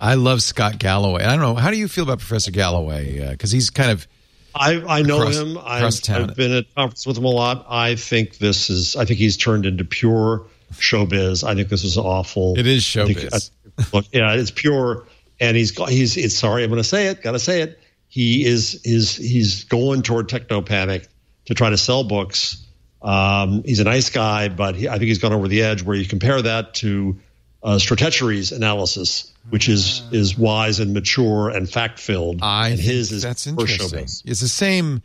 [0.00, 1.24] I love Scott Galloway.
[1.24, 1.56] I don't know.
[1.56, 3.28] How do you feel about Professor Galloway?
[3.30, 4.06] Because uh, he's kind of.
[4.54, 5.58] I, I know across, him.
[5.58, 7.66] I've, I've, been at conference with him a lot.
[7.68, 8.94] I think this is.
[8.94, 11.42] I think he's turned into pure showbiz.
[11.42, 12.56] I think this is awful.
[12.56, 13.50] It is showbiz.
[13.76, 15.04] Think, look, yeah, it's pure.
[15.40, 16.16] And he's he's.
[16.16, 16.62] It's sorry.
[16.62, 17.22] I'm going to say it.
[17.22, 17.80] Got to say it.
[18.06, 21.08] He is is he's going toward techno panic
[21.46, 22.65] to try to sell books
[23.02, 25.82] Um, he's a nice guy, but he, I think he's gone over the edge.
[25.82, 27.18] Where you compare that to
[27.62, 33.12] uh, Stratechery's analysis, which is is wise and mature and fact filled, I and his
[33.12, 34.00] is that's interesting.
[34.24, 35.02] It's the same.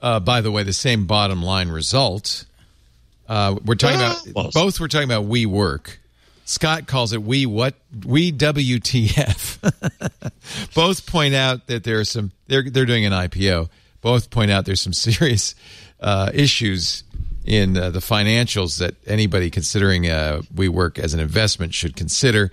[0.00, 2.44] Uh, by the way, the same bottom line result.
[3.28, 4.80] Uh, we're talking Ah, about both.
[4.80, 5.96] We're talking about WeWork.
[6.44, 7.74] Scott calls it we what
[8.04, 9.58] we WTF.
[10.74, 12.32] both point out that there are some.
[12.48, 13.68] They're they're doing an IPO.
[14.00, 15.54] Both point out there's some serious
[16.00, 17.04] uh, issues
[17.44, 22.50] in uh, the financials that anybody considering uh, WeWork as an investment should consider.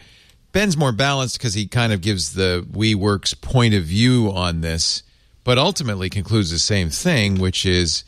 [0.52, 5.04] Ben's more balanced because he kind of gives the WeWork's point of view on this,
[5.44, 8.04] but ultimately concludes the same thing, which is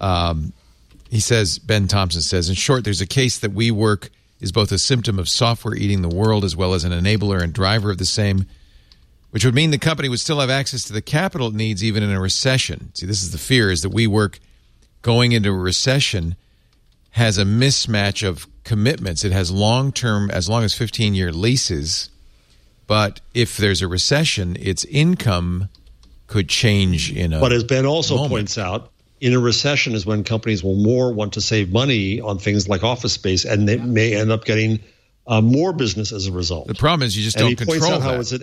[0.00, 0.52] um,
[1.10, 4.10] he says, Ben Thompson says, in short, there's a case that WeWork
[4.40, 7.52] is both a symptom of software eating the world as well as an enabler and
[7.52, 8.44] driver of the same,
[9.30, 12.02] which would mean the company would still have access to the capital it needs even
[12.02, 12.94] in a recession.
[12.94, 14.38] See, this is the fear is that WeWork
[15.02, 16.36] going into a recession
[17.12, 19.24] has a mismatch of commitments.
[19.24, 22.10] It has long term, as long as 15 year leases.
[22.86, 25.68] But if there's a recession, its income
[26.26, 27.40] could change in a.
[27.40, 28.30] But as Ben also moment.
[28.30, 28.90] points out,
[29.20, 32.84] in a recession is when companies will more want to save money on things like
[32.84, 34.80] office space, and they may end up getting
[35.26, 36.66] uh, more business as a result.
[36.68, 38.20] The problem is you just and don't he points control out how that.
[38.20, 38.42] it's an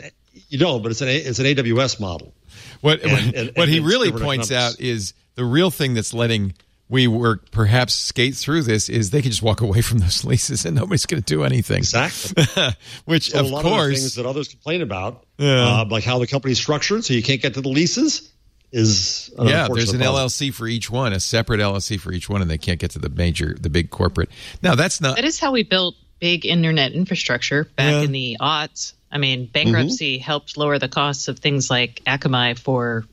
[0.50, 2.34] you don't, but it's an it's an AWS model.
[2.82, 4.76] What And- what, and- what and he really points economics.
[4.80, 6.54] out is the real thing that's letting
[6.92, 10.76] WeWork perhaps skate through this is they can just walk away from those leases and
[10.76, 11.78] nobody's going to do anything.
[11.80, 12.44] Exactly.
[13.06, 15.82] Which So of a lot of the things that others complain about, Yeah.
[15.82, 18.32] uh, like how the company's structured, so you can't get to the leases,
[18.72, 20.28] is an yeah, there's an problem.
[20.28, 23.00] LLC for each one, a separate LLC for each one, and they can't get to
[23.00, 24.30] the major, the big corporate.
[24.62, 25.16] Now that's not.
[25.16, 28.02] That is how we built big internet infrastructure back Yeah.
[28.02, 28.94] in the aughts.
[29.12, 33.06] I mean, bankruptcy helped lower the costs of things like Akamai for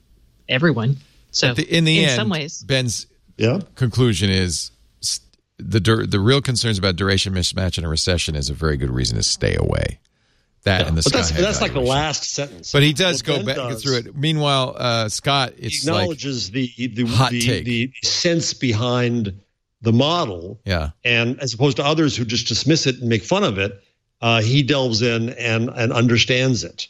[0.48, 0.96] everyone.
[1.32, 3.06] So, the- in the in end, some ways, Ben's
[3.36, 3.60] yeah.
[3.74, 4.70] conclusion is
[5.58, 8.90] the dur- the real concerns about duration mismatch in a recession is a very good
[8.90, 9.98] reason to stay away.
[10.64, 12.70] That and the But that's Sky that's like the last sentence.
[12.70, 14.16] But he does What go Ben back does- through it.
[14.16, 17.64] Meanwhile, uh, Scott, He it's like acknowledges the the hot the, take.
[17.64, 19.40] the sense behind
[19.80, 23.42] the model, yeah, and as opposed to others who just dismiss it and make fun
[23.42, 23.82] of it,
[24.20, 26.86] uh, he delves in and and understands it.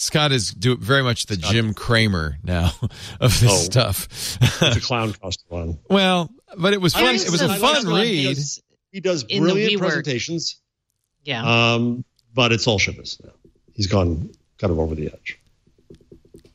[0.00, 2.72] Scott is do very much the Jim Cramer now
[3.20, 3.56] of this Oh.
[3.56, 4.08] stuff.
[4.40, 5.78] With the clown costume on.
[5.90, 7.14] well, but it was fun.
[7.14, 8.38] It was a the- I like fun read.
[8.92, 10.56] He does In the brilliant presentations,
[11.22, 11.74] yeah.
[11.74, 13.30] um, but it's all shivers now.
[13.74, 15.38] He's gone kind of over the edge.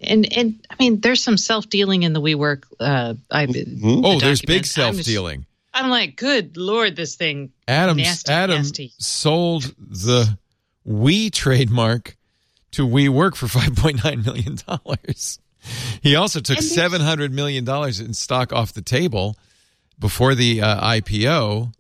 [0.01, 2.63] and and I mean, there's some self dealing in the WeWork.
[2.79, 4.47] Uh, I, Oh, the there's document.
[4.47, 5.45] big I'm self dealing.
[5.73, 7.51] I'm like, good lord, this thing.
[7.67, 8.93] Adam nasty, Adam nasty.
[8.97, 10.37] sold the
[10.83, 12.17] We trademark
[12.76, 15.39] to WeWork for 5.9 million dollars.
[16.01, 19.36] He also took 700 million dollars in stock off the table
[19.97, 21.73] before the uh, IPO,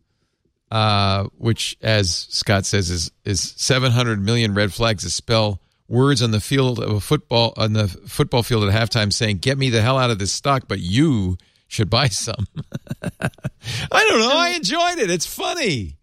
[0.71, 6.31] uh, which, as Scott says, is is 700 million red flags to spell words on
[6.31, 9.81] the field of a football on the football field at halftime saying, "Get me the
[9.81, 11.37] hell out of this stock," but you
[11.67, 12.47] should buy some.
[13.21, 13.29] I
[14.07, 14.31] don't know.
[14.33, 15.11] I enjoyed it.
[15.11, 15.97] It's funny.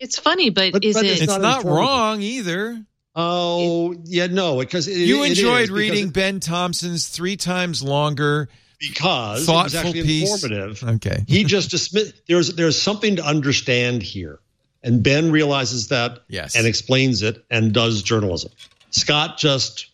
[0.00, 1.12] It's funny, but, But- is but it?
[1.12, 2.84] it's It's not not wrong either.
[3.16, 7.82] Oh yeah, no, because it, You it enjoyed because reading it- Ben Thompson's three times
[7.82, 8.48] longer,
[8.80, 10.32] because it was thoughtful actually piece.
[10.44, 10.82] informative.
[10.96, 11.24] Okay.
[11.28, 12.14] he just dismissed.
[12.26, 14.40] There's there's something to understand here,
[14.82, 16.20] and Ben realizes that.
[16.28, 16.56] Yes.
[16.56, 18.50] and explains it and does journalism.
[18.90, 19.86] Scott just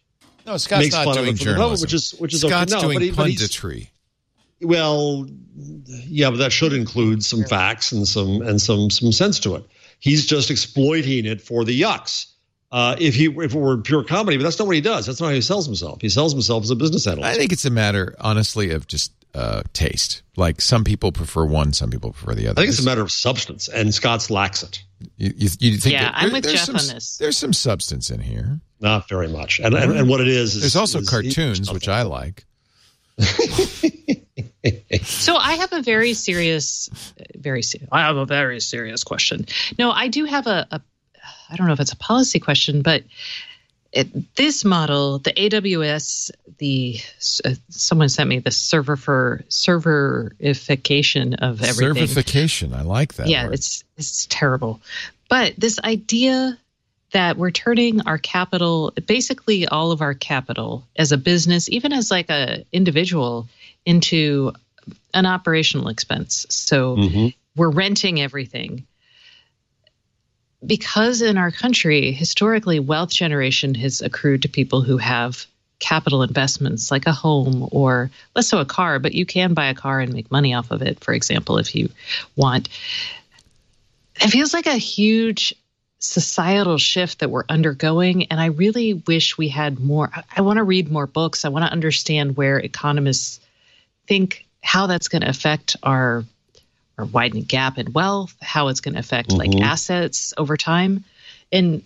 [0.46, 1.84] No, Scott's makes not fun doing it the public, journalism.
[1.84, 2.80] which is which is Scott's okay.
[2.82, 3.88] No, doing but he- but punditry.
[4.62, 5.26] Well,
[5.86, 9.64] yeah, but that should include some facts and some and some some sense to it.
[10.00, 12.26] He's just exploiting it for the yucks.
[12.72, 15.06] Uh, if he if it were pure comedy, but that's not what he does.
[15.06, 16.00] That's not how he sells himself.
[16.00, 17.26] He sells himself as a business analyst.
[17.28, 20.22] I think it's a matter, honestly, of just uh, taste.
[20.36, 22.60] Like some people prefer one, some people prefer the other.
[22.60, 24.82] I think it's a matter of substance, and Scott's lacks it.
[25.16, 27.16] You, you, you think Yeah, that I'm there- with there's Jeff some, on this.
[27.18, 28.60] There's some substance in here.
[28.80, 29.58] Not very much.
[29.58, 32.44] And and, and what it is is There's also is- cartoons, which I like.
[35.02, 36.90] So I have a very serious,
[37.34, 37.88] very serious.
[37.90, 39.46] I have a very serious question.
[39.78, 40.80] No, I do have a, a
[41.50, 43.02] I don't know if it's a policy question, but
[43.92, 47.00] it, this model, the AWS, the
[47.44, 52.06] uh, someone sent me the server for serverification of everything.
[52.06, 52.74] Servification.
[52.74, 53.28] I like that.
[53.28, 53.54] yeah, word.
[53.54, 54.80] it's it's terrible.
[55.28, 56.58] But this idea
[57.12, 62.10] that we're turning our capital, basically all of our capital as a business, even as
[62.10, 63.48] like a individual,
[63.84, 64.52] into
[65.12, 66.46] an operational expense.
[66.48, 67.34] So Mhm.
[67.56, 68.86] we're renting everything.
[70.64, 75.46] Because in our country, historically, wealth generation has accrued to people who have
[75.78, 79.74] capital investments like a home or less so a car, but you can buy a
[79.74, 81.88] car and make money off of it, for example, if you
[82.36, 82.68] want.
[84.20, 85.54] It feels like a huge
[85.98, 88.26] societal shift that we're undergoing.
[88.26, 90.10] And I really wish we had more.
[90.14, 91.44] I, I want to read more books.
[91.44, 93.40] I want to understand where economists
[94.06, 96.24] think how that's going to affect our
[97.00, 99.62] our widening gap in wealth, how it's going to affect like Mhm.
[99.62, 101.04] assets over time.
[101.50, 101.82] And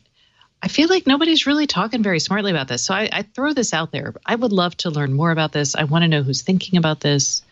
[0.62, 2.84] I feel like nobody's really talking very smartly about this.
[2.84, 4.14] So I, I throw this out there.
[4.26, 5.74] I would love to learn more about this.
[5.74, 7.42] I want to know who's thinking about this.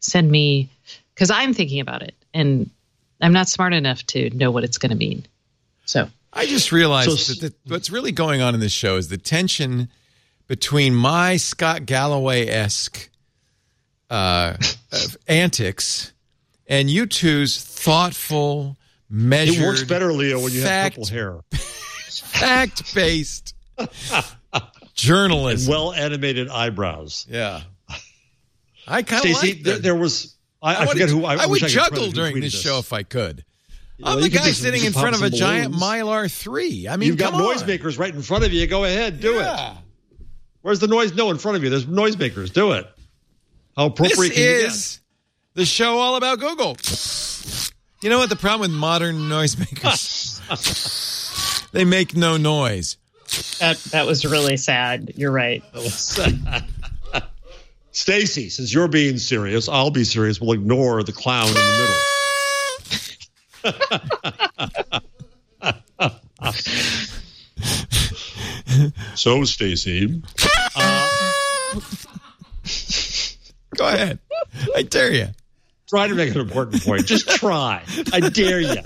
[0.00, 0.68] Send me,
[1.14, 2.70] because I'm thinking about it and
[3.20, 5.24] I'm not smart enough to know what it's going to mean.
[5.86, 9.08] So I just realized So- that the, what's really going on in this show is
[9.08, 9.88] the tension
[10.46, 13.08] between my Scott Galloway esque
[14.10, 14.56] uh,
[14.92, 16.12] of antics
[16.68, 18.76] and you two's thoughtful,
[19.10, 21.40] measured, It works better, Leo, when you fact, have purple hair.
[21.52, 23.54] fact based
[24.94, 25.70] journalism.
[25.70, 27.26] well animated eyebrows.
[27.28, 27.62] Yeah.
[28.86, 29.82] I kind of like there, that.
[29.82, 32.60] there was I, I, would- forget who I, I would I juggle during tweeted this
[32.60, 33.44] show if I could.
[34.00, 35.74] Well, I'm the guy sitting in front of a giant.
[35.74, 36.86] Mylar 3.
[36.88, 38.64] I mean, You've got noisemakers right in front of you.
[38.68, 39.72] Go ahead, do Yeah.
[39.72, 39.76] it.
[40.62, 41.14] Where's the noise?
[41.14, 41.70] No, in front of you.
[41.70, 42.52] There's noisemakers.
[42.52, 42.86] Do it.
[43.76, 44.66] How appropriate This can you get?
[44.68, 45.00] is
[45.58, 46.76] the show all about Google.
[48.00, 50.38] You know what the problem with modern noisemakers?
[51.72, 52.96] they make no noise.
[53.58, 55.14] that that was really sad.
[55.16, 55.64] You're right.
[57.90, 60.40] Stacey, since you're being serious, I'll be serious.
[60.40, 61.70] We'll ignore the clown in the
[63.64, 63.82] middle.
[69.16, 70.22] so, Stacey,
[70.76, 71.80] uh,
[73.76, 74.18] Go ahead.
[74.74, 75.28] I dare you.
[75.88, 77.06] Try to make an important point.
[77.06, 77.82] Just try.
[78.12, 78.76] I dare you.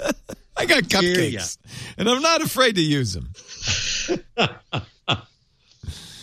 [0.56, 1.58] I got cupcakes,
[1.98, 3.30] and I'm not afraid to use them.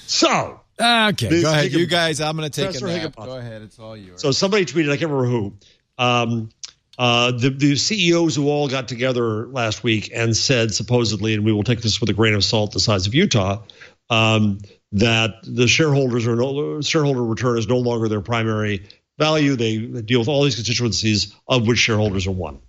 [0.07, 1.71] So, Okay, go ahead.
[1.71, 3.15] Higgin- You guys, I'm going to take Professor a nap.
[3.15, 3.61] Go ahead.
[3.63, 4.21] It's all yours.
[4.21, 5.53] So somebody tweeted, I can't remember who.
[5.97, 6.49] Um,
[6.97, 11.51] uh, the, the CEOs who all got together last week and said, supposedly, and we
[11.51, 13.61] will take this with a grain of salt, the size of Utah,
[14.09, 14.59] um,
[14.93, 18.87] that the shareholders are no shareholder return is no longer their primary
[19.19, 19.55] value.
[19.55, 22.59] They deal with all these constituencies of which shareholders are one.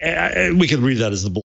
[0.00, 1.42] And we can read that as the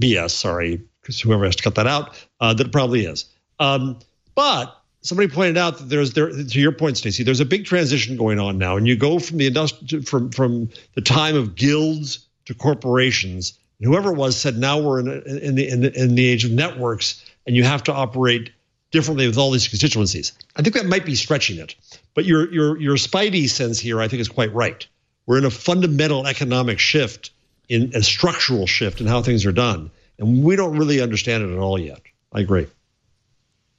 [0.00, 0.30] BS.
[0.30, 3.26] Sorry, because whoever has to cut that out, uh, that it probably is.
[3.58, 3.98] Um,
[4.34, 7.22] but somebody pointed out that there's there to your point, Stacey.
[7.22, 10.68] There's a big transition going on now, and you go from the industri- from from
[10.94, 13.58] the time of guilds to corporations.
[13.78, 16.44] And whoever it was said, now we're in, in the in the in the age
[16.44, 18.50] of networks, and you have to operate
[18.96, 20.32] differently with all these constituencies.
[20.56, 21.74] I think that might be stretching it,
[22.14, 24.86] but your your your Spidey sense here, I think, is quite right.
[25.26, 27.30] We're in a fundamental economic shift,
[27.68, 31.52] in a structural shift in how things are done, and we don't really understand it
[31.52, 32.00] at all yet.
[32.32, 32.68] I agree.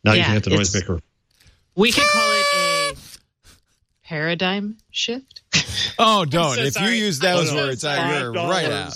[0.03, 1.01] Now you can hit the it's- noisemaker.
[1.75, 2.45] We could call it
[2.93, 2.97] a
[4.03, 5.41] paradigm shift.
[5.99, 6.55] oh, don't.
[6.55, 6.95] so if sorry.
[6.97, 7.65] you use those Oh, no.
[7.65, 8.93] words, I, you're right out.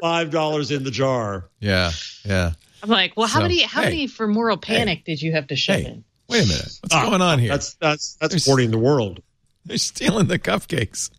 [0.00, 1.48] Five dollars in the jar.
[1.60, 1.92] Yeah,
[2.24, 2.52] yeah.
[2.82, 5.46] I'm like, well, how So, many how hey, many for moral panic did you have
[5.48, 5.86] to shove Hey.
[5.86, 6.04] in?
[6.28, 6.72] Wait a minute.
[6.80, 7.50] What's Ah, going on here?
[7.50, 9.22] That's that's that's There's- supporting the world.
[9.64, 11.10] They're stealing the cupcakes.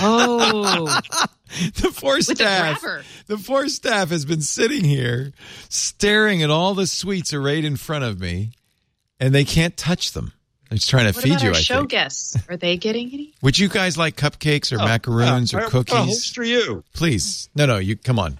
[0.00, 1.00] Oh,
[1.74, 2.80] The four with the staff.
[2.80, 3.04] grabber.
[3.26, 5.32] The four staff has been sitting here
[5.68, 8.52] staring at all the sweets arrayed in front of me,
[9.20, 10.32] and they can't touch them.
[10.70, 11.48] They're just trying to What feed about you.
[11.50, 11.90] our I show think.
[11.90, 12.36] guests?
[12.48, 13.34] Are they getting any?
[13.42, 15.58] Would you guys like cupcakes or macaroons Yeah.
[15.58, 16.06] or What kind of cookies?
[16.14, 16.84] host are you?
[16.94, 17.76] Please, no, no.
[17.76, 18.38] You come on.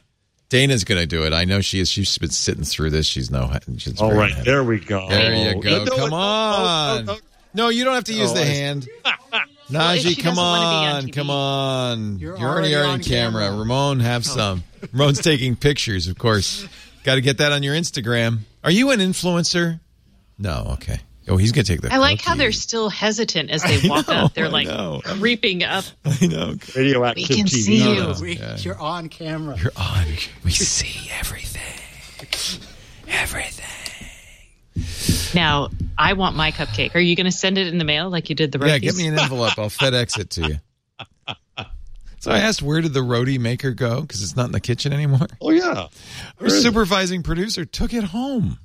[0.52, 1.32] Dana's going to do it.
[1.32, 1.88] I know she is.
[1.88, 3.06] She's been sitting through this.
[3.06, 3.50] She's no.
[3.78, 4.44] She's All very happy.
[4.44, 5.08] there we go.
[5.08, 5.70] There you go.
[5.70, 7.04] No, no, Come no, oh, oh, oh, on.
[7.06, 7.18] no, no.
[7.54, 8.88] No, you don't have to use Oh, the I hand.
[9.70, 12.18] Well, Najee, she come doesn't wanna be on on, come on.
[12.18, 13.42] You're You're, already, already on on camera.
[13.44, 13.58] camera.
[13.60, 14.64] Ramon, have some.
[14.92, 16.66] Ramon's taking pictures, of course.
[17.04, 18.40] Got to get that on your Instagram.
[18.62, 19.80] Are you an influencer?
[20.38, 20.72] No.
[20.74, 21.00] Okay.
[21.28, 21.92] Oh, he's going to take the.
[21.92, 24.34] I like how they're still hesitant as they I walk know, up.
[24.34, 25.00] They're I like know.
[25.04, 25.84] creeping up.
[26.04, 26.54] I know.
[26.76, 27.50] Radioactive We can TV.
[27.50, 27.94] see you.
[28.00, 28.56] No, We, yeah.
[28.58, 29.56] You're on camera.
[29.58, 30.04] You're on.
[30.44, 31.62] We see everything.
[33.08, 33.64] Everything.
[35.34, 35.68] Now,
[35.98, 36.94] I want my cupcake.
[36.94, 38.80] Are you going to send it in the mail like you did the Yeah, rotis?
[38.80, 39.58] get me an envelope.
[39.58, 40.56] I'll FedEx it to you.
[42.20, 44.02] So I asked, where did the roti maker go?
[44.02, 45.26] Because it's not in the kitchen anymore.
[45.40, 45.88] Oh yeah.
[46.40, 48.60] Our supervising producer took it home.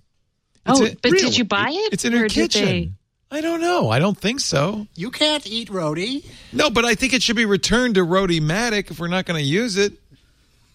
[0.68, 1.26] It's Oh, in- but really?
[1.26, 1.94] did you buy it?
[1.94, 2.66] It's in her kitchen.
[2.66, 2.92] they-
[3.30, 3.90] I don't know.
[3.90, 4.88] I don't think so.
[4.96, 6.24] You can't eat roti.
[6.54, 9.46] No, but I think it should be returned to Rotimatic if we're not going to
[9.46, 9.94] use it.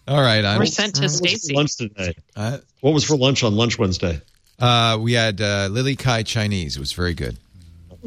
[0.07, 0.45] All right.
[0.45, 1.53] I Or don't, sent to What was for Stacey.
[1.55, 2.13] lunch today?
[2.35, 4.21] uh, What was for lunch on lunch Wednesday?
[4.59, 6.75] uh, we had uh, Lily Kai Chinese.
[6.77, 7.37] It was very good.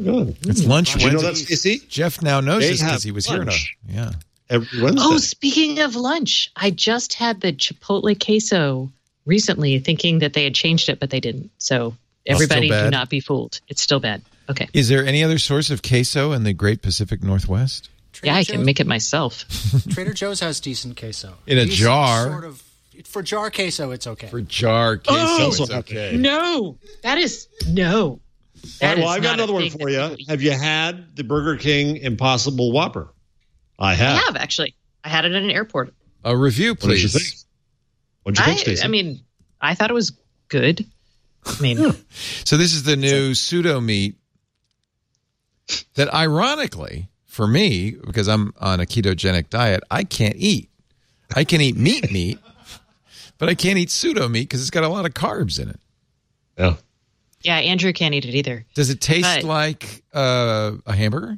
[0.01, 0.37] Good.
[0.47, 1.55] It's lunch Did you know Wednesday.
[1.55, 1.81] that, Stacey?
[1.89, 3.43] Jeff now knows They this because he was here.
[3.43, 3.57] To,
[3.89, 4.11] yeah.
[4.49, 5.01] Every Wednesday.
[5.03, 8.91] Oh, speaking of lunch, I just had the Chipotle queso
[9.27, 11.51] recently, thinking that they had changed it, but they didn't.
[11.59, 11.95] So
[12.25, 13.61] Everybody, do not be fooled.
[13.67, 14.21] It's still bad.
[14.49, 14.67] Okay.
[14.73, 17.89] Is there any other source of queso in the Great Pacific Northwest?
[18.23, 19.45] yeah, I Joe's- can make it myself.
[19.89, 21.35] Trader Joe's has decent queso.
[21.45, 22.25] In a Decent jar.
[22.31, 22.63] Sort of,
[23.05, 24.27] for jar queso, it's okay.
[24.27, 26.15] For jar queso, Oh, it's okay.
[26.17, 28.19] No, that is no.
[28.81, 30.15] That right, well, is I've got another one for you.
[30.27, 33.09] Have you had the Burger King Impossible Whopper?
[33.77, 34.13] I have.
[34.13, 34.25] I have.
[34.29, 34.75] have actually.
[35.03, 35.93] I had it at an airport.
[36.25, 37.45] A review, What did you please.
[38.35, 38.37] Think?
[38.37, 38.85] What'd you think, I, Stacey?
[38.85, 39.21] I mean,
[39.61, 40.11] I thought it was
[40.49, 40.85] good.
[41.45, 41.93] I mean,
[42.45, 44.15] So this is the new pseudo meat
[45.95, 50.69] that, ironically, for me, because I'm on a ketogenic diet, I can't eat.
[51.35, 52.39] I can eat meat meat,
[53.37, 55.79] but I can't eat pseudo meat because it's got a lot of carbs in it.
[56.57, 56.75] yeah.
[57.41, 58.65] yeah, Andrew can't eat it either.
[58.75, 61.37] Does it taste But- like uh, a hamburger?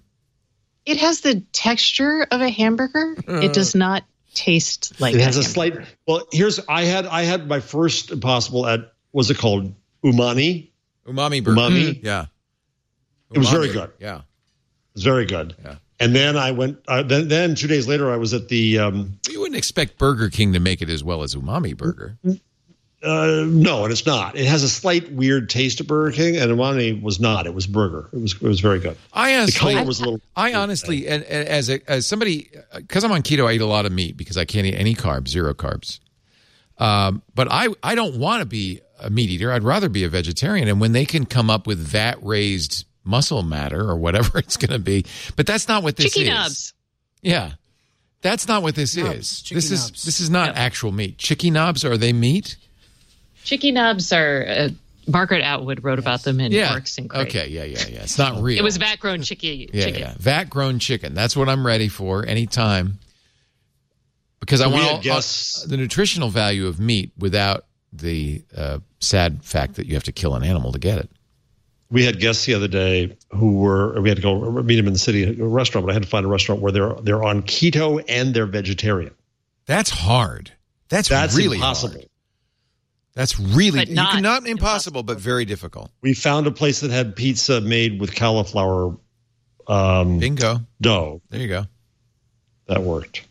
[0.85, 3.15] It has the texture of a hamburger.
[3.27, 4.03] it does not
[4.39, 5.75] taste like it has a slight.
[6.07, 9.73] Well, here's I had I had my first Impossible at was it called?
[10.03, 10.69] Umani.
[11.05, 11.59] Umami burger.
[11.59, 11.99] Umami.
[12.03, 12.25] Yeah.
[13.33, 13.91] It was very good.
[13.99, 14.19] Yeah.
[14.19, 14.23] It
[14.95, 15.55] was very good.
[15.63, 15.75] Yeah.
[15.99, 16.79] And then I went.
[16.87, 18.79] Uh, then then two days later, I was at the.
[18.79, 22.17] Um, You wouldn't expect Burger King to make it as well as Umami Burger.
[23.01, 24.35] Uh, no, and it's not.
[24.35, 27.47] It has a slight weird taste of Burger King, and Umami was not.
[27.47, 28.09] It was burger.
[28.11, 28.97] It was it was very good.
[29.13, 30.21] I The honestly, color was a little.
[30.35, 33.65] I honestly, and, and as a as somebody, because I'm on keto, I eat a
[33.65, 35.99] lot of meat because I can't eat any carbs, zero carbs.
[36.77, 39.51] Um, but I I don't want to be a meat eater.
[39.51, 40.67] I'd rather be a vegetarian.
[40.67, 44.71] And when they can come up with vat raised muscle matter or whatever it's going
[44.71, 45.05] to be,
[45.37, 46.33] but that's not what this Chicky is.
[46.33, 46.73] knobs.
[47.21, 47.51] Yeah,
[48.21, 49.41] that's not what this Knobs, is.
[49.41, 50.03] chicky This is knobs.
[50.03, 51.17] this is not actual meat.
[51.17, 52.57] ChickieNobs are they meat?
[53.45, 54.45] ChickieNobs are.
[54.47, 54.69] Uh,
[55.07, 56.71] Margaret Atwood wrote about them in Yeah.
[56.71, 57.29] Oryx and Crake.
[57.29, 57.47] Okay.
[57.47, 57.63] Yeah.
[57.63, 57.79] Yeah.
[57.89, 58.03] Yeah.
[58.03, 58.59] It's not real.
[58.59, 59.67] It was vat grown chicky.
[59.73, 60.01] Yeah, chicken.
[60.01, 60.13] yeah.
[60.19, 61.15] Vat grown chicken.
[61.15, 62.99] That's what I'm ready for anytime.
[64.39, 68.79] Because I So we want had all- the nutritional value of meat without the uh,
[68.99, 71.09] sad fact that you have to kill an animal to get it.
[71.89, 73.99] We had guests the other day who were.
[73.99, 76.03] We had to go meet them in the city at a restaurant, but I had
[76.03, 79.11] to find a restaurant where they're they're on keto and they're vegetarian.
[79.65, 80.51] That's hard.
[80.89, 81.93] That's, That's really impossible.
[81.95, 82.08] hard.
[83.15, 85.91] That's really But you not can not impossible, but very difficult.
[86.01, 88.95] We found a place that had pizza made with cauliflower
[89.67, 90.59] um, Bingo.
[90.79, 91.21] dough.
[91.29, 91.65] There you go.
[92.67, 93.25] That worked.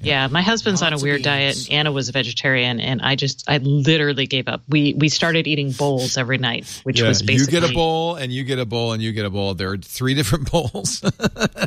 [0.00, 3.48] Yeah, my husband's on a weird diet, and Anna was a vegetarian, and I just,
[3.48, 4.60] I literally gave up.
[4.68, 8.16] We we started eating bowls every night, which Yeah, was basically you get a bowl,
[8.16, 9.54] and you get a bowl, and you get a bowl.
[9.54, 11.02] There are three different bowls.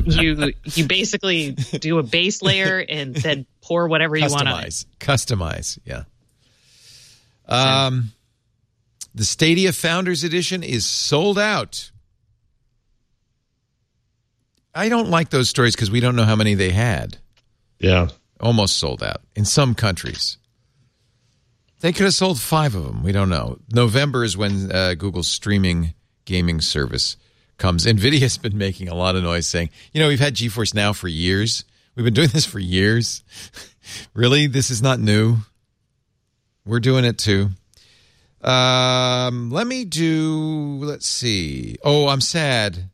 [0.06, 4.68] you you basically do a base layer and then pour whatever you want on it.
[4.68, 6.04] customize customize yeah
[7.48, 8.12] um
[9.16, 11.92] the stadia founders edition is sold out.
[14.76, 17.18] I don't like those stories because we don't know how many they had.
[17.80, 18.10] Yeah.
[18.40, 20.38] almost sold out in some countries.
[21.80, 23.58] They could have sold five of them we don't know.
[23.72, 25.94] November is when uh, google's streaming
[26.26, 27.18] gaming service
[27.58, 27.86] comes.
[27.86, 31.08] Nvidia's been making a lot of noise saying you know we've had geforce now for
[31.08, 31.64] years.
[31.96, 33.24] We've been doing this for years.
[34.14, 34.48] Really?
[34.48, 35.38] This is not new
[36.68, 37.50] we're doing it too.
[38.42, 41.78] Um let me do let's see.
[41.84, 42.90] Oh i'm sad.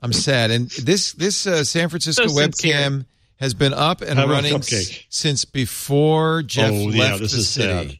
[0.00, 0.50] I'm sad.
[0.50, 3.06] And this this uh, san francisco So webcam
[3.36, 7.38] has been up and Have running s- since before jeff Oh, yeah, left this the
[7.38, 7.88] is city.
[7.88, 7.98] sad.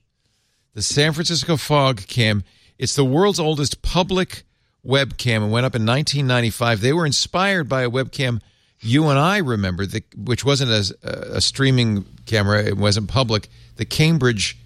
[0.75, 2.45] the San Francisco Fog Cam.
[2.79, 4.43] It's the world's oldest public
[4.87, 6.81] webcam and went up in 1995.
[6.81, 8.41] They were inspired by a webcam
[8.81, 13.85] you and I remember, the, which wasn't a, a streaming camera, it wasn't public, the
[13.85, 14.59] Cambridge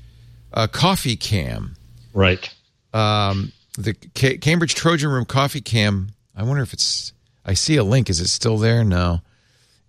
[0.56, 1.76] uh, Coffee Cam.
[2.12, 2.52] Right.
[2.92, 6.08] Um, the Ca- Cambridge Trojan Room Coffee Cam.
[6.34, 7.12] I wonder if it's.
[7.44, 8.10] I see a link.
[8.10, 8.82] Is it still there?
[8.82, 9.20] No.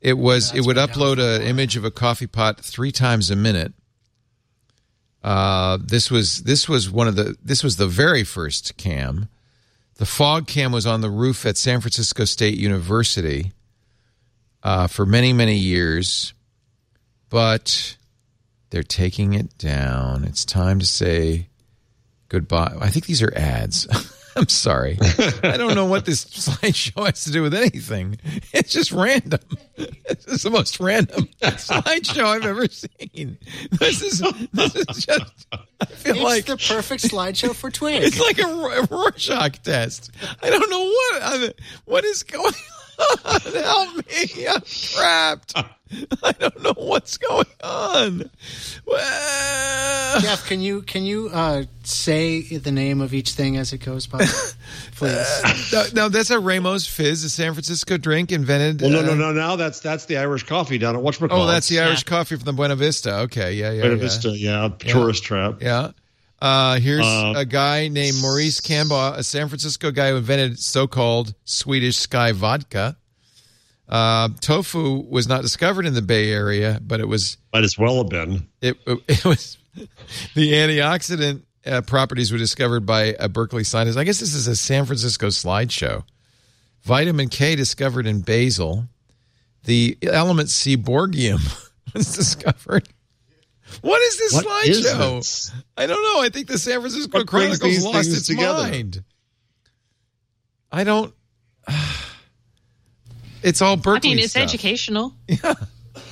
[0.01, 0.53] It was.
[0.53, 3.73] it would upload an image of a coffee pot three times a minute.
[5.23, 9.27] Uh, this was this was one of the this was the very first cam.
[9.95, 13.51] The fog cam was on the roof at San Francisco State University
[14.61, 16.33] uh, for many many years,
[17.29, 17.96] but
[18.69, 20.23] they're taking it down.
[20.23, 21.47] It's time to say
[22.29, 22.75] goodbye.
[22.79, 23.87] I think these are ads.
[24.37, 24.99] I'm sorry.
[25.41, 28.19] I don't know what this slideshow has to do with anything.
[28.53, 29.39] It's just random.
[29.75, 33.39] It's the most random slideshow I've ever seen.
[33.71, 34.19] This is
[34.53, 35.47] this is just.
[35.81, 38.03] I feel It's like the perfect slideshow for Twig.
[38.03, 40.11] it's like a, a Rorschach test.
[40.43, 41.53] I don't know what I-
[41.85, 42.45] what is going
[42.99, 43.39] on.
[43.53, 44.47] Help me!
[44.47, 45.53] I'm trapped.
[46.23, 48.29] I don't know what's going on.
[48.85, 53.79] Well, Jeff, can you can you uh, say the name of each thing as it
[53.79, 54.19] goes by,
[54.95, 55.71] please?
[55.73, 58.81] no, no, that's a Ramos Fizz, a San Francisco drink invented.
[58.81, 59.31] Well, no, uh, no, no.
[59.33, 61.27] Now that's that's the Irish coffee down at whatchamacallit.
[61.31, 63.19] Oh, that's the Irish coffee from the Buena Vista.
[63.21, 64.01] Okay, yeah, yeah, Buena yeah.
[64.01, 65.61] Vista, yeah, tourist trap.
[65.61, 65.91] Yeah.
[66.39, 71.33] Uh, here's Uh, a guy named Maurice Kanbar, a San Francisco guy who invented so-called
[71.45, 72.95] Swedish Skyy vodka.
[73.89, 77.37] Uh, tofu was not discovered in the Bay Area, but it was.
[77.53, 78.47] Might as well have been.
[78.61, 78.77] It,
[79.07, 79.57] it was
[80.35, 83.97] the antioxidant uh, properties were discovered by a Berkeley scientist.
[83.97, 86.03] I guess this is a San Francisco slideshow.
[86.83, 88.87] Vitamin K discovered in basil.
[89.63, 91.39] The element seaborgium
[91.93, 92.87] was discovered.
[93.81, 95.53] What is this slideshow?
[95.75, 96.21] I don't know.
[96.21, 98.63] I think the San Francisco What Chronicles lost its together?
[98.63, 99.03] mind.
[100.71, 101.13] I don't.
[103.43, 104.11] It's all Berkeley.
[104.11, 104.43] I mean, it's stuff.
[104.43, 105.13] educational.
[105.27, 105.53] Yeah.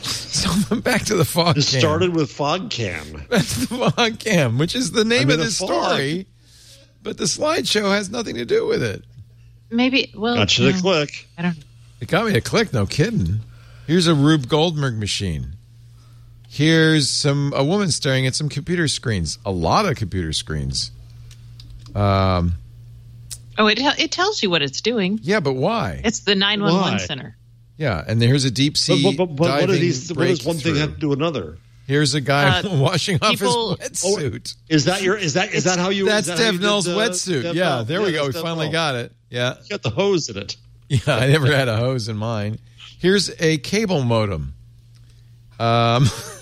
[0.01, 1.57] So back to the fog.
[1.57, 1.79] It cam.
[1.79, 3.27] started with FogCam.
[3.29, 5.69] That's the fog cam, which is the name I'm of in a this fog.
[5.69, 6.27] story.
[7.01, 9.03] But the slideshow has nothing to do with it.
[9.71, 10.11] Maybe.
[10.15, 11.27] Well, Got you to no, click.
[11.37, 11.57] I don't.
[12.01, 12.73] It got me to click.
[12.73, 13.39] No kidding.
[13.87, 15.53] Here's a Rube Goldberg machine.
[16.49, 19.37] Here's some a woman staring at some computer screens.
[19.45, 20.91] A lot of computer screens.
[21.95, 22.53] Um.
[23.57, 25.19] Oh, it it tells you what it's doing.
[25.21, 26.01] Yeah, but why?
[26.03, 26.97] It's the nine one one Why?
[26.97, 27.37] center.
[27.77, 30.45] Yeah, and here's a deep But, sea but, but, but what, are these, what does
[30.45, 31.57] one thing have to do with another?
[31.87, 34.55] Here's a guy Uh, washing off people- his wetsuit.
[34.69, 35.17] Is that your?
[35.17, 36.05] Is that is that how you?
[36.05, 37.43] That's is that Dev Null's wetsuit.
[37.43, 37.83] Dev yeah, Null?
[37.85, 38.25] there we go.
[38.25, 38.71] We Dev finally Null.
[38.71, 39.11] got it.
[39.29, 39.55] Yeah.
[39.63, 40.55] You got the hose in it.
[40.87, 42.59] Yeah, I never had a hose in mine.
[42.99, 44.53] Here's a cable modem.
[45.59, 46.05] Um,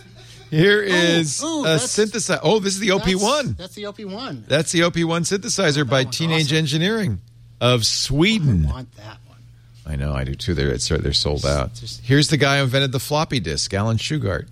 [0.54, 2.40] here is ooh, a synthesizer.
[2.44, 3.56] Oh, this is the OP one.
[3.58, 4.46] That's the OP one.
[4.48, 6.58] That's the OP one synthesizer by Teenage awesome.
[6.58, 7.22] Engineering
[7.60, 8.66] of oh, Sweden.
[8.68, 9.40] I want that one.
[9.86, 10.54] I know, I do too.
[10.54, 11.74] They're it's, they're sold out.
[11.74, 14.48] Just- Here's the guy who invented the floppy disk, Alan Shugart.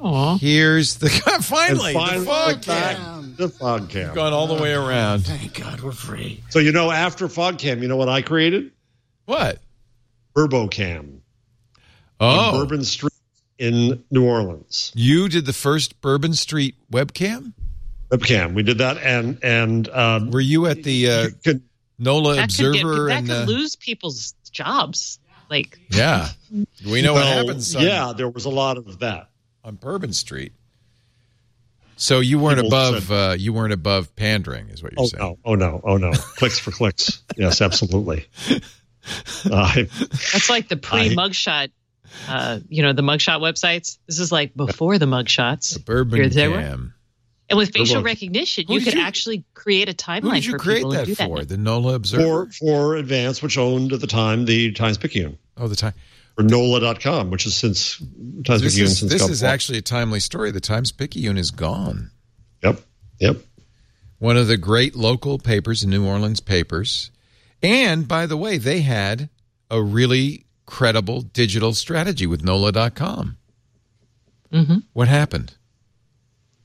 [0.00, 0.38] Aw.
[0.38, 1.38] Here's the guy.
[1.38, 3.34] Finally, And finally, the fog back cam.
[3.36, 4.14] The FogCam.
[4.14, 5.20] Gone all the way around.
[5.20, 6.42] Thank God we're free.
[6.50, 8.72] So you know, after FogCam, you know what I created?
[9.26, 9.58] What?
[10.34, 11.18] BourbonCam.
[12.20, 13.07] Oh, on Bourbon Street
[13.58, 14.92] in New Orleans.
[14.94, 17.52] you did the first Bourbon Street webcam.
[18.10, 18.54] Webcam.
[18.54, 21.62] We did that, and and um, Were you at the uh, could-
[21.98, 25.18] NOLA That could, get, Observer that and could uh, lose people's jobs.
[25.50, 26.28] Like, Yeah.
[26.86, 29.30] We know what happens on, Yeah, there was a lot of that.
[29.64, 30.52] on Bourbon Street.
[31.96, 35.06] So you weren't People above said- uh, you weren't above pandering is what you're Oh
[35.06, 35.20] saying.
[35.20, 35.38] no!
[35.44, 35.80] Oh no!
[35.82, 36.12] Oh no!
[36.12, 37.22] clicks for clicks.
[37.36, 38.26] Yes, absolutely.
[39.50, 41.70] Uh, that's like the pre mugshot,
[42.28, 43.98] uh, you know, the mugshot websites.
[44.06, 45.74] This is like before the mugshots.
[45.74, 46.50] The Bourbon You're there.
[46.50, 46.94] Cam.
[47.50, 48.04] And with facial Bourbon.
[48.04, 51.06] recognition, you could you- actually create a Who timeline did you for create people and
[51.06, 51.38] do that for?
[51.38, 51.48] that.
[51.48, 52.46] The NOLA Observer?
[52.46, 55.94] for for Advance, which owned at the time the Times Picayune, oh, the time.
[56.36, 57.96] or NOLA.com, which is since
[58.44, 59.48] Times This Picayune is, since this is bought.
[59.48, 60.50] actually a timely story.
[60.50, 62.10] The Times Picayune is gone.
[62.62, 62.80] Yep.
[63.20, 63.36] Yep.
[64.18, 67.10] One of the great local papers, the New Orleans papers.
[67.62, 69.30] And by the way, they had
[69.70, 73.36] a really credible digital strategy with NOLA.com.
[74.52, 74.76] Mm-hmm.
[74.92, 75.54] What happened?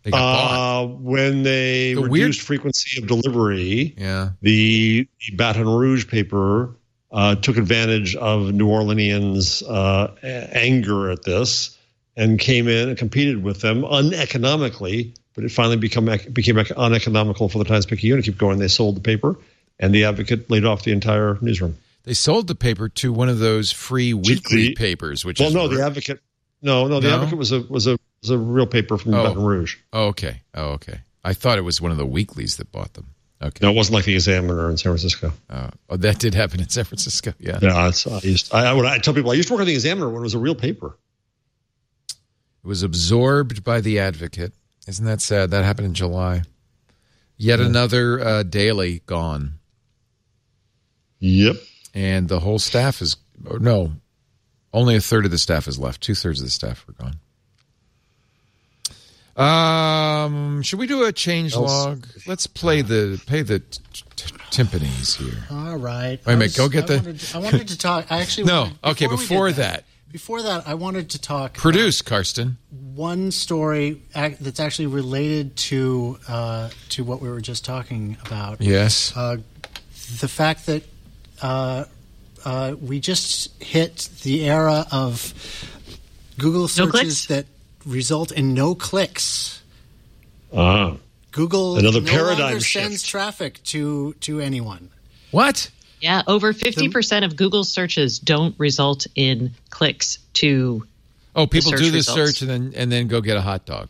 [0.03, 0.83] They got bought.
[0.83, 4.31] Uh, when they The reduced weird- frequency of delivery, Yeah.
[4.41, 6.75] the, the Baton Rouge paper
[7.11, 10.13] uh, took advantage of New Orleanians' uh,
[10.51, 11.77] anger at this
[12.17, 15.13] and came in and competed with them uneconomically.
[15.35, 18.59] But it finally become became uneconomical for the Times Picayune to keep going.
[18.59, 19.35] They sold the paper,
[19.79, 21.75] and the Advocate laid off the entire newsroom.
[22.03, 25.55] They sold the paper to one of those free weekly The- papers, which well, is
[25.55, 26.19] no, the Advocate.
[26.61, 27.15] No, no, the No?
[27.15, 29.23] Advocate was a was a was a real paper from Oh.
[29.23, 29.77] Baton Rouge.
[29.91, 30.41] Oh, okay.
[30.53, 31.01] Oh, okay.
[31.23, 33.07] I thought it was one of the weeklies that bought them.
[33.41, 33.59] Okay.
[33.61, 35.33] No, it wasn't like the Examiner in San Francisco.
[35.49, 37.33] Uh, oh, that did happen in San Francisco.
[37.39, 37.59] Yeah.
[37.61, 38.53] Yeah, I used.
[38.53, 40.33] I, I, I tell people I used to work on the Examiner when it was
[40.33, 40.97] a real paper.
[42.63, 44.53] It was absorbed by the Advocate.
[44.87, 45.51] Isn't that sad?
[45.51, 46.43] That happened in July.
[47.35, 49.53] Yet another uh, daily gone,
[51.19, 51.55] Yep.
[51.93, 53.15] And the whole staff is
[53.59, 53.91] no,
[54.73, 56.01] only a third of the staff is left.
[56.01, 57.15] Two thirds of the staff are gone.
[59.35, 62.05] Um, should we do a change log?
[62.27, 63.81] Let's play the play the t-
[64.15, 65.43] t- timpanis here.
[65.49, 66.19] All right.
[66.25, 68.11] Wait a minute, go get I the- Wanted to, I wanted to talk.
[68.11, 69.85] I actually No, wanted- okay, we before did that.
[70.11, 72.57] Before that, I wanted to talk Produce, Karsten.
[72.69, 78.61] one story that's actually related to uh, to what we were just talking about.
[78.61, 79.11] Yes.
[79.17, 79.37] Uh,
[80.21, 80.83] the fact that
[81.43, 81.85] uh,
[82.45, 85.33] uh, we just hit the era of
[86.39, 86.73] Google clicks?
[86.75, 87.45] searches that
[87.85, 89.61] result in no clicks.
[90.55, 90.95] Ah,
[91.31, 92.85] Google Another no paradigm longer shift.
[92.85, 94.89] sends traffic to to anyone.
[95.31, 95.69] What?
[95.99, 100.85] Yeah, over 50% of Google searches don't result in clicks to.
[101.35, 102.19] Oh, people search do the results.
[102.37, 103.89] search and then and then go get a hot dog.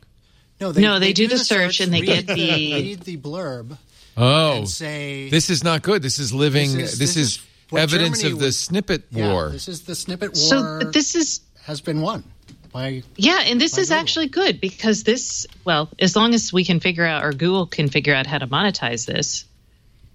[0.62, 3.78] No, No, they do the search and they read get the- read the blurb
[4.16, 6.02] Oh, and say this is not good.
[6.02, 6.74] This is living.
[6.74, 9.50] This This is, is- this is what evidence Germany of the was- snippet yeah, war.
[9.50, 10.36] This is the snippet war.
[10.36, 11.42] So, but this is.
[11.64, 12.24] has been won.
[12.72, 13.04] Why?
[13.16, 17.06] Yeah, and this is actually good because this, well, as long as we can figure
[17.06, 19.46] out, or Google can figure out how to monetize this,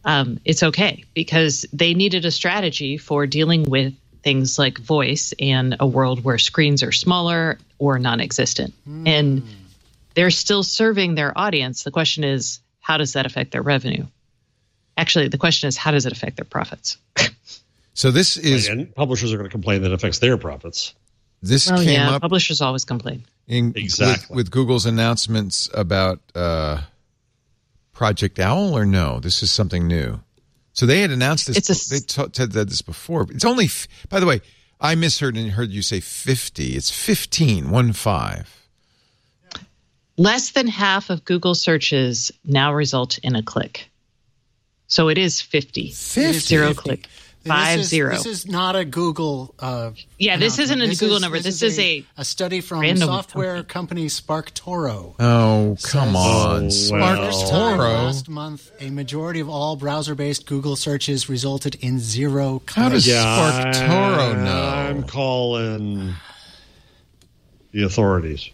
[0.05, 3.95] um, it's okay because they needed a strategy for dealing with
[4.25, 8.75] things like voice and a world where screens are smaller or non existent.
[9.07, 9.43] And
[10.15, 11.85] they're still serving their audience.
[11.85, 12.59] The question is,
[12.89, 14.07] how does that affect their revenue?
[14.97, 16.97] Actually, the question is, how does it affect their profits?
[17.93, 20.95] So this is and publishers are going to complain that it affects their profits.
[21.43, 23.25] this well, came yeah, up publishers always complain.
[23.47, 24.35] in, Exactly.
[24.35, 26.81] with, with Google's announcements about uh,
[27.93, 29.21] Project Owl, or no?
[29.21, 30.21] This is something new.
[30.73, 31.57] So they had announced this.
[31.59, 33.27] It's a s- they t- said this before.
[33.31, 33.65] It's only.
[33.67, 34.41] f- By the way,
[34.81, 36.77] I misheard and heard you say fifty.
[36.77, 37.71] It's fifteen.
[37.71, 38.68] One five.
[40.19, 43.89] Less than half of Google searches now result in a click.
[44.89, 45.93] So it is 50.
[45.93, 47.07] Zero click.
[47.47, 48.11] Five this is, zero.
[48.15, 49.55] This is not a Google.
[49.61, 51.01] Uh, Yeah, this isn't a announcement.
[51.01, 51.39] Google is- number.
[51.39, 55.15] This is a a study from random software company SparkToro.
[55.21, 57.49] Oh come on, Oh, Spark well.
[57.49, 57.79] Toro.
[58.05, 62.75] Last month, a majority of all browser-based Google searches resulted in zero clicks.
[62.75, 64.69] How does SparkToro know?
[64.69, 66.15] I'm calling
[67.71, 68.51] the authorities.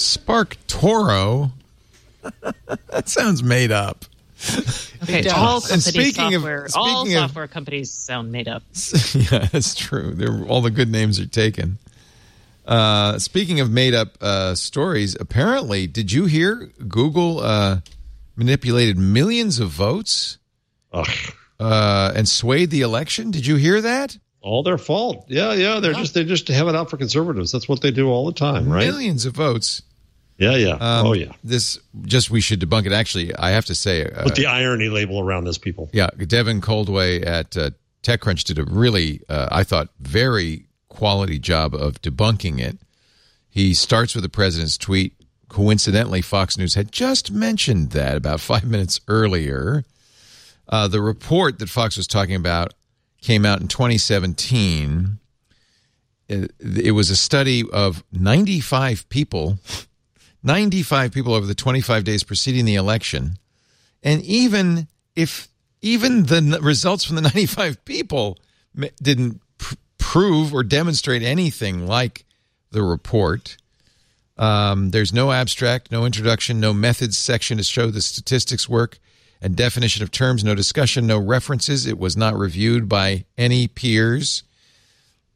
[0.00, 1.52] Spark Toro.
[2.90, 4.04] that sounds made up.
[5.02, 5.32] Okay, does.
[5.32, 8.62] all And company speaking of- software, all speaking of- software companies sound made up.
[9.14, 10.12] yeah, that's true.
[10.14, 11.78] They're, all the good names are taken.
[12.66, 17.80] Uh, speaking of made up uh, stories, apparently, did you hear Google uh,
[18.36, 20.36] manipulated millions of votes
[20.92, 21.08] Ugh,
[21.58, 23.30] uh, and swayed the election?
[23.30, 24.18] Did you hear that?
[24.40, 25.26] all their fault.
[25.28, 25.80] Yeah, yeah.
[25.80, 27.50] They're just they just have it out for conservatives.
[27.52, 28.86] That's what they do all the time, right?
[28.86, 29.82] Millions of votes.
[30.38, 30.74] Yeah, yeah.
[30.74, 31.32] Um, oh, yeah.
[31.42, 32.92] This just we should debunk it.
[32.92, 35.90] Actually, I have to say, uh, Put the irony label around this, people.
[35.92, 37.70] Yeah, Devin Coldewey at uh,
[38.02, 42.78] TechCrunch did a really, uh, I thought, very quality job of debunking it.
[43.50, 45.14] He starts with the president's tweet.
[45.48, 49.84] Coincidentally, Fox News had just mentioned that about five minutes earlier.
[50.68, 52.74] Uh, the report that Fox was talking about
[53.20, 55.18] came out in 2017.
[56.28, 59.58] It, it was a study of 95 people,
[60.48, 63.38] 95 people over the 25 days preceding the election.
[64.02, 65.48] And even if
[65.82, 68.38] even the results from the 95 people
[69.00, 72.24] didn't pr- prove or demonstrate anything like
[72.70, 73.56] the report,
[74.38, 78.98] um, there's no abstract, no introduction, no methods section to show the statistics work
[79.42, 81.86] and definition of terms, no discussion, no references.
[81.86, 84.44] It was not reviewed by any peers.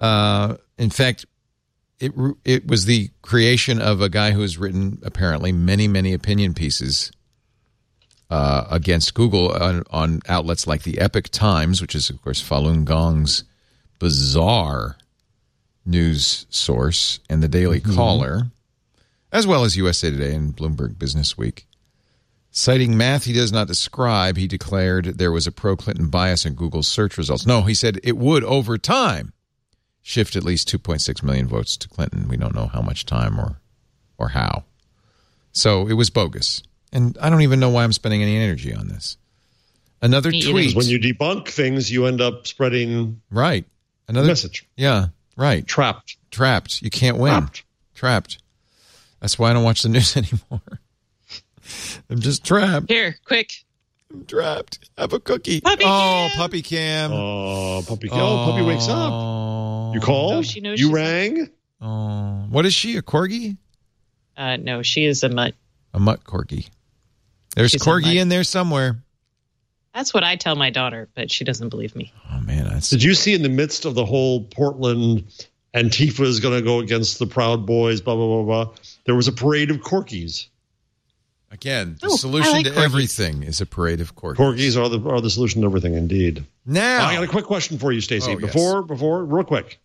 [0.01, 1.27] Uh, in fact,
[2.03, 2.13] it
[2.45, 7.13] it was the creation of a guy who has written apparently many many opinion pieces
[8.29, 12.85] uh, against Google on, on outlets like the Epoch Times, which is of course Falun
[12.85, 13.45] Gong's
[13.99, 14.97] bizarre
[15.85, 18.45] news source, and the Daily Caller,
[19.33, 21.67] as well as USA Today and Bloomberg Business Week.
[22.51, 26.55] Citing math he does not describe, he declared there was a pro Clinton bias in
[26.55, 27.47] Google's search results.
[27.47, 29.33] No, he said it would over time
[30.03, 32.29] shift at least 2.6 million votes to Clinton.
[32.29, 33.57] We don't know how much time or
[34.19, 34.65] or how.
[35.53, 36.63] So it was bogus.
[36.93, 39.17] And I don't even know why I'm spending any energy on this.
[40.03, 40.51] Another Me either.
[40.51, 40.77] tweet.
[40.77, 43.65] When you debunk things, you end up spreading right.
[44.09, 44.67] Another message.
[44.77, 45.07] Yeah,
[45.37, 45.67] right.
[45.67, 46.17] Trapped.
[46.31, 46.83] Trapped.
[46.83, 47.33] You can't win.
[47.33, 47.65] Trapped.
[47.95, 48.39] Trapped.
[49.21, 50.81] That's why I don't watch the news anymore.
[52.11, 52.91] I'm just trapped.
[52.91, 53.53] Here, quick.
[54.13, 54.91] I'm trapped.
[54.99, 55.61] Have a cookie.
[55.61, 56.37] Puppy oh, cam.
[56.37, 57.13] puppy cam.
[57.13, 58.09] Oh, puppy!
[58.09, 58.19] Cam.
[58.19, 59.95] Oh, puppy wakes up.
[59.95, 60.33] You called?
[60.33, 61.51] No, she knows you she's rang?
[61.81, 62.47] Oh.
[62.51, 62.97] What is she?
[62.97, 63.57] A corgi?
[64.37, 65.55] Uh, no, she is a mutt.
[65.95, 66.69] A mutt corgi.
[67.57, 68.17] There's She's a corgi mutt.
[68.17, 69.03] in there somewhere.
[69.95, 72.13] That's what I tell my daughter, but she doesn't believe me.
[72.31, 75.25] Oh man, that's Did you see in the midst of the whole Portland
[75.75, 78.75] Antifa is going to go against the Proud Boys, blah blah blah blah?
[79.05, 80.47] There was a parade of corgis.
[81.53, 82.85] Again the Oh, I solution like to corgis.
[82.85, 84.37] everything is a parade of corgis.
[84.37, 86.45] Corgis are the are the solution to everything, indeed.
[86.67, 88.33] Now I got a quick question for you, Stacey.
[88.33, 88.41] Oh, yes.
[88.41, 89.79] before before, real quick.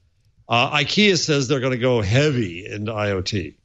[0.50, 3.56] Uh, IKEA says they're going to go heavy into IoT.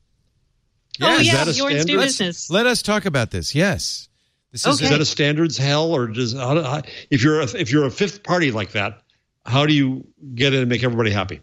[1.00, 2.50] oh is yeah, that a yours do business.
[2.50, 3.54] let us talk about this.
[3.54, 4.08] Yes,
[4.50, 4.84] this is Okay.
[4.86, 7.90] Is that a standards hell, or does how, how, if you're a, if you're a
[7.90, 9.00] fifth party like that,
[9.46, 10.04] how do you
[10.34, 11.40] get in and make everybody happy?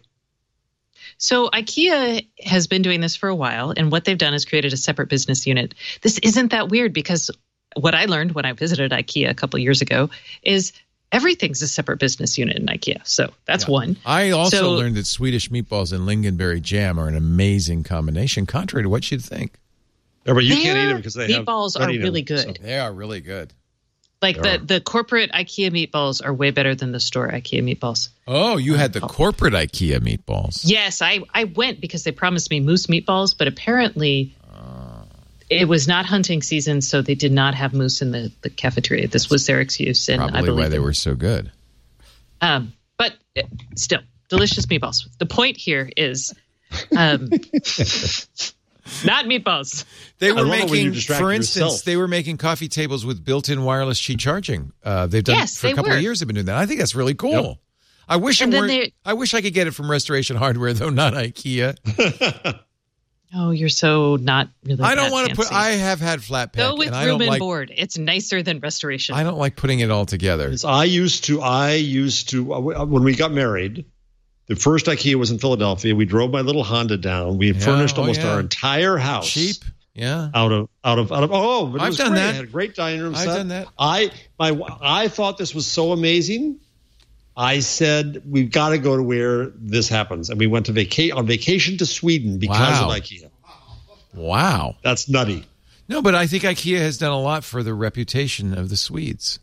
[1.22, 4.72] So IKEA has been doing this for a while, and what they've done is created
[4.72, 5.74] a separate business unit.
[6.00, 7.30] This isn't that weird because
[7.76, 10.08] what I learned when I visited IKEA a couple years ago
[10.42, 10.72] is
[11.12, 13.06] everything's a separate business unit in IKEA.
[13.06, 13.98] So that's one.
[14.06, 18.84] I also So- learned that Swedish meatballs and lingonberry jam are an amazing combination, contrary
[18.84, 19.52] to what you'd think.
[20.26, 22.24] Yeah, but you can't eat them because they have meatballs are bread in them, really
[22.26, 22.58] so- good.
[22.62, 23.52] They are really good.
[24.22, 28.10] Like the the corporate IKEA meatballs are way better than the store IKEA meatballs.
[28.26, 30.60] Oh, you had the corporate IKEA meatballs.
[30.64, 34.34] Yes, I I went because they promised me moose meatballs, but apparently
[35.50, 39.08] it was not hunting season, so they did not have moose in the, the cafeteria.
[39.08, 41.50] This was their excuse, and I Probably believe why they were so good.
[42.40, 43.42] Um, but uh,
[43.74, 45.08] still, delicious meatballs.
[45.18, 46.32] The point here is
[46.96, 47.30] um,
[49.04, 49.84] not meatballs.
[50.18, 51.84] They were love it when you making, for instance, yourself.
[51.84, 54.72] they were making coffee tables with built-in wireless cheap charging.
[54.84, 55.96] Uh, they've done Yes, for a couple were.
[55.96, 56.20] of years.
[56.20, 56.56] They've been doing that.
[56.56, 57.30] I think that's really cool.
[57.30, 57.56] Yep.
[58.08, 58.66] I wish it And then were.
[58.68, 61.76] they- I wish I could get it from Restoration Hardware, though, not IKEA.
[63.32, 64.82] Oh, you're so not really.
[64.82, 65.52] I don't want to put.
[65.52, 66.64] I have had flat pack.
[66.66, 67.38] Go with and I room don't and like.
[67.38, 67.72] board.
[67.72, 69.14] It's nicer than restoration.
[69.14, 70.48] I don't like putting it all together.
[70.48, 73.84] Is I used to, I used to, uh, when we got married,
[74.50, 75.94] the first IKEA was in Philadelphia.
[75.94, 77.38] We drove my little Honda down.
[77.38, 78.32] We Yeah, furnished oh, almost yeah.
[78.32, 79.30] our entire house.
[79.30, 79.56] Cheap.
[79.94, 80.28] Yeah.
[80.34, 82.18] Out of, out of, out of, oh, but it I've was done great.
[82.20, 82.30] that.
[82.30, 83.36] It had a great dining room I've set.
[83.36, 83.68] done that.
[83.78, 84.10] I,
[84.40, 86.58] my, I thought this was so amazing.
[87.36, 90.30] I said, we've got to go to where this happens.
[90.30, 92.90] And we went to vaca- on vacation to Sweden because Wow.
[92.90, 93.30] of IKEA.
[94.14, 94.74] Wow.
[94.82, 95.46] That's nutty.
[95.88, 99.38] No, but I think IKEA has done a lot for the reputation of the Swedes.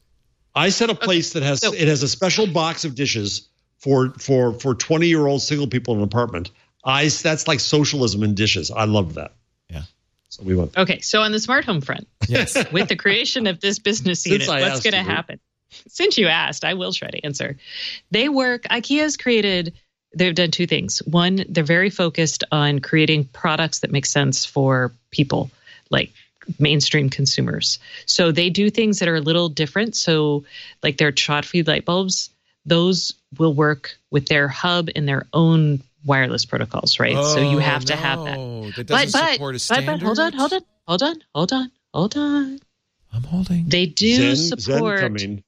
[0.54, 3.48] I set a place that has it has a special box of dishes
[3.78, 6.52] for for for 20 year old single people in an apartment.
[6.84, 8.72] I that's like socialism in dishes.
[8.72, 9.34] I love that.
[9.70, 9.84] Yeah.
[10.30, 10.78] So we went.
[10.78, 12.56] Okay, so on the smart home front, Yes.
[12.72, 15.40] with the creation of this business unit, what's going to happen?
[15.88, 17.58] Since you asked, I will try to answer.
[18.10, 19.74] They work, IKEA's created,
[20.16, 21.00] they've done two things.
[21.00, 25.52] One, they're very focused on creating products that make sense for people,
[25.90, 26.12] like
[26.60, 27.80] mainstream consumers.
[28.06, 29.96] So they do things that are a little different.
[29.96, 30.46] So,
[30.82, 32.30] like their shot feed light bulbs,
[32.68, 37.16] those will work with their hub and their own wireless protocols, right?
[37.16, 38.38] so you Oh, have to have that.
[38.38, 40.00] no, That But doesn't but, support a but standard.
[40.00, 42.60] but hold on, hold on, hold on, hold on, hold on.
[43.14, 43.66] I'm holding.
[43.68, 45.44] They do Zen, Zen support coming.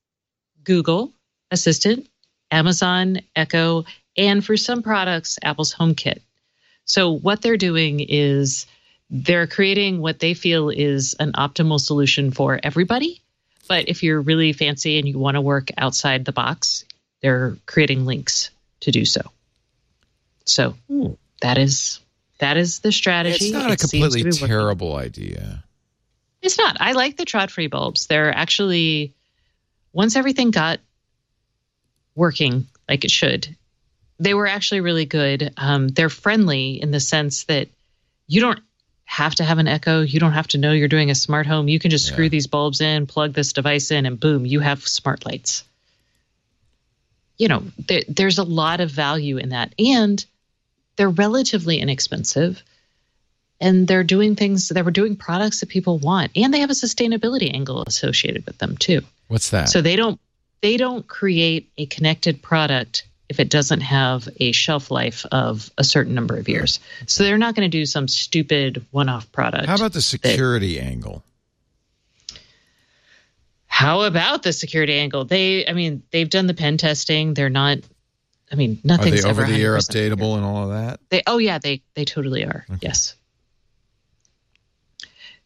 [0.63, 1.13] Google
[1.51, 2.07] Assistant,
[2.51, 3.85] Amazon Echo,
[4.17, 6.19] and for some products, Apple's HomeKit.
[6.85, 8.65] So what they're doing is
[9.09, 13.21] they're creating what they feel is an optimal solution for everybody.
[13.67, 16.85] But if you're really fancy and you want to work outside the box,
[17.21, 18.49] they're creating links
[18.81, 19.21] to do so.
[20.45, 20.75] So
[21.41, 21.99] that is
[22.39, 23.45] that is the strategy.
[23.45, 25.63] It's not a It to completely terrible idea.
[26.41, 26.77] It's not.
[26.79, 28.07] I like the Tradfri bulbs.
[28.07, 29.13] They're actually
[29.93, 30.79] once everything got
[32.15, 33.55] working like it should,
[34.19, 35.53] they were actually really good.
[35.57, 37.67] Um, they're friendly in the sense that
[38.27, 38.59] you don't
[39.05, 40.01] have to have an echo.
[40.01, 41.67] You don't have to know you're doing a smart home.
[41.67, 44.87] You can just screw these bulbs in, plug this device in, and boom, you have
[44.87, 45.63] smart lights.
[47.39, 50.23] You know, there, there's a lot of value in that, and
[50.95, 52.61] they're relatively inexpensive.
[53.61, 56.31] And they're doing things they were doing products that people want.
[56.35, 59.01] And they have a sustainability angle associated with them too.
[59.27, 59.69] What's that?
[59.69, 60.19] so they don't
[60.61, 65.83] they don't create a connected product if it doesn't have a shelf life of a
[65.83, 66.79] certain number of years.
[67.05, 71.23] So they're not going to do some stupid one-off product How about the security angle?
[73.79, 77.77] How about the security angle they i mean they've done the pen testing they're not
[78.51, 80.99] i mean Are nothing's they over the air 100% updatable and all of that?
[81.09, 82.65] They oh yeah, they they totally are.
[82.81, 83.15] Yes.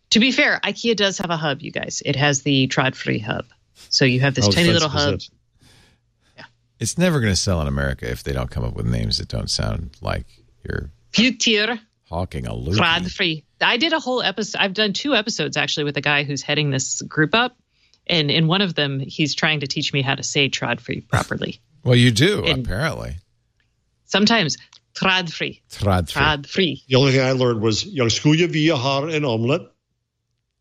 [0.09, 2.01] To be fair, IKEA does have a hub, you guys.
[2.05, 3.45] It has the Tradfri hub.
[3.89, 5.15] So you have this Oh, tiny little hub.
[5.15, 5.29] it.
[6.79, 9.27] It's never going to sell in America if they don't come up with names that
[9.27, 10.25] don't sound like
[10.63, 11.79] you're Future
[12.09, 12.77] hawking a loop.
[12.77, 13.43] Trod free.
[13.61, 16.69] I did a whole episode I've done two episodes actually with a guy who's heading
[16.71, 17.55] this group up.
[18.07, 21.59] And in one of them, he's trying to teach me how to say Tradfri properly.
[21.85, 23.17] Well, you do And- apparently.
[24.05, 24.55] Sometimes
[24.95, 25.61] Tradfri.
[25.69, 26.13] Trod free.
[26.21, 26.83] Trod free.
[26.87, 29.63] The only thing I learned was jag skulle vilja ha en omelet.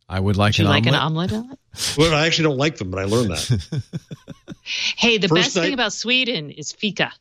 [0.09, 1.31] I would like Do you an like omelet.
[1.33, 1.59] an omelet?
[1.97, 3.83] Well, I actually don't like them, but I learned that.
[4.97, 7.13] Hey, the First best thing about Sweden is fika.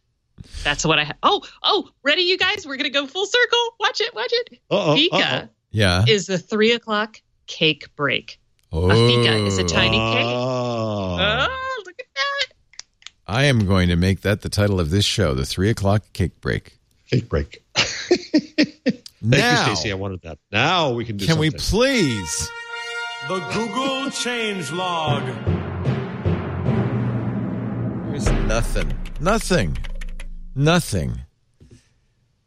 [0.64, 1.18] That's what I have.
[1.24, 2.66] Oh, oh, ready, you guys?
[2.66, 3.60] We're gonna go full circle.
[3.80, 4.60] Watch it, watch it.
[4.70, 5.48] Uh-oh, fika uh-oh.
[5.72, 6.06] Yeah.
[6.08, 8.40] is the three o'clock cake break.
[8.74, 10.26] Oh, A fika is a tiny cake.
[10.26, 11.18] Oh.
[11.20, 12.46] Oh, look at that!
[13.28, 16.40] I am going to make that the title of this show, the three o'clock cake
[16.40, 16.78] break.
[17.10, 17.64] Cake break.
[17.76, 19.92] Thank now, you, Stacey.
[19.92, 20.40] I wanted that.
[20.52, 22.50] Now we can do can we please?
[23.28, 25.24] The Google change log.
[28.10, 29.78] There's nothing, nothing,
[30.56, 31.20] nothing,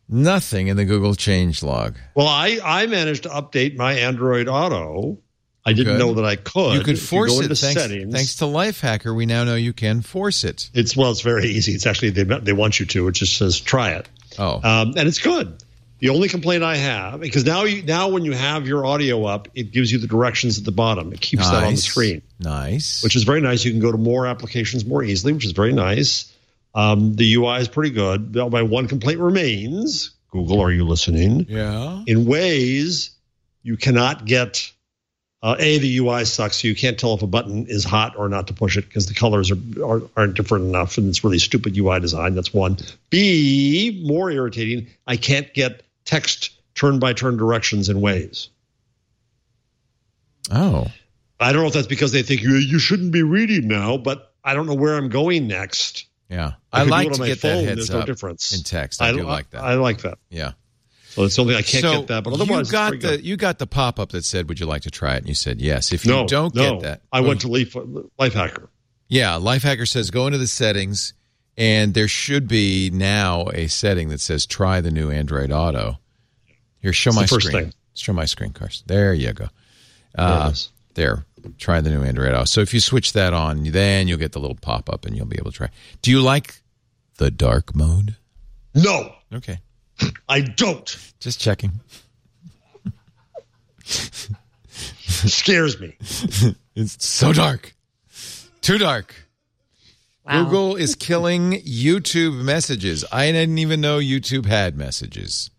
[0.09, 1.97] nothing in the Google change log.
[2.15, 5.19] Well, I, I managed to update my Android Auto.
[5.67, 5.99] I didn't Good.
[5.99, 6.75] know that I could.
[6.75, 7.47] You could force go it.
[7.57, 10.69] Thanks, settings, thanks to Lifehacker, we now know you can force it.
[10.75, 11.73] It's well, it's very easy.
[11.73, 13.09] It's actually they they want you to.
[13.09, 14.09] It just says try it,
[14.39, 15.63] Oh, um, and it's good.
[16.01, 19.49] The only complaint I have, because now you now when you have your audio up,
[19.55, 21.13] it gives you the directions at the bottom.
[21.15, 23.03] It keeps that on the screen, Nice.
[23.03, 23.65] which is very nice.
[23.65, 26.31] You can go to more applications more easily, which is very nice.
[26.75, 28.35] Um, the UI is pretty good.
[28.35, 31.47] My one complaint remains: Google, are you listening?
[31.49, 32.03] Yeah.
[32.07, 33.11] In Waze,
[33.63, 34.71] you cannot get
[35.45, 36.63] uh, a the UI sucks.
[36.63, 39.07] So you can't tell if a button is hot or not to push it because
[39.07, 42.35] the colors are, are aren't different enough, and it's really stupid UI design.
[42.35, 42.79] That's one.
[43.11, 44.87] B more irritating.
[45.07, 48.49] I can't get text turn by turn directions in Waze.
[50.51, 50.87] Oh.
[51.39, 54.33] I don't know if that's because they think you you shouldn't be reading now, but
[54.43, 56.07] I don't know where I'm going next.
[56.31, 56.53] Yeah.
[56.73, 58.57] I I, like to get phone, that heads there's no up difference.
[58.57, 59.03] in text.
[59.03, 59.63] I, do like that.
[59.63, 60.17] I like that.
[60.31, 60.53] yeah.
[61.15, 63.25] So it's something I can't so get that, but otherwise you got the good.
[63.25, 65.35] you got the pop up that said, "Would you like to try it?" And you
[65.35, 65.93] said yes.
[65.93, 66.73] If no, you don't no.
[66.73, 68.67] get that, I went to Leaf, Lifehacker.
[69.09, 71.15] Yeah, Lifehacker says go into the settings,
[71.57, 75.99] and there should be now a setting that says try the new Android Auto.
[76.81, 77.65] Here, show It's my first screen.
[77.67, 77.75] thing.
[77.95, 78.87] Show my screen, Karsten.
[78.89, 79.49] There you go.
[80.19, 80.53] Uh,
[80.95, 81.27] there,
[81.59, 82.45] try the new Android Auto.
[82.45, 85.27] So if you switch that on, then you'll get the little pop up, and you'll
[85.27, 85.69] be able to try.
[86.03, 86.57] Do you like
[87.19, 88.17] the dark mode?
[88.75, 89.61] No, Okay,
[90.29, 90.97] I don't.
[91.21, 91.73] just checking.
[95.27, 95.97] scares me.
[96.77, 97.73] It's so dark.
[98.61, 99.15] Too dark.
[100.27, 100.43] Wow.
[100.43, 103.05] Google is killing YouTube messages.
[103.13, 105.51] I didn't even know YouTube had messages.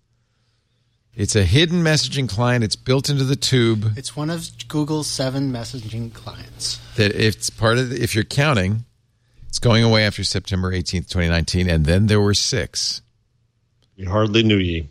[1.13, 2.65] It's a hidden messaging client.
[2.65, 6.79] It's built into the tube It's one of Google's seven messaging clients.
[6.97, 8.83] that it's part of the, if you're counting,
[9.47, 13.01] it's going away after September 18th, 2019 and then there were 6.
[13.97, 14.89] We hardly knew ye.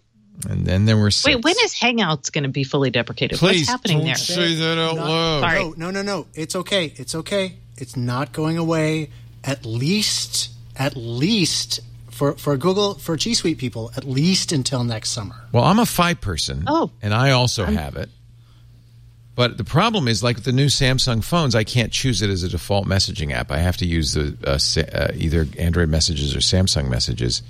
[0.49, 1.25] And then there were 6.
[1.25, 3.39] Wait, when is Hangouts going to be fully deprecated?
[3.39, 4.15] Please What's happening don't there?
[4.17, 5.41] say that out Not- loud.
[5.41, 5.59] Sorry.
[5.65, 6.27] No, no, no, no.
[6.35, 6.93] It's okay.
[6.97, 7.55] It's okay.
[7.77, 9.11] It's not going away.
[9.45, 15.11] At least, at least for for Google for G Suite people, at least until next
[15.11, 15.35] summer.
[15.53, 16.65] Well, I'm a Fi person.
[16.67, 16.91] Oh.
[17.03, 18.09] And I also have it.
[19.37, 22.43] But the problem is, like with the new Samsung phones, I can't choose it as
[22.45, 23.51] a default messaging app.
[23.51, 27.43] I have to use the uh, Sa- uh, either Android messages or Samsung messages.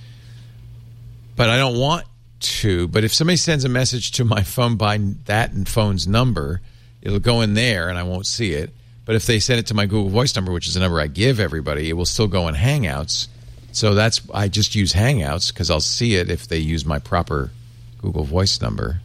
[1.36, 2.04] But I don't want
[2.40, 2.88] to.
[2.88, 6.60] But if somebody sends a message to my phone by that phone's number,
[7.02, 8.70] it'll go in there and I won't see it.
[9.04, 11.08] But if they send it to my Google Voice number, which is the number I
[11.08, 13.28] give everybody, it will still go in Hangouts.
[13.72, 17.50] So that's I just use Hangouts because I'll see it if they use my proper
[18.00, 19.00] Google Voice number.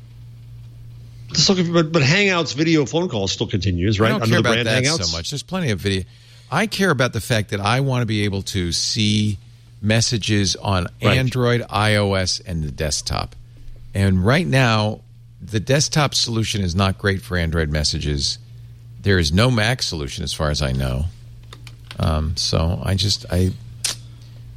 [1.33, 4.07] So, but, but Hangouts video phone calls still continues, right?
[4.07, 5.03] I don't Under care about brand that Hangouts.
[5.03, 5.31] so much.
[5.31, 6.03] There's plenty of video.
[6.51, 9.37] I care about the fact that I want to be able to see
[9.81, 11.17] messages on Right.
[11.17, 13.35] Android, iOS, and the desktop.
[13.93, 15.01] And right now,
[15.41, 18.37] the desktop solution is not great for Android messages.
[19.01, 21.05] There is no Mac solution, as far as I know.
[21.97, 23.51] Um, so I just I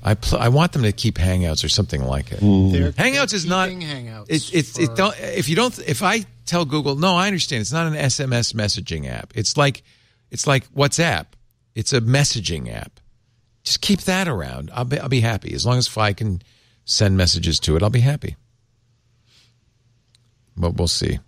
[0.05, 2.41] I pl- I want them to keep Hangouts or something like it.
[2.41, 3.69] They're- Hangouts they're is not.
[3.69, 7.27] Hangouts It's it's it for- don't if you don't if I tell Google no I
[7.29, 9.33] understand it's not an SMS messaging app.
[9.37, 9.83] It's like
[10.31, 11.27] it's like WhatsApp.
[11.75, 12.99] It's a messaging app.
[13.65, 14.71] Just keep that around.
[14.75, 16.43] I'll be I'll be happy as long as I can
[16.85, 17.83] send messages to it.
[17.83, 18.37] I'll be happy.
[20.57, 21.19] But we'll see.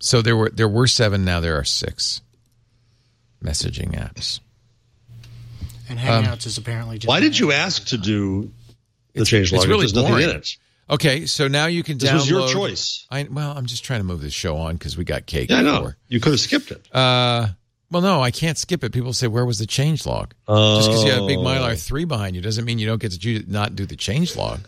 [0.00, 1.24] So there were there were seven.
[1.24, 2.20] Now there are six
[3.42, 4.40] messaging apps.
[5.88, 8.50] And Hangouts is apparently just Why did you ask to do
[9.14, 9.64] the change it's log?
[9.64, 10.28] if really There's nothing boring.
[10.30, 10.56] in it.
[10.90, 12.14] Okay, so now you can This download.
[12.14, 13.06] was your choice.
[13.10, 15.50] I, well, I'm just trying to move this show on because we got cake.
[15.50, 15.92] Yeah, I know.
[16.08, 16.86] You could have skipped it.
[16.94, 17.48] Uh,
[17.90, 18.92] well, no, I can't skip it.
[18.92, 21.42] People say, "Where was the change log?" Just because you have a big Oh.
[21.44, 24.36] Mylar three behind you doesn't mean you don't get to do, not do the change
[24.36, 24.60] log.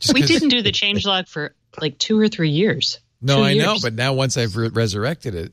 [0.00, 2.98] Just we 'cause- didn't do the change log for like two or three years.
[3.22, 5.52] No, Two I know, but now once I've re- resurrected it,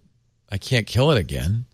[0.51, 1.65] I can't kill it again.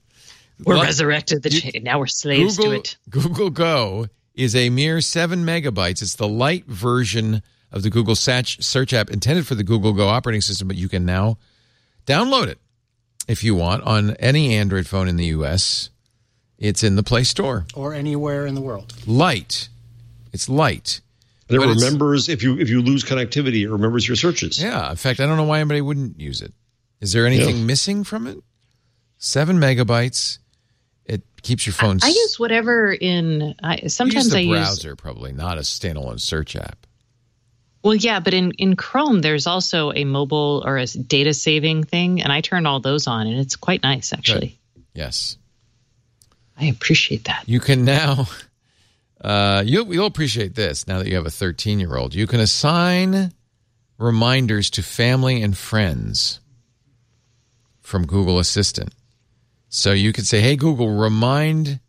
[0.64, 2.98] we're Well, resurrected the you- Now we're slaves Google, to it.
[3.10, 6.02] Google Go is a mere seven megabytes.
[6.02, 10.08] It's the light version of the Google search search app intended for the Google Go
[10.08, 11.38] operating system, but you can now
[12.08, 12.60] download it
[13.28, 15.90] if you want on any Android phone in the U.S.
[16.58, 17.66] It's in the Play Store.
[17.76, 18.94] or anywhere in the world.
[19.06, 19.70] Light.
[20.34, 21.02] It's light.
[21.50, 24.62] And it But remembers if you if you lose connectivity, it remembers your searches.
[24.62, 24.90] Yeah.
[24.90, 26.54] In fact, I don't know why anybody wouldn't use it.
[27.00, 27.64] Is there anything Yeah.
[27.64, 28.40] missing from it?
[29.20, 30.40] Seven megabytes.
[31.06, 32.00] It keeps your phone.
[32.02, 33.54] I use whatever in.
[33.64, 34.58] I, you use sometimes the I use.
[34.58, 36.87] browser, probably not a standalone search app.
[37.84, 42.22] Well, yeah, but in in Chrome, there's also a mobile or a data saving thing,
[42.22, 44.60] and I turn all those on, and it's quite nice actually.
[44.94, 45.38] Yes.
[46.60, 47.44] I appreciate that.
[47.48, 48.28] You can now.
[49.20, 52.14] Uh, you'll, you'll appreciate this now that you have a 13 year old.
[52.14, 53.34] You can assign
[53.98, 56.40] reminders to family and friends
[57.82, 58.94] from Google Assistant.
[59.70, 61.80] So you could say, "Hey Google, remind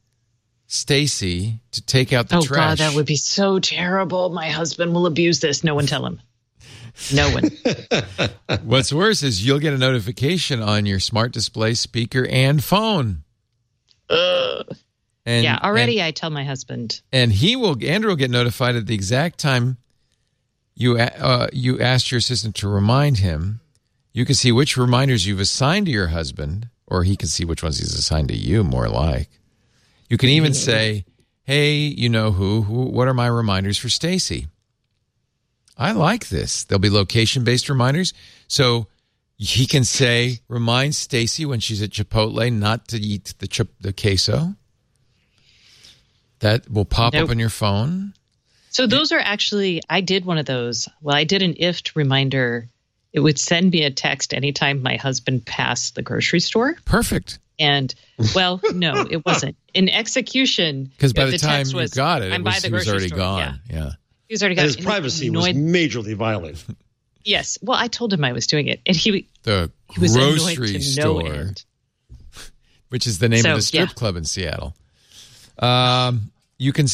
[0.69, 4.29] Stacey to take out the oh trash." God, that would be so terrible.
[4.31, 5.65] My husband will abuse this.
[5.65, 6.21] No one tell him.
[7.13, 7.51] No one.
[8.63, 13.25] What's worse is you'll get a notification on your smart display, speaker, and phone.
[14.11, 17.03] And, yeah, already and, I tell my husband.
[17.13, 17.77] and he will.
[17.85, 19.77] Andrew will get notified at the exact time
[20.79, 23.61] you uh, you asked your assistant to remind him.
[24.13, 27.63] You can see which reminders you've assigned to your husband, or he can see which
[27.63, 28.63] ones he's assigned to you.
[28.65, 29.29] More like,
[30.09, 31.05] you can even say,
[31.45, 32.63] "Hey, you know who?
[32.63, 34.47] who what are my reminders for Stacey?"
[35.79, 36.65] I like this.
[36.65, 38.13] There'll be location based reminders.
[38.49, 38.89] So
[39.37, 43.93] he can say, remind Stacey when she's at Chipotle not to eat the chip, the
[43.93, 44.55] queso.
[46.41, 48.15] That will pop up on your phone.
[48.71, 50.89] So those are actually I did one of those.
[51.01, 52.69] Well, I did an IFTTT reminder.
[53.13, 56.77] It would send me a text anytime my husband passed the grocery store.
[56.85, 57.39] Perfect.
[57.59, 57.95] And
[58.35, 59.57] well, no, it wasn't.
[59.75, 62.63] In execution, Because by the, text time you was, got it, I'm it by was,
[62.63, 63.19] the he was already store.
[63.19, 63.61] gone.
[63.69, 63.77] Yeah.
[63.77, 63.91] Yeah.
[64.29, 64.65] He was already And gone.
[64.67, 66.61] his And it privacy was majorly violated.
[67.25, 67.59] Yes.
[67.61, 70.73] Well, I told him I was doing it, and he The he was grocery to
[70.75, 71.47] no store,
[72.89, 73.95] which is the name So, of the strip yeah.
[73.95, 74.75] club in Seattle.
[75.59, 76.87] Um, you can.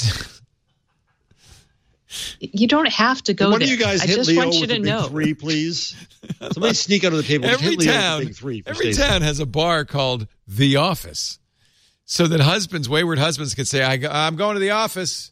[2.41, 3.66] You don't have to go One there.
[3.66, 5.03] of you guys I hit just Leo want you with to big know.
[5.05, 5.95] three, please.
[6.53, 7.47] Somebody sneak under the table.
[7.47, 8.62] Every hit Leo town, with the big three.
[8.66, 9.03] Every Stacey.
[9.09, 11.38] town has a bar called the Office,
[12.04, 15.30] so that husbands, wayward husbands, can say, I, i'm going to the office."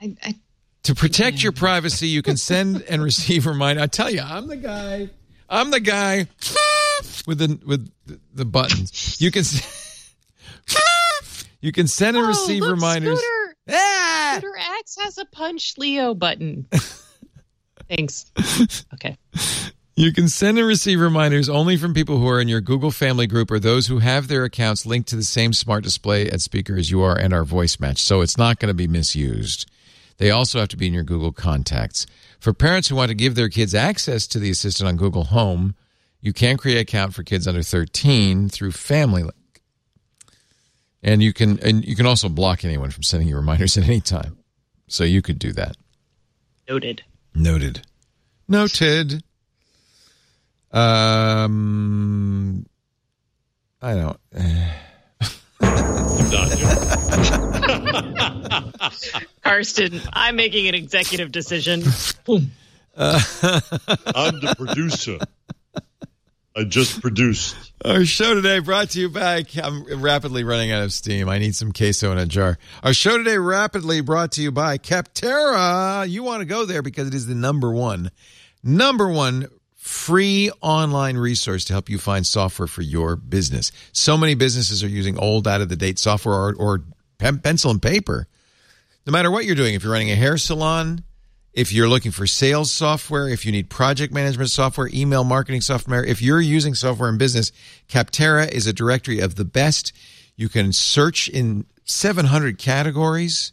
[0.00, 0.34] I, I,
[0.84, 3.82] To protect your privacy, you can send and receive reminder.
[3.82, 5.10] I tell you, I'm the guy.
[5.50, 6.26] I'm the guy
[7.26, 9.20] with the with the, the buttons.
[9.20, 9.44] You can
[11.60, 13.18] you can send and Oh, receive look, reminders.
[13.18, 14.34] Scooter, Ah!
[14.38, 16.66] Scooter X has a punch Leo button.
[17.88, 18.30] Thanks.
[18.94, 19.16] Okay.
[19.98, 23.26] You can send and receive reminders only from people who are in your Google family
[23.26, 26.76] group or those who have their accounts linked to the same smart display and speaker
[26.76, 27.98] as you are and our voice match.
[27.98, 29.68] So it's not going to be misused.
[30.18, 32.06] They also have to be in your Google contacts.
[32.38, 35.74] For parents who want to give their kids access to the assistant on Google Home,
[36.20, 39.62] you can create an account for kids under 13 through Family Link.
[41.02, 44.00] And you can and you can also block anyone from sending you reminders at any
[44.00, 44.38] time.
[44.86, 45.76] So you could do that.
[46.68, 47.02] Noted.
[47.34, 47.80] Noted.
[48.46, 49.24] Noted.
[50.72, 52.66] Um,
[53.80, 54.18] I don't.
[59.42, 61.82] Karsten, I'm making an executive decision.
[62.96, 65.18] I'm the producer.
[66.56, 67.56] I just produced.
[67.84, 69.44] Our show today brought to you by.
[69.62, 71.28] I'm rapidly running out of steam.
[71.28, 72.58] I need some queso in a jar.
[72.82, 76.08] Our show today rapidly brought to you by Capterra.
[76.08, 78.10] You want to go there because it is the number one,
[78.64, 79.48] number one
[79.88, 83.72] free online resource to help you find software for your business.
[83.92, 86.84] So many businesses are using old, out of the date software or, or
[87.16, 88.28] pen, pencil and paper.
[89.06, 91.04] No matter what you're doing, if you're running a hair salon,
[91.54, 96.04] if you're looking for sales software, if you need project management software, email marketing software,
[96.04, 97.50] if you're using software in business,
[97.88, 99.94] Capterra is a directory of the best.
[100.36, 103.52] You can search in 700 categories.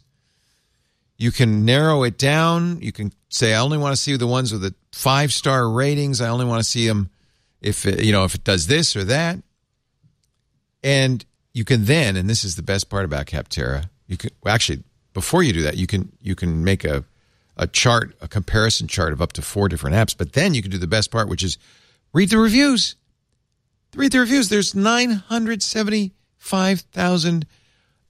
[1.16, 2.82] You can narrow it down.
[2.82, 6.22] You can say, I only want to see the ones with the five star ratings.
[6.22, 7.10] I only want to see them
[7.60, 9.36] if it, you know if it does this or that.
[10.82, 14.54] And you can then, and this is the best part about Capterra, you can well,
[14.54, 14.82] actually
[15.12, 17.04] before you do that, you can you can make a
[17.58, 20.16] a chart, a comparison chart of up to four different apps.
[20.16, 21.58] But then you can do the best part, which is
[22.12, 22.94] read the reviews.
[23.94, 24.50] Read the reviews.
[24.50, 27.46] There's 975,000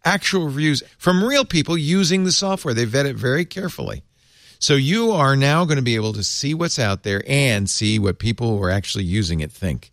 [0.04, 2.74] actual reviews from real people using the software.
[2.74, 4.02] They vet it very carefully.
[4.58, 7.98] So you are now going to be able to see what's out there and see
[7.98, 9.92] what people who are actually using it think.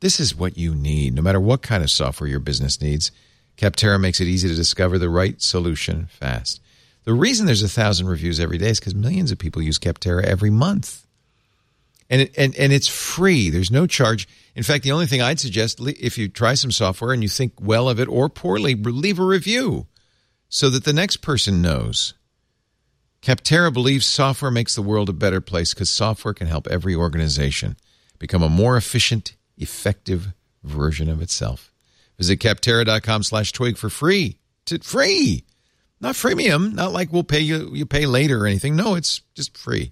[0.00, 3.10] This is what you need, no matter what kind of software your business needs.
[3.56, 6.60] Capterra makes it easy to discover the right solution fast.
[7.04, 10.24] The reason there's a thousand reviews every day is because millions of people use Capterra
[10.24, 11.06] every month,
[12.10, 13.48] and it, and and it's free.
[13.48, 14.28] There's no charge.
[14.54, 17.54] In fact, the only thing I'd suggest if you try some software and you think
[17.60, 19.86] well of it or poorly, leave a review
[20.48, 22.14] so that the next person knows.
[23.26, 27.76] Capterra believes software makes the world a better place because software can help every organization
[28.20, 30.28] become a more efficient, effective
[30.62, 31.72] version of itself.
[32.18, 34.38] Visit capterra.com slash twig for free.
[34.66, 35.42] To, free.
[36.00, 38.76] Not freemium, not like we'll pay you you pay later or anything.
[38.76, 39.90] No, it's just free.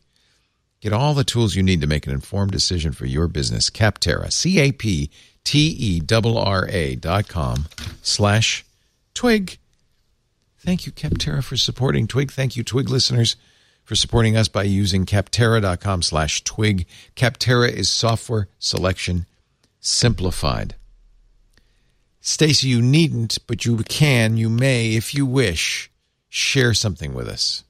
[0.81, 3.69] Get all the tools you need to make an informed decision for your business.
[3.69, 5.11] Capterra, C A P
[5.43, 7.67] T E R R A dot com
[8.01, 8.65] slash
[9.13, 9.59] twig.
[10.65, 12.33] Thank you, Capterra, for supporting Twig.
[12.33, 13.37] Thank you, Twig listeners,
[13.85, 16.87] for supporting us by using capterra.com slash twig.
[17.15, 19.27] Capterra is software selection
[19.81, 20.75] simplified.
[22.23, 25.91] Stacey, you needn't, but you can, you may, if you wish,
[26.31, 27.65] share something with us.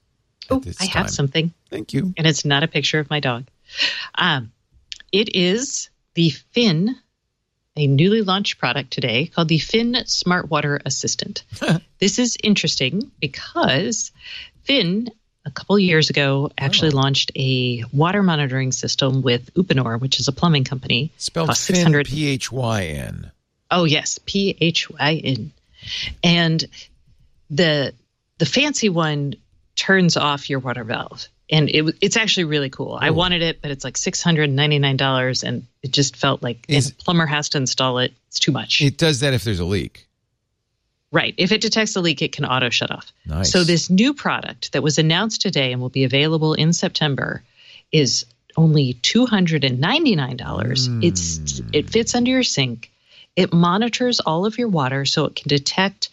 [0.49, 1.09] Oh, I have time.
[1.09, 1.55] something.
[1.71, 2.15] Thank you.
[2.17, 3.47] and it's not a picture of my dog.
[4.15, 4.53] Um,
[5.11, 6.95] it is the Finn,
[7.77, 11.45] a newly launched product today called the Phyn Smart Water Assistant.
[11.99, 14.13] this is interesting because
[14.69, 15.09] Phyn,
[15.45, 16.97] a couple years ago, actually Oh.
[16.97, 21.11] launched a water monitoring system with Uponor, which is a plumbing company.
[21.19, 23.31] Spelled Phyn, 600 P H Y N.
[23.71, 25.53] Oh yes, P H Y N.
[26.23, 26.65] And
[27.51, 27.93] the
[28.39, 29.35] the fancy one
[29.77, 32.99] turns off your water valve, and it it's actually really cool.
[33.01, 33.13] I Oh.
[33.13, 36.65] wanted it, but it's like six hundred ninety nine dollars, and it just felt like
[36.69, 38.13] Is- plumber has to install it.
[38.29, 38.81] It's too much.
[38.83, 40.07] It does that if there's a leak.
[41.13, 41.35] Right.
[41.39, 43.13] If it detects a leak, it can auto shut off.
[43.25, 43.53] Nice.
[43.53, 47.45] So this new product that was announced today and will be available in September
[47.93, 48.27] is
[48.57, 50.87] only two hundred and ninety nine dollars.
[50.87, 51.03] Hmm.
[51.05, 52.91] It's it fits under your sink.
[53.37, 56.09] It monitors all of your water so it can detect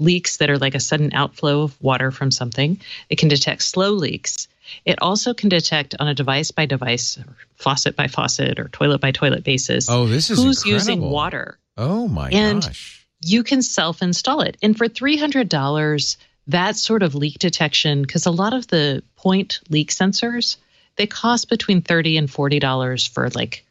[0.00, 2.78] leaks that are like a sudden outflow of water from something.
[3.10, 4.46] It can detect slow leaks.
[4.84, 9.00] It also can detect on a device by device, or faucet by faucet, or toilet
[9.00, 9.88] by toilet basis.
[9.88, 13.06] Oh, this is who's using water Oh my And- gosh.
[13.20, 14.56] you can self install it.
[14.62, 16.16] And for $300,
[16.48, 20.56] that sort of leak detection, because a lot of the point leak sensors,
[20.96, 23.64] they cost between 30 and $40 for like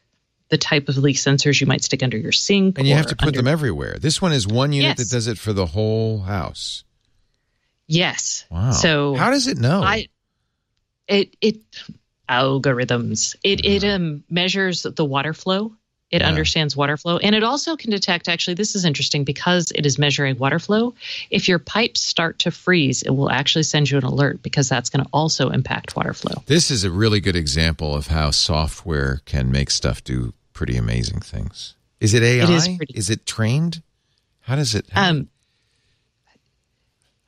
[0.48, 2.78] the type of leak sensors you might stick under your sink.
[2.78, 3.98] And you have to put under- them everywhere.
[4.00, 5.08] This one is one unit Yes.
[5.10, 6.84] that does it for the whole house.
[7.86, 8.44] Yes.
[8.50, 8.72] Wow.
[8.72, 9.82] So how does it know?
[9.82, 10.08] I,
[11.08, 11.56] it, it,
[12.28, 13.36] algorithms.
[13.42, 15.72] It, it um, measures the water flow.
[16.10, 16.28] It Yeah.
[16.28, 17.18] understands water flow.
[17.18, 20.94] And it also can detect, actually, this is interesting because it is measuring water flow.
[21.30, 24.88] If your pipes start to freeze, it will actually send you an alert because that's
[24.88, 26.42] going to also impact water flow.
[26.46, 31.20] this is a really good example of how software can make stuff do pretty amazing
[31.20, 31.74] things.
[32.00, 32.44] Is it AI?
[32.44, 33.82] It is pretty- Is it trained?
[34.42, 34.86] How does it?
[34.90, 35.28] How, Um,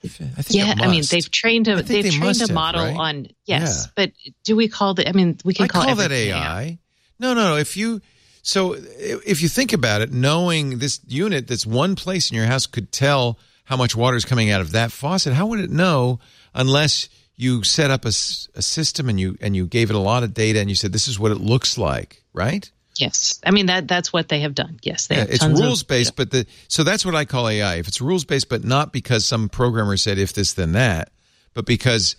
[0.02, 2.96] I think yeah, I mean, they've trained a they've they trained a have, model right?
[2.96, 3.90] on yes, Yeah.
[3.94, 4.12] but
[4.44, 5.08] do we call that?
[5.08, 6.78] I mean, we can I call, call that everything AI.
[7.18, 7.56] No, no, no.
[7.56, 8.00] If you
[8.42, 12.66] so if you think about it, knowing this unit that's one place in your house
[12.66, 16.18] could tell how much water is coming out of that faucet, how would it know
[16.54, 20.32] unless you set up a system and you and you gave it a lot of
[20.34, 22.70] data and you said this is what it looks like, right?
[23.00, 24.78] Yes, I mean that that's what they have done.
[24.82, 27.48] Yes, they Yeah, have it's of- rules based, but the so that's what I call
[27.48, 27.76] AI.
[27.76, 31.10] If it's rules based, but not because some programmer said if this then that,
[31.54, 32.16] but because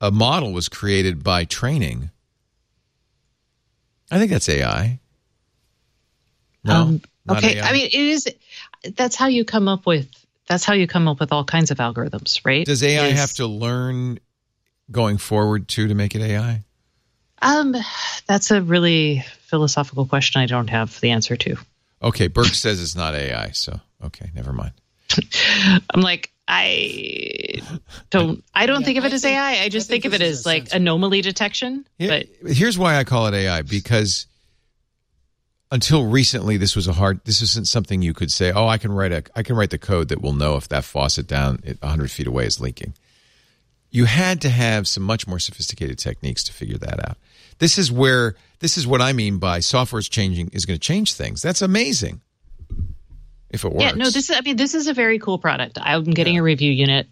[0.00, 2.10] a model was created by training.
[4.10, 5.00] I think that's AI.
[6.64, 7.68] No, Um, okay, AI.
[7.68, 8.28] I mean it is.
[8.96, 10.08] That's how you come up with.
[10.48, 12.66] That's how you come up with all kinds of algorithms, right?
[12.66, 14.18] does AI Is- have to learn
[14.90, 16.64] going forward too to make it AI?
[17.42, 17.74] Um,
[18.26, 20.40] that's a really philosophical question.
[20.40, 21.56] I don't have the answer to.
[22.02, 24.72] Okay, Burke says it's not AI, so okay, never mind.
[25.90, 27.60] I'm like I
[28.10, 28.42] don't.
[28.54, 29.62] I don't think of it as AI.
[29.62, 31.84] I just think, of it as like anomaly detection.
[31.98, 34.26] Here- But here's why I call it AI because
[35.70, 37.20] until recently, this was a hard.
[37.24, 38.52] This isn't something you could say.
[38.52, 39.22] Oh, I can write a.
[39.34, 42.46] I can write the code that will know if that faucet down 100 feet away
[42.46, 42.94] is leaking.
[43.90, 47.18] You had to have some much more sophisticated techniques to figure that out.
[47.62, 50.84] This is where this is what I mean by software is changing is going to
[50.84, 51.42] change things.
[51.42, 52.20] That's amazing.
[53.50, 54.36] If it works, yeah, no, this is.
[54.36, 55.78] I mean, this is a very cool product.
[55.80, 57.06] I'm getting a review unit.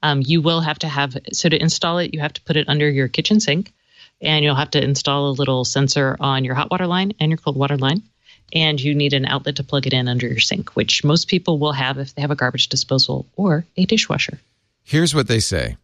[0.00, 2.14] Um, you will have to have so to install it.
[2.14, 3.72] You have to put it under your kitchen sink,
[4.20, 7.38] and you'll have to install a little sensor on your hot water line and your
[7.38, 8.04] cold water line.
[8.52, 11.58] And you need an outlet to plug it in under your sink, which most people
[11.58, 14.38] will have if they have a garbage disposal or a dishwasher.
[14.84, 15.76] Here's what they say.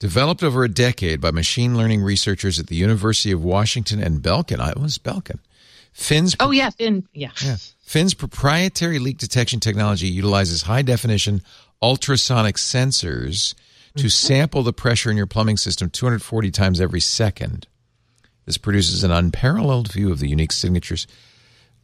[0.00, 4.60] Developed over a decade by machine learning researchers at the University of Washington and Belkin.
[4.60, 5.40] I oh, was Belkin.
[5.92, 7.04] Phyn's Oh yeah, Phyn.
[7.12, 7.32] Yeah.
[7.44, 7.56] Yeah.
[7.84, 11.42] Phyn's proprietary leak detection technology utilizes high definition
[11.82, 13.54] ultrasonic sensors
[13.96, 14.08] to mm-hmm.
[14.08, 17.66] sample the pressure in your plumbing system 240 times every second.
[18.44, 21.06] This produces an unparalleled view of the unique signatures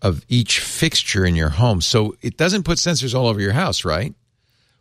[0.00, 1.80] of each fixture in your home.
[1.80, 4.14] So it doesn't put sensors all over your house, right?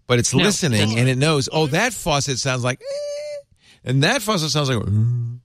[0.07, 0.43] But it's No.
[0.43, 3.43] listening and it knows, oh, that faucet sounds like, eh,
[3.85, 5.39] and that faucet sounds like, mm.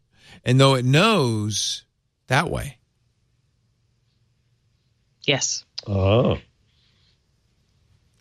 [0.45, 1.85] and though it knows
[2.27, 2.79] that way.
[5.25, 5.65] Yes.
[5.87, 6.39] Oh.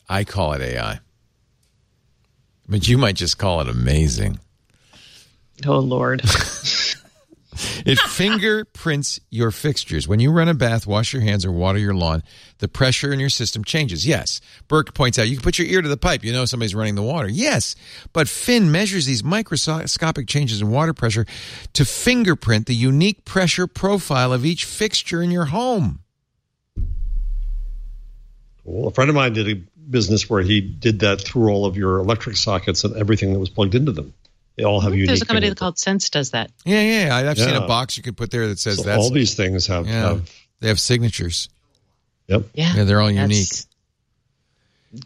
[0.10, 1.00] I call it AI.
[2.68, 4.40] But you might just call it amazing.
[5.66, 6.22] Oh Lord.
[7.86, 10.08] It fingerprints your fixtures.
[10.08, 12.24] When you run a bath, wash your hands, or water your lawn,
[12.60, 14.08] the pressure in your system changes.
[14.08, 14.42] Yes.
[14.68, 16.24] Burke points out you can put your ear to the pipe.
[16.24, 17.28] You know somebody's running the water.
[17.28, 17.76] Yes.
[18.14, 21.26] But Phyn measures these microscopic changes in water pressure
[21.74, 26.00] to fingerprint the unique pressure profile of each fixture in your home.
[28.64, 29.56] Well, a friend of mine did a
[29.90, 33.50] business where he did that through all of your electric sockets and everything that was
[33.50, 34.14] plugged into them.
[34.58, 35.08] They all have unique.
[35.08, 35.60] There's a company fingerprints.
[35.60, 36.52] called Sense does that.
[36.66, 37.16] Yeah, yeah.
[37.16, 39.36] I- I've seen a box you could put there that says So that's all these
[39.36, 39.86] things have.
[39.88, 41.48] Yeah, have they have signatures.
[42.28, 42.44] yep.
[42.54, 43.48] Yeah, Yeah, they're all unique.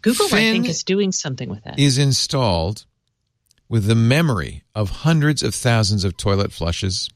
[0.01, 1.77] Google, I think, is doing something with that.
[1.77, 2.85] Is installed
[3.67, 7.09] with the memory of hundreds of thousands of toilet flushes,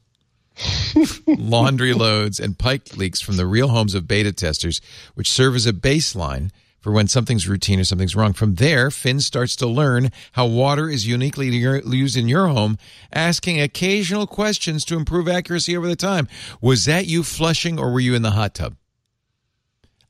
[1.26, 4.80] laundry loads, and pipe leaks from the real homes of beta testers,
[5.14, 6.50] which serve as a baseline
[6.86, 8.32] for when something's routine or something's wrong.
[8.32, 12.78] From there, Phyn starts to learn how water is uniquely used in your home,
[13.12, 16.28] asking occasional questions to improve accuracy over the time.
[16.60, 18.76] Was that you flushing or were you in the hot tub?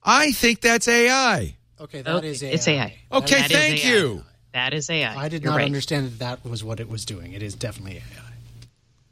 [0.04, 1.56] I think that's AI.
[1.80, 2.54] Okay, that is Okay, AI.
[2.54, 2.94] It's AI.
[3.10, 3.90] Okay, That is thank AI.
[3.90, 4.24] you.
[4.52, 5.16] That is AI.
[5.16, 5.64] I did You're not right.
[5.64, 7.32] understand that that was what it was doing.
[7.32, 8.02] It is definitely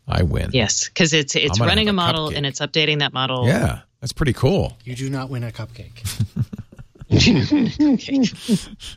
[0.09, 0.19] AI.
[0.19, 0.51] I win.
[0.53, 2.36] Yes, because it's it's running a a model cupcake.
[2.36, 3.47] and it's updating that model.
[3.47, 4.77] Yeah, that's pretty cool.
[4.85, 6.03] You do not win a cupcake.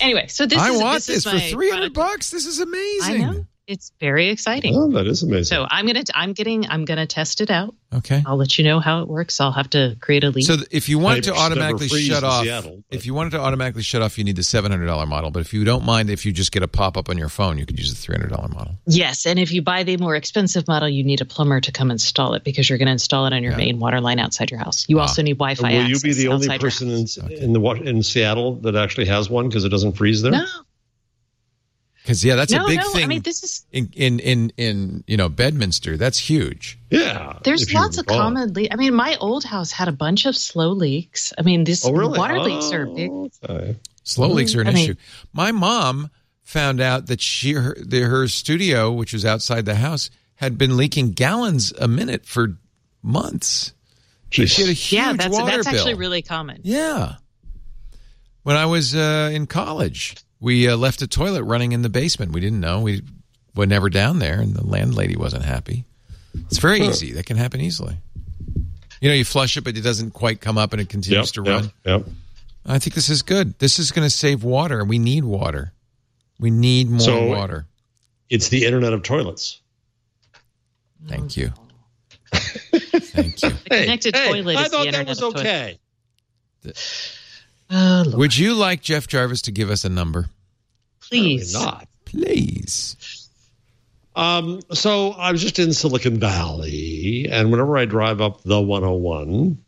[0.00, 2.30] Anyway, so this I is want this, this is for my three hundred bucks.
[2.30, 3.46] This is I amazing.
[3.68, 4.74] Know it's very exciting.
[4.76, 5.44] Oh, that is amazing.
[5.44, 7.74] So I'm gonna I'm getting I'm gonna test it out.
[7.94, 8.22] Okay.
[8.26, 9.40] I'll let you know how it works.
[9.40, 10.42] I'll have to create a lead.
[10.42, 13.42] So if you want it to automatically shut off, Seattle, if you want it to
[13.42, 15.30] automatically shut off, you need the seven hundred dollar model.
[15.30, 17.58] But if you don't mind, if you just get a pop up on your phone,
[17.58, 18.76] you could use the three hundred dollar model.
[18.86, 21.90] yes, and if you buy the more expensive model, you need a plumber to come
[21.90, 23.58] install it because you're going to install it on your Yeah.
[23.58, 24.84] main water line outside your house.
[24.88, 25.02] You ah.
[25.02, 25.72] also need Wi-Fi.
[25.72, 27.16] Will you be the only outside person house.
[27.16, 30.32] in, in the wa- in Seattle that actually has one because it doesn't freeze there?
[30.32, 30.46] No,
[32.06, 32.88] Because yeah, that's no, a big no.
[32.92, 33.02] thing.
[33.02, 36.78] I mean, this is in, in in in you know Bedminster, that's huge.
[36.88, 37.40] Yeah.
[37.42, 38.72] There's lots of common leaks.
[38.72, 41.32] I mean, my old house had a bunch of slow leaks.
[41.36, 42.16] I mean, this Oh, really?
[42.16, 43.10] water leaks are big.
[43.10, 43.76] Oh, okay.
[44.04, 44.94] Slow leaks are an I mean- issue.
[45.32, 46.08] My mom
[46.44, 50.76] found out that she her, the, her studio, which was outside the house, had been
[50.76, 52.56] leaking gallons a minute for
[53.02, 53.72] months.
[54.30, 56.60] She had a huge Yeah, that's water that's actually really common.
[56.62, 57.16] Yeah.
[58.44, 62.32] When I was uh, in college, we uh, left a toilet running in the basement.
[62.32, 62.80] We didn't know.
[62.80, 63.02] We
[63.54, 65.84] were never down there, and the landlady wasn't happy.
[66.46, 67.12] It's very easy.
[67.12, 67.96] That can happen easily.
[69.00, 71.44] You know, you flush it, but it doesn't quite come up, and it continues Yep,
[71.44, 71.72] to run.
[71.84, 72.06] Yep.
[72.66, 73.58] I think this is good.
[73.58, 74.84] This is going to save water.
[74.84, 75.72] We need water.
[76.38, 77.66] We need more So- water.
[78.28, 79.60] It's the Internet of toilets.
[81.06, 81.52] Thank you.
[82.32, 83.50] Thank you.
[83.50, 85.78] The connected toilet I is the thought that internet was okay.
[86.62, 87.16] toilets.
[87.70, 88.10] Okay.
[88.14, 90.28] Oh, Would you like Jeff Jarvis to give us a number?
[91.00, 91.54] Please.
[91.54, 91.88] Apparently not.
[92.04, 93.28] Please.
[94.14, 99.58] Um, so I was just in Silicon Valley, and whenever I drive up the 101,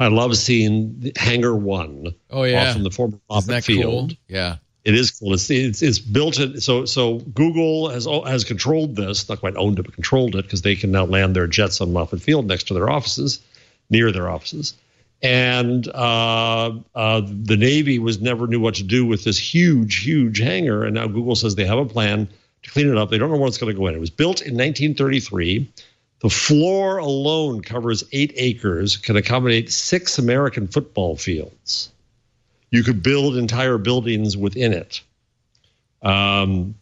[0.00, 2.70] I love seeing the Hangar One Oh, yeah.
[2.70, 4.10] off in the former Moffett Field.
[4.10, 4.16] cool?
[4.26, 4.56] Yeah.
[4.84, 5.34] It is cool.
[5.34, 9.78] It's it's, it's built in, so so Google has has controlled this, not quite owned
[9.78, 12.64] it, but controlled it because they can now land their jets on Moffett Field next
[12.64, 13.38] to their offices,
[13.90, 14.74] near their offices.
[15.22, 20.38] And uh, uh, the Navy was never knew what to do with this huge, huge
[20.38, 22.28] hangar, and now Google says they have a plan
[22.64, 23.10] to clean it up.
[23.10, 23.94] They don't know where it's going to go in.
[23.94, 25.70] It was built in 1933.
[26.20, 31.92] The floor alone covers eight acres, can accommodate six American football fields
[32.72, 35.02] you could build entire buildings within it.
[36.02, 36.74] Um,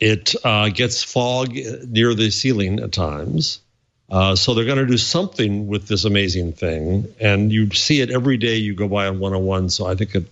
[0.00, 1.54] it uh, gets fog
[1.88, 3.60] near the ceiling at times.
[4.10, 7.06] Uh, so they're going to do something with this amazing thing.
[7.20, 9.70] And you see it every day you go by on 101.
[9.70, 10.26] So I think it,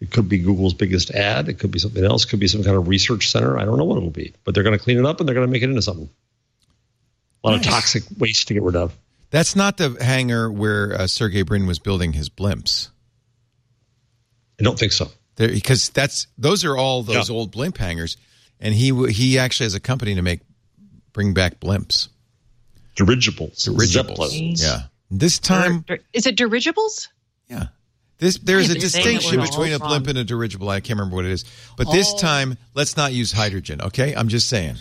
[0.00, 1.48] it could be Google's biggest ad.
[1.48, 2.24] It could be something else.
[2.24, 3.58] It could be some kind of research center.
[3.58, 4.32] I don't know what it'll be.
[4.44, 6.08] But they're going to clean it up and they're going to make it into something.
[7.44, 7.66] A lot Nice.
[7.66, 8.94] of toxic waste to get rid of.
[9.30, 12.88] That's not the hangar where uh, Sergey Brin was building his blimps.
[14.60, 15.08] I don't think so.
[15.36, 17.34] There, because that's those are all those Yeah.
[17.36, 18.16] old blimp hangars,
[18.60, 20.40] and he he actually has a company to make
[21.14, 22.08] bring back blimps,
[22.96, 23.64] Dirigibles.
[23.64, 23.88] dirigibles.
[24.32, 24.62] Zeppelins.
[24.62, 27.08] Yeah, this time, Dir- is it dirigibles?
[27.48, 27.66] yeah,
[28.18, 30.68] this there's a I've been saying that distinction between a blimp and a dirigible.
[30.68, 31.44] I can't remember what it is,
[31.76, 33.80] but this All- time, let's not use hydrogen.
[33.82, 34.76] Okay, I'm just saying.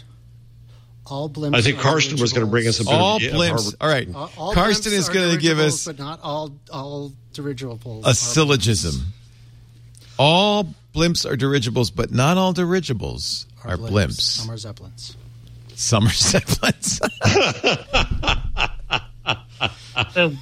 [1.08, 1.56] All blimps.
[1.56, 3.50] I think are Karsten was going to bring us a bit All of, of blimps.
[3.50, 6.00] Harvard- All right, All, all Karsten blimps is are going to give dirigibles, us but
[6.04, 8.06] not all all dirigibles.
[8.06, 9.08] a are syllogism.
[10.20, 14.22] All blimps are dirigibles, but not all dirigibles are blimps.
[14.22, 15.16] Some are zeppelins.
[15.82, 16.12] Some are.
[20.14, 20.34] So,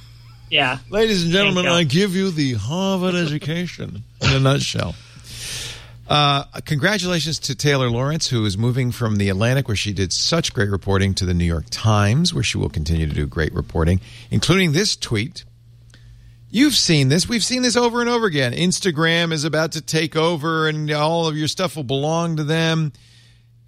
[0.50, 0.78] yeah.
[0.90, 4.94] Ladies and gentlemen, I give you the Harvard education in a nutshell.
[6.08, 10.52] Uh, congratulations to Taylor Lorenz, who is moving from the Atlantic, where she did such
[10.52, 14.00] great reporting, to the New York Times, where she will continue to do great reporting,
[14.30, 15.44] including this tweet.
[16.50, 17.28] You've seen this.
[17.28, 18.52] We've seen this over and over again.
[18.52, 22.92] Instagram is about to take over, and all of your stuff will belong to them.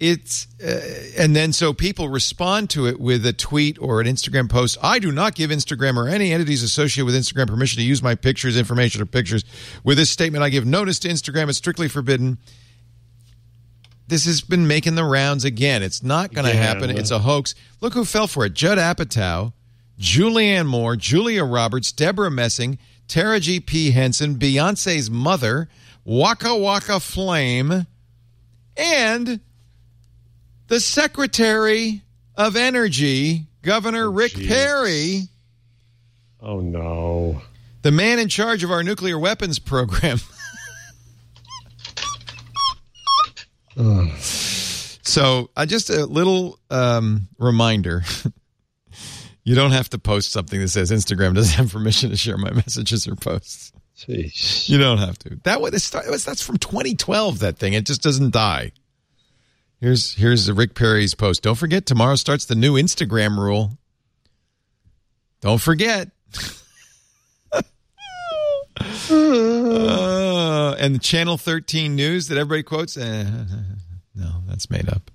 [0.05, 4.49] It's uh, and then so people respond to it with a tweet or an Instagram
[4.49, 4.77] post.
[4.83, 8.13] I do not give Instagram or any entities associated with Instagram permission to use my
[8.13, 9.45] pictures, information, or pictures.
[9.85, 11.47] With this statement, I give notice to Instagram.
[11.47, 12.37] It's strictly forbidden.
[14.09, 15.81] this has been making the rounds again.
[15.81, 16.89] It's not going to happen.
[16.89, 17.55] It's a hoax.
[17.79, 19.53] Look who fell for it: Judd Apatow,
[19.97, 22.77] Julianne Moore, Julia Roberts, Debra Messing,
[23.07, 23.91] Taraji P.
[23.91, 25.69] Henson, Beyonce's mother,
[26.03, 27.87] Waka Flocka Flame,
[28.75, 29.39] and
[30.73, 32.01] the Secretary
[32.35, 34.47] of Energy, Governor Rick jeez.
[34.47, 35.27] Perry,
[36.41, 37.43] Oh no.
[37.83, 40.17] the man in charge of our nuclear weapons program.
[44.19, 48.01] so, uh, just a little um, reminder.
[49.43, 52.49] you don't have to post something that says Instagram doesn't have permission to share my
[52.55, 53.73] messages or posts.
[53.95, 54.67] Jeez.
[54.69, 55.39] You don't have to.
[55.43, 57.37] That was that's from 2012.
[57.39, 58.71] That thing it just doesn't die.
[59.83, 61.41] Here's here's Rick Perry's post.
[61.41, 63.77] Don't forget tomorrow starts the new Instagram rule.
[65.41, 66.09] Don't forget.
[69.09, 72.97] Uh, and the Channel 13 news that everybody quotes.
[72.97, 73.23] Eh,
[74.15, 75.11] no, that's made up.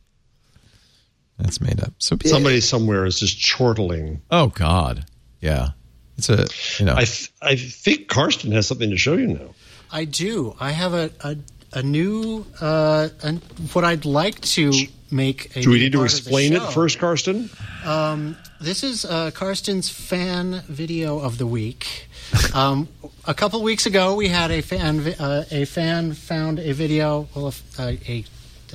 [1.38, 1.94] That's made up.
[1.98, 4.20] So Somebody somewhere is just chortling.
[4.30, 5.04] Oh God,
[5.40, 5.70] yeah.
[6.16, 6.46] It's a
[6.78, 6.94] you know.
[6.94, 9.54] I th- I think Karsten has something to show you now.
[9.90, 10.54] I do.
[10.60, 11.36] I have a a,
[11.72, 13.36] a new uh, an,
[13.72, 14.72] what I'd like to
[15.10, 15.56] make.
[15.56, 17.50] A Do we need to part of the explain it first, Karsten?
[17.84, 22.08] Um, this is uh, Karsten's fan video of the week.
[22.54, 22.88] Um,
[23.26, 27.28] a couple weeks ago, we had a fan vi- uh, a fan found a video.
[27.34, 28.24] Well, a, a,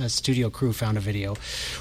[0.00, 1.36] a studio crew found a video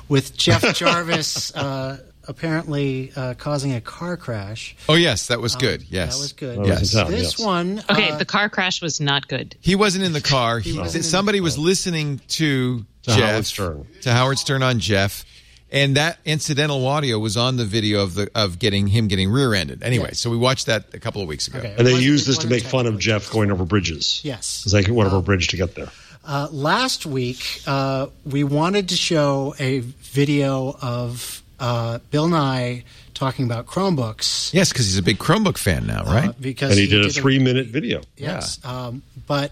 [0.09, 4.75] with Jeff Jarvis uh, apparently uh, causing a car crash.
[4.89, 5.85] oh yes, that was Um, good.
[5.89, 6.57] Yes, that was good.
[6.59, 6.93] That Yes.
[6.93, 7.39] in town, This yes.
[7.39, 9.55] one, Okay, uh, the car crash was not good.
[9.61, 10.59] He wasn't in the car.
[10.59, 12.85] He, wasn't somebody was listening to, To
[13.15, 13.87] Jeff Howard Stern.
[14.01, 15.25] to Howard Stern on Jeff,
[15.71, 19.83] and that incidental audio was on the video of the of getting him getting rear-ended.
[19.83, 20.19] Anyway, Yes.
[20.19, 21.59] so we watched that a couple of weeks ago.
[21.59, 21.75] Okay.
[21.77, 24.21] And they It used this to make fun of Jeff going over bridges.
[24.23, 24.61] Yes.
[24.63, 25.89] Because they went over a bridge to get there.
[26.25, 33.45] Uh, last week, uh, we wanted to show a video of uh, Bill Nye talking
[33.45, 34.53] about Chromebooks.
[34.53, 36.29] Yes, because he's a big Chromebook fan now, right?
[36.29, 38.01] Uh, because And he did a did three minute video.
[38.17, 39.51] Yes, um, but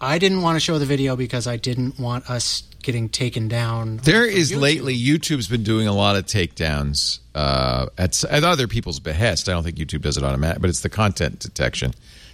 [0.00, 3.96] I didn't want to show the video because I didn't want us getting taken down.
[3.98, 4.60] There is YouTube.
[4.60, 9.48] lately YouTube's been doing a lot of takedowns uh, at, at other people's behest.
[9.48, 11.92] I don't think YouTube does it automatic, but it's the content detection,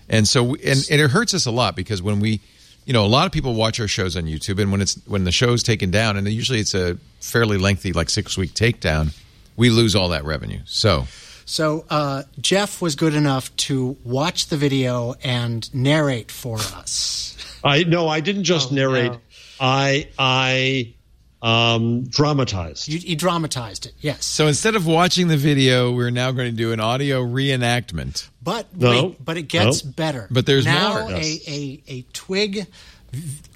[0.08, 2.40] and so we, and, and it hurts us a lot because when we,
[2.84, 5.24] you know, a lot of people watch our shows on YouTube, and when it's when
[5.24, 9.16] the show's taken down, and usually it's a fairly lengthy, like six week takedown,
[9.56, 10.60] we lose all that revenue.
[10.64, 11.06] So
[11.44, 17.36] So uh, Jeff was good enough to watch the video and narrate for us.
[17.64, 19.12] I no, I didn't just Oh, narrate.
[19.12, 19.20] no.
[19.60, 20.94] I I
[21.42, 22.86] um, dramatized.
[22.86, 24.24] He, he dramatized it, yes.
[24.24, 28.28] so instead of watching the video, we're now going to do an audio reenactment.
[28.42, 28.90] But No.
[28.90, 29.90] wait, but it gets No.
[29.90, 30.28] better.
[30.30, 31.10] But there's now more.
[31.12, 31.48] a, Yes.
[31.48, 32.66] a a Twig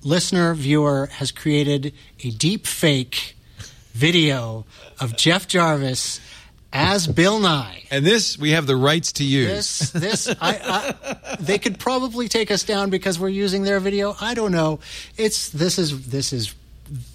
[0.02, 1.94] listener viewer has created
[2.24, 3.36] a deep fake
[3.92, 4.66] video
[5.00, 6.20] of Jeff Jarvis
[6.72, 7.84] as Bill Nye.
[7.90, 9.48] And this we have the rights to use.
[9.48, 14.14] This this I, I they could probably take us down because we're using their video.
[14.20, 14.80] I don't know.
[15.16, 16.54] It's this is this is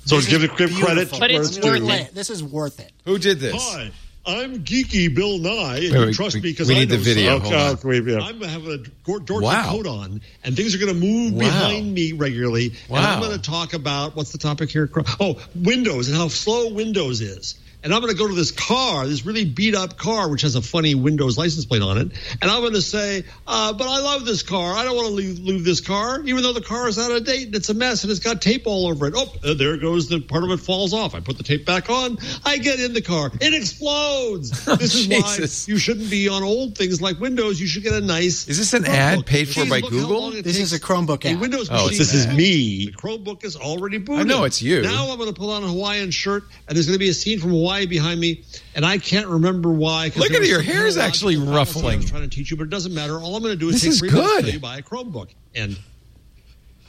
[0.06, 1.90] So this give is it give credit to But where it's it's worth due.
[1.90, 2.14] it.
[2.16, 2.92] This is worth it.
[3.06, 3.56] Who did this?
[3.56, 3.92] Hi,
[4.26, 7.04] I'm geeky Bill Nye, and Wait, wait, trust we- me because I need the know
[7.04, 7.32] video.
[7.40, 7.52] something.
[7.52, 7.74] Hold on.
[7.76, 8.20] Okay, wait, yeah.
[8.20, 9.72] I'm having a Gor- Dorothy Wow.
[9.72, 11.40] coat on, and things are going to move Wow.
[11.40, 12.74] behind me regularly.
[12.90, 14.90] And I'm going to talk about what's the topic here?
[15.20, 17.56] Oh, Windows and how slow Windows is.
[17.84, 20.56] And I'm going to go to this car, this really beat up car, which has
[20.56, 22.12] a funny Windows license plate on it.
[22.42, 24.76] And I'm going to say, uh, but I love this car.
[24.76, 27.26] I don't want to leave, leave this car, even though the car is out of
[27.26, 29.14] date and it's a mess and it's got tape all over it.
[29.18, 31.16] Oh, uh, there goes the part of it falls off.
[31.16, 32.18] I put the tape back on.
[32.46, 33.32] I get in the car.
[33.42, 34.52] It explodes.
[34.82, 35.68] This is Jesus.
[35.68, 37.60] why you shouldn't be on old things like Windows.
[37.60, 38.48] You should get a nice.
[38.48, 38.90] Is this an Chromebook.
[38.96, 40.32] ad paid for Jeez, by Google?
[40.32, 41.40] This is a Chromebook a ad.
[41.42, 41.98] Windows Oh, machine.
[41.98, 42.86] this is me.
[42.88, 44.22] The Chromebook is already booted.
[44.22, 44.82] I know, it's you.
[44.82, 47.14] Now I'm going to put on a Hawaiian shirt, and there's going to be a
[47.14, 48.44] scene from Hawaii behind me,
[48.76, 50.12] and I can't remember why.
[50.16, 51.98] Look at your some hair is actually fallacy I ruffling.
[52.00, 53.20] was trying to teach you, but it doesn't matter.
[53.20, 54.46] All I'm going to do is This take is three minutes good.
[54.46, 55.30] to you buy a Chromebook.
[55.56, 55.78] And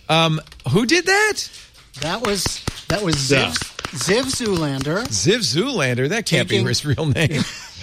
[0.09, 0.41] Um,
[0.71, 1.49] who did that?
[2.01, 3.51] That was that was Yeah.
[3.93, 5.05] Ziv, Ziv Zulander.
[5.09, 6.09] Ziv Zulander.
[6.09, 7.43] That can't Taking- be his real name.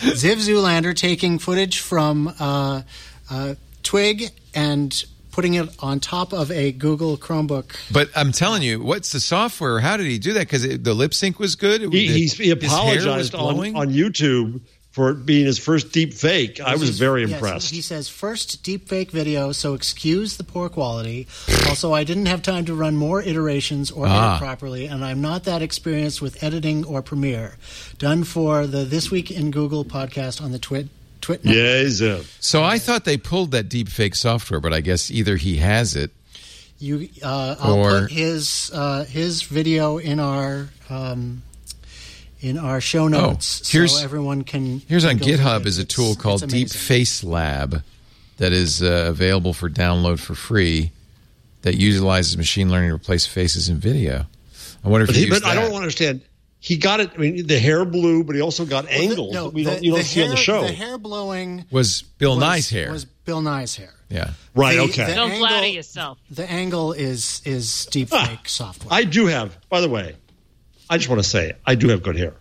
[0.00, 2.82] Ziv Zulander taking footage from uh,
[3.30, 5.04] uh, Twig and
[5.38, 7.66] putting it on top of a Google Chromebook.
[7.92, 9.78] But I'm telling you, what's the software?
[9.78, 10.40] How did he do that?
[10.40, 11.80] Because the lip sync was good.
[11.80, 15.56] he, The- he's, he his hair was apologized on, on YouTube for it being his
[15.60, 16.58] first deep fake.
[16.60, 17.70] I was is- very yes, impressed.
[17.70, 21.28] he says, first deepfake video, so excuse the poor quality.
[21.68, 24.30] Also, I didn't have time to run more iterations or Ah.
[24.30, 27.58] edit properly, and I'm not that experienced with editing or Premiere.
[27.98, 30.58] Done for the This Week in Google podcast on the
[31.28, 31.42] Twit.
[31.42, 32.26] Twit yeah, Ziv.
[32.40, 35.94] So I thought they pulled that deep fake software, but I guess either he has
[35.94, 36.10] it.
[36.78, 41.42] You, uh, I'll Or- put his uh, his video in our um,
[42.40, 44.80] in our show notes, Oh, here's- so everyone can.
[44.88, 46.60] Here's on GitHub is a tool it's called amazing.
[46.66, 47.82] Deep Face Lab
[48.38, 50.92] that is uh, available for download for free
[51.62, 54.24] that utilizes machine learning to replace faces in video.
[54.84, 56.20] I wonder if But, you he, use but I don't understand.
[56.60, 57.10] He got it.
[57.14, 59.62] I mean, the hair blew, but he also got Well, the- angles no, that we
[59.64, 60.62] the- don't, you don't the see on the show.
[60.62, 62.90] The hair blowing was Bill was, Nye's hair.
[62.90, 63.94] Was Bill Nye's hair?
[64.10, 64.30] yeah.
[64.56, 64.74] right.
[64.76, 65.06] The- okay.
[65.06, 66.18] the Don't angle- flatter yourself.
[66.30, 68.92] The angle is is deep Ah, fake software.
[68.92, 69.56] I do have.
[69.68, 70.16] By the way,
[70.90, 72.34] I just want to say I do have good hair.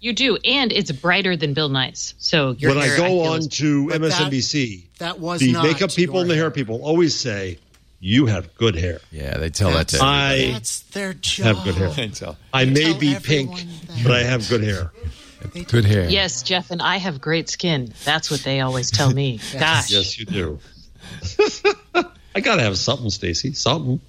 [0.00, 2.14] You do, and it's brighter than Bill Nye's.
[2.18, 5.52] So your when I go feel, on is- to But that- MSNBC, that was the
[5.52, 6.50] not makeup people and the hair hair.
[6.50, 7.58] people always say
[8.06, 9.00] you have good hair.
[9.10, 10.50] Yeah, they tell that to I.
[10.52, 11.46] That's their job.
[11.56, 11.88] have good hair.
[11.88, 14.02] They tell- I may tell be pink, everyone that.
[14.04, 14.92] but I have good hair.
[15.68, 16.08] Good hair.
[16.08, 17.92] Yes, Jeff, and I have great skin.
[18.04, 19.40] That's what they always tell me.
[19.52, 19.90] Gosh.
[19.90, 20.58] Yes, you do.
[22.34, 23.52] I gotta have something, Stacey.
[23.52, 24.00] Something.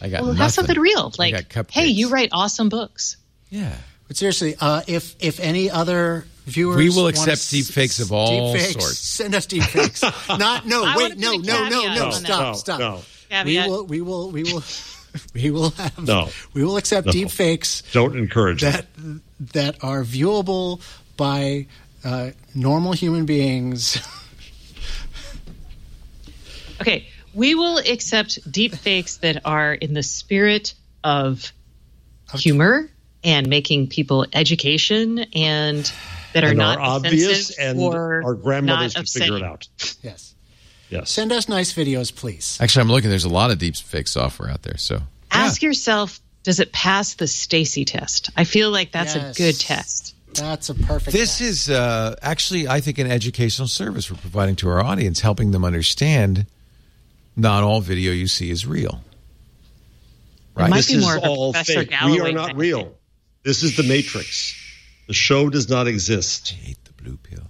[0.00, 0.42] I got Well, nothing.
[0.42, 1.12] have something real.
[1.18, 3.16] I Like, got hey, you write awesome books.
[3.50, 3.74] Yeah.
[4.08, 8.00] But seriously, uh, if if any other viewers, We will wanna accept s- deep fakes
[8.00, 8.98] of all deep fakes, sorts.
[8.98, 10.02] Send us deep fakes.
[10.28, 10.84] Not no.
[10.84, 12.06] I wait, wanna no, put a no, no, caveat no.
[12.06, 12.24] on Stop,
[12.54, 12.56] that.
[12.58, 12.80] stop.
[12.80, 13.00] No,
[13.32, 13.44] no.
[13.44, 14.62] We will, we will, we will,
[15.34, 15.98] we will have.
[16.06, 16.28] No.
[16.54, 17.12] we will accept No.
[17.12, 18.86] deep fakes Don't encourage that
[19.52, 20.80] that are viewable
[21.16, 21.66] by
[22.04, 23.98] uh, normal human beings.
[26.80, 31.52] Okay, we will accept deep fakes that are in the spirit of
[32.34, 32.90] humor
[33.22, 35.92] and making people education and
[36.32, 39.68] that are and not are obvious, and or our grandmothers not can figure it out.
[40.02, 40.31] yes.
[40.92, 41.10] Yes.
[41.10, 42.58] Send us nice videos, please.
[42.60, 43.08] Actually, I'm looking.
[43.10, 44.76] There's a lot of deep fake software out there.
[44.76, 45.00] So
[45.30, 48.30] Ask yourself, does it pass the Stacey test?
[48.36, 49.34] I feel like that's Yes.
[49.34, 50.14] a good test.
[50.34, 51.12] That's a perfect.
[51.16, 51.48] This match.
[51.48, 55.64] is uh, actually, I think, an educational service we're providing to our audience, helping them
[55.64, 56.46] understand
[57.36, 59.02] not all video you see is real.
[60.56, 61.88] It might This be is more of all fake.
[61.90, 62.94] Galloway we are not of real.
[63.42, 64.54] This is the Matrix.
[65.06, 66.54] The show does not exist.
[66.60, 67.44] I hate the blue pill.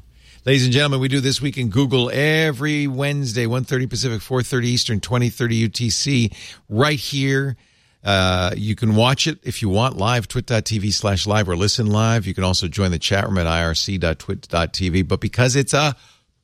[0.44, 4.98] Ladies and gentlemen, we do this week in Google every Wednesday, 1.30 Pacific, 4.30 Eastern,
[4.98, 6.34] 20.30 UTC,
[6.68, 7.56] right here.
[8.02, 12.26] Uh, you can watch it if you want live, twit.tv slash live or listen live.
[12.26, 15.06] You can also join the chat room at irc.twit.tv.
[15.06, 15.94] But because it's a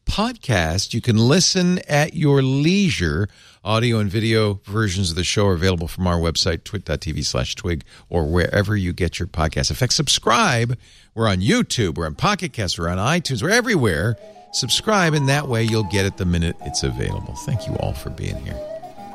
[0.08, 3.28] podcast, you can listen at your leisure.
[3.64, 7.84] Audio and video versions of the show are available from our website, twit.tv slash twig,
[8.08, 9.70] or wherever you get your podcast.
[9.70, 10.78] In fact, subscribe.
[11.14, 14.16] We're on YouTube, we're on Pocket Cast, we're on iTunes, we're everywhere.
[14.52, 17.34] Subscribe, and that way you'll get it the minute it's available.
[17.44, 18.58] Thank you all for being here.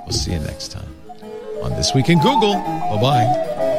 [0.04, 0.94] We'll see you next time
[1.64, 2.54] on This Week in Google.
[2.54, 3.73] Bye bye.